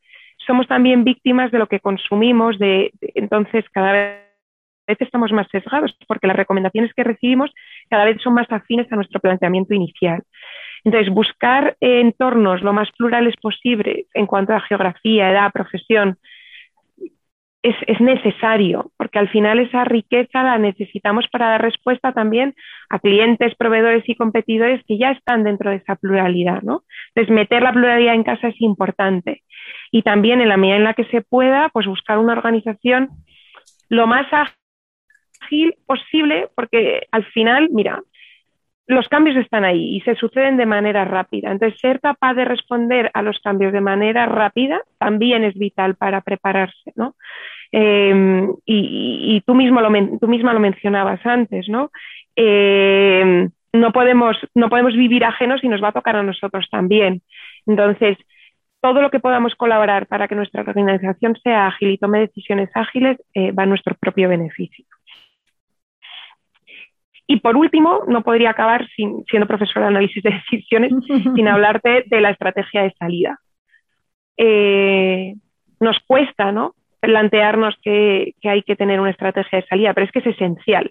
somos 0.47 0.67
también 0.67 1.05
víctimas 1.05 1.51
de 1.51 1.59
lo 1.59 1.67
que 1.67 1.81
consumimos, 1.81 2.59
de 2.59 2.93
entonces 3.15 3.65
cada 3.71 3.93
vez 3.93 4.27
estamos 4.87 5.33
más 5.33 5.49
sesgados 5.51 5.97
porque 6.07 6.29
las 6.29 6.37
recomendaciones 6.37 6.95
que 6.95 7.05
recibimos 7.05 7.51
cada 7.91 8.05
vez 8.05 8.21
son 8.23 8.35
más 8.35 8.51
afines 8.51 8.91
a 8.93 8.97
nuestro 8.97 9.21
planteamiento 9.21 9.75
inicial. 9.75 10.23
Entonces, 10.87 11.13
buscar 11.13 11.77
entornos 11.81 12.63
lo 12.63 12.73
más 12.73 12.89
plurales 12.93 13.35
posible 13.43 14.07
en 14.15 14.27
cuanto 14.27 14.55
a 14.55 14.61
geografía, 14.61 15.33
edad, 15.33 15.51
profesión, 15.53 16.17
es, 17.61 17.75
es, 17.89 18.01
necesario, 18.01 18.93
porque 18.97 19.19
al 19.19 19.29
final 19.29 19.59
esa 19.59 19.83
riqueza 19.83 20.45
la 20.45 20.59
necesitamos 20.59 21.27
para 21.33 21.49
dar 21.49 21.63
respuesta 21.63 22.13
también 22.13 22.55
a 22.89 23.01
clientes, 23.01 23.57
proveedores 23.57 24.09
y 24.09 24.15
competidores 24.15 24.81
que 24.87 24.97
ya 24.97 25.11
están 25.11 25.43
dentro 25.43 25.71
de 25.71 25.79
esa 25.79 25.97
pluralidad. 25.97 26.63
¿no? 26.63 26.85
Entonces, 27.09 27.35
meter 27.35 27.65
la 27.65 27.73
pluralidad 27.73 28.15
en 28.15 28.23
casa 28.23 28.47
es 28.47 28.61
importante. 28.61 29.43
Y 29.91 30.03
también, 30.03 30.41
en 30.41 30.49
la 30.49 30.57
medida 30.57 30.77
en 30.77 30.85
la 30.85 30.95
que 30.95 31.07
se 31.07 31.21
pueda, 31.21 31.69
pues 31.71 31.89
buscar 31.89 32.19
una 32.19 32.35
organización 32.35 33.09
lo 33.89 34.07
más 34.07 34.29
ágil 35.43 35.75
posible, 35.85 36.49
porque 36.55 37.09
al 37.11 37.25
final, 37.25 37.71
mira, 37.73 38.03
los 38.87 39.09
cambios 39.09 39.37
están 39.37 39.65
ahí 39.65 39.97
y 39.97 40.01
se 40.03 40.15
suceden 40.15 40.57
de 40.57 40.67
manera 40.67 41.05
rápida. 41.05 41.51
Entonces, 41.51 41.81
ser 41.81 42.01
capaz 42.01 42.35
de 42.35 42.45
responder 42.45 43.11
a 43.15 43.23
los 43.23 43.39
cambios 43.41 43.73
de 43.73 43.81
manera 43.81 44.27
rápida 44.27 44.81
también 44.99 45.43
es 45.45 45.55
vital 45.55 45.97
para 45.97 46.21
prepararse, 46.21 46.93
¿no? 46.95 47.17
Em, 47.73 48.55
y, 48.65 49.43
tú, 49.45 49.55
mismo 49.55 49.81
lo, 49.81 49.91
tú 50.19 50.29
misma 50.29 50.53
lo 50.53 50.61
mencionabas 50.61 51.25
antes, 51.27 51.69
¿no? 51.69 51.91
Em, 52.37 53.51
no, 53.73 53.93
podemos, 53.93 54.37
no 54.55 54.69
podemos 54.69 54.95
vivir 54.95 55.25
ajenos 55.25 55.65
y 55.65 55.69
nos 55.69 55.83
va 55.83 55.89
a 55.89 55.93
tocar 55.93 56.17
a 56.17 56.23
nosotros 56.23 56.69
también. 56.71 57.23
Entonces, 57.67 58.17
todo 58.81 59.03
lo 59.03 59.11
que 59.11 59.19
podamos 59.19 59.55
colaborar 59.57 60.07
para 60.07 60.29
que 60.29 60.37
nuestra 60.37 60.63
organización 60.63 61.37
sea 61.43 61.67
ágil 61.67 61.91
y 61.91 61.99
tome 61.99 62.21
decisiones 62.21 62.71
ágiles 62.75 63.19
eh, 63.35 63.51
va 63.51 63.65
a 63.65 63.67
nuestro 63.67 63.97
propio 63.97 64.29
beneficio. 64.29 64.85
Y 67.27 67.41
por 67.41 67.57
último, 67.57 68.03
no 68.07 68.23
podría 68.23 68.51
acabar 68.51 68.87
siendo 68.95 69.47
profesora 69.47 69.87
de 69.87 69.89
análisis 69.89 70.23
de 70.23 70.31
decisiones 70.31 70.93
sin 71.35 71.49
hablarte 71.49 72.05
de 72.07 72.21
la 72.21 72.31
estrategia 72.31 72.83
de 72.83 72.93
salida. 72.99 73.39
Eh, 74.37 75.35
nos 75.81 75.99
cuesta 76.07 76.53
¿no? 76.53 76.75
plantearnos 77.01 77.75
que, 77.83 78.35
hay 78.45 78.63
que 78.63 78.77
tener 78.77 79.01
una 79.01 79.11
estrategia 79.11 79.61
de 79.61 79.67
salida, 79.67 79.95
pero 79.95 80.07
es 80.07 80.13
que 80.13 80.21
es 80.21 80.27
esencial. 80.27 80.91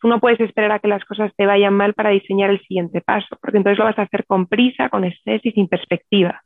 Tú 0.00 0.08
no 0.08 0.20
puedes 0.20 0.40
esperar 0.40 0.72
a 0.72 0.78
que 0.78 0.88
las 0.88 1.04
cosas 1.04 1.32
te 1.36 1.46
vayan 1.46 1.74
mal 1.74 1.94
para 1.94 2.10
diseñar 2.10 2.50
el 2.50 2.60
siguiente 2.60 3.00
paso, 3.00 3.36
porque 3.40 3.58
entonces 3.58 3.78
lo 3.78 3.84
vas 3.84 3.98
a 3.98 4.02
hacer 4.02 4.24
con 4.26 4.46
prisa, 4.46 4.88
con 4.88 5.04
estrés 5.04 5.44
y 5.44 5.52
sin 5.52 5.68
perspectiva. 5.68 6.42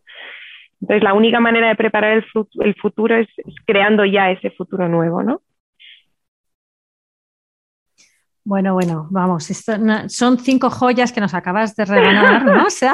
Entonces, 0.81 1.05
la 1.05 1.15
única 1.15 1.39
manera 1.39 1.69
de 1.69 1.77
preparar 1.77 2.19
el, 2.19 2.25
el 2.61 2.75
futuro 2.75 3.17
es, 3.17 3.29
es, 3.39 3.55
creando 3.65 4.05
ya 4.05 4.31
ese 4.31 4.51
futuro 4.51 4.89
nuevo, 4.89 5.23
¿no? 5.23 5.41
Bueno, 8.47 8.75
bueno, 8.75 9.09
vamos, 9.11 9.49
son 10.09 10.39
cinco 10.39 10.69
joyas 10.69 11.13
que 11.13 11.21
nos 11.21 11.33
acabas 11.33 11.75
de 11.77 11.87
regalar, 11.87 12.45
¿no? 12.45 12.67
O 12.67 12.71
sea, 12.71 12.93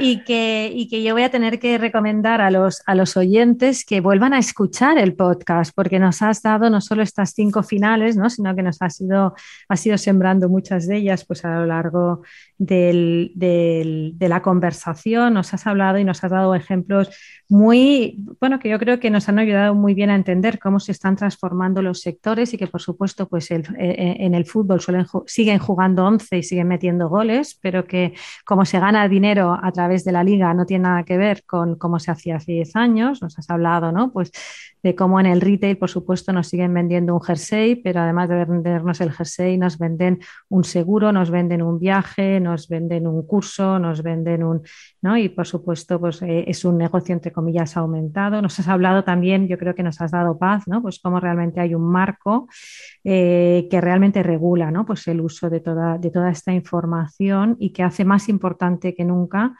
y, 0.00 0.24
que, 0.24 0.72
y 0.74 0.88
que 0.88 1.02
yo 1.02 1.12
voy 1.12 1.24
a 1.24 1.30
tener 1.30 1.58
que 1.58 1.76
recomendar 1.76 2.40
a 2.40 2.50
los, 2.50 2.82
a 2.86 2.94
los 2.94 3.18
oyentes 3.18 3.84
que 3.84 4.00
vuelvan 4.00 4.32
a 4.32 4.38
escuchar 4.38 4.96
el 4.96 5.14
podcast, 5.14 5.72
porque 5.74 5.98
nos 5.98 6.22
has 6.22 6.40
dado 6.40 6.70
no 6.70 6.80
solo 6.80 7.02
estas 7.02 7.34
cinco 7.34 7.62
finales, 7.62 8.16
¿no? 8.16 8.30
sino 8.30 8.56
que 8.56 8.62
nos 8.62 8.80
has 8.80 8.98
ido, 9.02 9.34
has 9.68 9.84
ido 9.84 9.98
sembrando 9.98 10.48
muchas 10.48 10.86
de 10.86 10.96
ellas 10.96 11.26
pues, 11.26 11.44
a 11.44 11.54
lo 11.58 11.66
largo 11.66 12.22
del, 12.56 13.32
de 13.34 14.28
la 14.28 14.40
conversación, 14.40 15.34
nos 15.34 15.52
has 15.52 15.66
hablado 15.66 15.98
y 15.98 16.04
nos 16.04 16.24
has 16.24 16.30
dado 16.30 16.54
ejemplos 16.54 17.10
muy, 17.48 18.24
bueno, 18.40 18.58
que 18.58 18.70
yo 18.70 18.78
creo 18.78 18.98
que 18.98 19.10
nos 19.10 19.28
han 19.28 19.38
ayudado 19.38 19.74
muy 19.74 19.92
bien 19.92 20.08
a 20.08 20.14
entender 20.14 20.58
cómo 20.58 20.80
se 20.80 20.92
están 20.92 21.16
transformando 21.16 21.82
los 21.82 22.00
sectores 22.00 22.54
y 22.54 22.56
que, 22.56 22.66
por 22.66 22.80
supuesto, 22.80 23.28
pues 23.34 23.50
eh, 23.50 23.64
eh, 23.76 24.16
en 24.20 24.32
el 24.32 24.46
fútbol 24.46 24.80
suelen, 24.80 25.06
siguen 25.26 25.58
jugando 25.58 26.04
11 26.04 26.38
y 26.38 26.42
siguen 26.44 26.68
metiendo 26.68 27.08
goles, 27.08 27.58
pero 27.60 27.84
que 27.84 28.14
como 28.44 28.64
se 28.64 28.78
gana 28.78 29.08
dinero 29.08 29.58
a 29.60 29.72
través 29.72 30.04
de 30.04 30.12
la 30.12 30.22
liga 30.22 30.54
no 30.54 30.66
tiene 30.66 30.84
nada 30.84 31.02
que 31.02 31.18
ver 31.18 31.42
con 31.44 31.74
cómo 31.74 31.98
se 31.98 32.12
hacía 32.12 32.36
hace 32.36 32.52
10 32.52 32.76
años. 32.76 33.22
Nos 33.22 33.36
has 33.36 33.50
hablado, 33.50 33.90
¿no? 33.90 34.12
Pues 34.12 34.30
de 34.84 34.94
cómo 34.94 35.18
en 35.18 35.26
el 35.26 35.40
retail, 35.40 35.78
por 35.78 35.88
supuesto, 35.88 36.32
nos 36.32 36.46
siguen 36.46 36.72
vendiendo 36.74 37.14
un 37.14 37.22
jersey, 37.22 37.74
pero 37.74 38.00
además 38.02 38.28
de 38.28 38.44
vendernos 38.44 39.00
el 39.00 39.10
jersey, 39.10 39.56
nos 39.56 39.78
venden 39.78 40.20
un 40.50 40.62
seguro, 40.62 41.10
nos 41.10 41.30
venden 41.30 41.62
un 41.62 41.80
viaje, 41.80 42.38
nos 42.38 42.68
venden 42.68 43.06
un 43.06 43.26
curso, 43.26 43.78
nos 43.78 44.02
venden 44.02 44.44
un, 44.44 44.62
¿no? 45.00 45.16
Y 45.16 45.30
por 45.30 45.46
supuesto, 45.46 45.98
pues 45.98 46.20
eh, 46.20 46.44
es 46.46 46.66
un 46.66 46.76
negocio 46.76 47.14
entre 47.14 47.32
comillas 47.32 47.78
aumentado. 47.78 48.42
Nos 48.42 48.60
has 48.60 48.68
hablado 48.68 49.02
también, 49.04 49.48
yo 49.48 49.56
creo 49.56 49.74
que 49.74 49.82
nos 49.82 50.00
has 50.02 50.10
dado 50.10 50.38
paz, 50.38 50.68
¿no? 50.68 50.82
Pues 50.82 51.00
cómo 51.00 51.18
realmente 51.18 51.60
hay 51.60 51.74
un 51.74 51.90
marco 51.90 52.46
que 53.70 53.80
realmente 53.80 54.22
regula, 54.22 54.70
¿no? 54.70 54.84
Pues 54.84 55.06
el 55.08 55.20
uso 55.20 55.50
de 55.50 55.60
toda, 55.60 55.98
de 55.98 56.10
toda 56.10 56.30
esta 56.30 56.52
información 56.52 57.56
y 57.58 57.70
que 57.70 57.82
hace 57.82 58.04
más 58.04 58.28
importante 58.28 58.94
que 58.94 59.04
nunca 59.04 59.54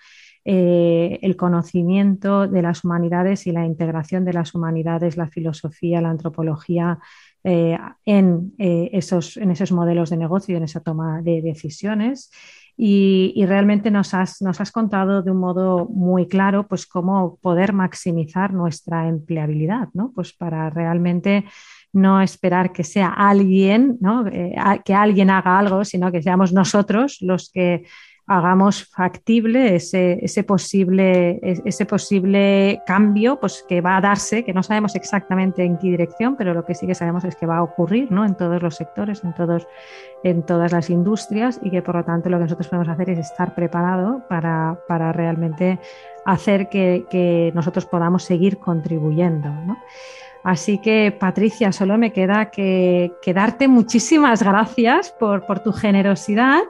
eh, 0.46 1.18
el 1.22 1.36
conocimiento 1.36 2.46
de 2.46 2.60
las 2.60 2.84
humanidades 2.84 3.46
y 3.46 3.52
la 3.52 3.64
integración 3.64 4.26
de 4.26 4.34
las 4.34 4.54
humanidades, 4.54 5.16
la 5.16 5.28
filosofía, 5.28 6.02
la 6.02 6.10
antropología 6.10 6.98
eh, 7.44 7.78
en, 8.04 8.52
eh, 8.58 8.90
esos, 8.92 9.38
en 9.38 9.50
esos 9.50 9.72
modelos 9.72 10.10
de 10.10 10.18
negocio 10.18 10.52
y 10.52 10.58
en 10.58 10.64
esa 10.64 10.80
toma 10.80 11.22
de 11.22 11.40
decisiones. 11.40 12.30
Y, 12.76 13.42
realmente 13.46 13.90
nos 13.90 14.12
has, 14.14 14.42
nos 14.42 14.60
has, 14.60 14.70
contado 14.72 15.22
de 15.22 15.30
un 15.30 15.38
modo 15.38 15.86
muy 15.86 16.26
claro 16.26 16.66
pues 16.66 16.86
cómo 16.86 17.38
poder 17.40 17.72
maximizar 17.72 18.52
nuestra 18.52 19.08
empleabilidad, 19.08 19.88
¿no? 19.94 20.12
Pues 20.12 20.32
para 20.32 20.70
realmente 20.70 21.44
no 21.94 22.20
esperar 22.20 22.72
que 22.72 22.84
sea 22.84 23.08
alguien, 23.08 23.96
¿no? 24.00 24.24
que 24.84 24.94
alguien 24.94 25.30
haga 25.30 25.58
algo, 25.58 25.84
sino 25.84 26.12
que 26.12 26.22
seamos 26.22 26.52
nosotros 26.52 27.18
los 27.20 27.50
que 27.50 27.84
hagamos 28.26 28.86
factible 28.86 29.76
ese, 29.76 30.18
ese, 30.24 30.44
posible, 30.44 31.38
ese 31.42 31.84
posible 31.84 32.80
cambio 32.86 33.38
pues, 33.38 33.64
que 33.68 33.82
va 33.82 33.98
a 33.98 34.00
darse, 34.00 34.44
que 34.44 34.54
no 34.54 34.62
sabemos 34.62 34.94
exactamente 34.94 35.62
en 35.62 35.76
qué 35.76 35.88
dirección, 35.88 36.36
pero 36.36 36.54
lo 36.54 36.64
que 36.64 36.74
sí 36.74 36.86
que 36.86 36.94
sabemos 36.94 37.24
es 37.24 37.36
que 37.36 37.46
va 37.46 37.58
a 37.58 37.62
ocurrir 37.62 38.10
¿no? 38.10 38.24
en 38.24 38.34
todos 38.34 38.62
los 38.62 38.76
sectores, 38.76 39.22
en, 39.24 39.34
todos, 39.34 39.66
en 40.22 40.42
todas 40.42 40.72
las 40.72 40.88
industrias 40.88 41.60
y 41.62 41.70
que 41.70 41.82
por 41.82 41.96
lo 41.96 42.04
tanto 42.04 42.30
lo 42.30 42.38
que 42.38 42.44
nosotros 42.44 42.68
podemos 42.68 42.88
hacer 42.88 43.10
es 43.10 43.18
estar 43.18 43.54
preparados 43.54 44.22
para, 44.28 44.78
para, 44.88 45.12
realmente 45.12 45.78
hacer 46.24 46.70
que, 46.70 47.04
que, 47.10 47.52
nosotros 47.54 47.84
podamos 47.84 48.24
seguir 48.24 48.56
contribuyendo. 48.56 49.50
¿no? 49.50 49.76
Así 50.44 50.76
que, 50.76 51.10
Patricia, 51.18 51.72
solo 51.72 51.96
me 51.96 52.12
queda 52.12 52.50
que, 52.50 53.10
darte 53.34 53.66
muchísimas 53.66 54.42
gracias 54.42 55.10
por, 55.18 55.42
tu 55.60 55.72
generosidad 55.72 56.60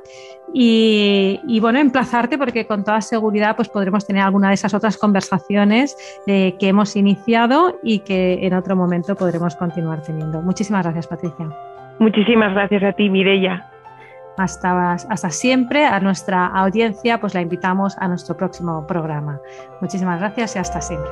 y, 0.53 1.59
bueno, 1.61 1.81
emplazarte 1.81 2.39
porque 2.39 2.69
con 2.69 2.85
toda 2.85 3.01
seguridad 3.01 3.57
pues 3.57 3.69
podremos 3.69 4.07
tener 4.07 4.23
alguna 4.23 4.49
de 4.49 4.55
esas 4.55 4.75
otras 4.75 4.97
conversaciones 4.97 5.97
eh, 6.29 6.55
que 6.61 6.69
hemos 6.69 6.95
iniciado 6.95 7.81
y 7.83 7.99
que 7.99 8.47
en 8.47 8.55
otro 8.55 8.77
momento 8.77 9.17
podremos 9.17 9.57
continuar 9.57 10.03
teniendo. 10.03 10.41
Muchísimas 10.41 10.85
gracias, 10.85 11.09
Patricia. 11.09 11.49
Muchísimas 11.99 12.55
gracias 12.55 12.85
a 12.85 12.93
ti, 12.93 13.11
Mireya. 13.11 13.69
Hasta, 14.37 14.93
hasta 14.93 15.31
siempre. 15.31 15.85
A 15.85 15.99
nuestra 15.99 16.47
audiencia, 16.47 17.19
pues 17.19 17.35
la 17.35 17.41
invitamos 17.41 17.97
a 17.99 18.07
nuestro 18.07 18.37
próximo 18.37 18.87
programa. 18.87 19.41
Muchísimas 19.81 20.21
gracias 20.21 20.55
y 20.55 20.59
hasta 20.61 20.81
siempre. 20.81 21.11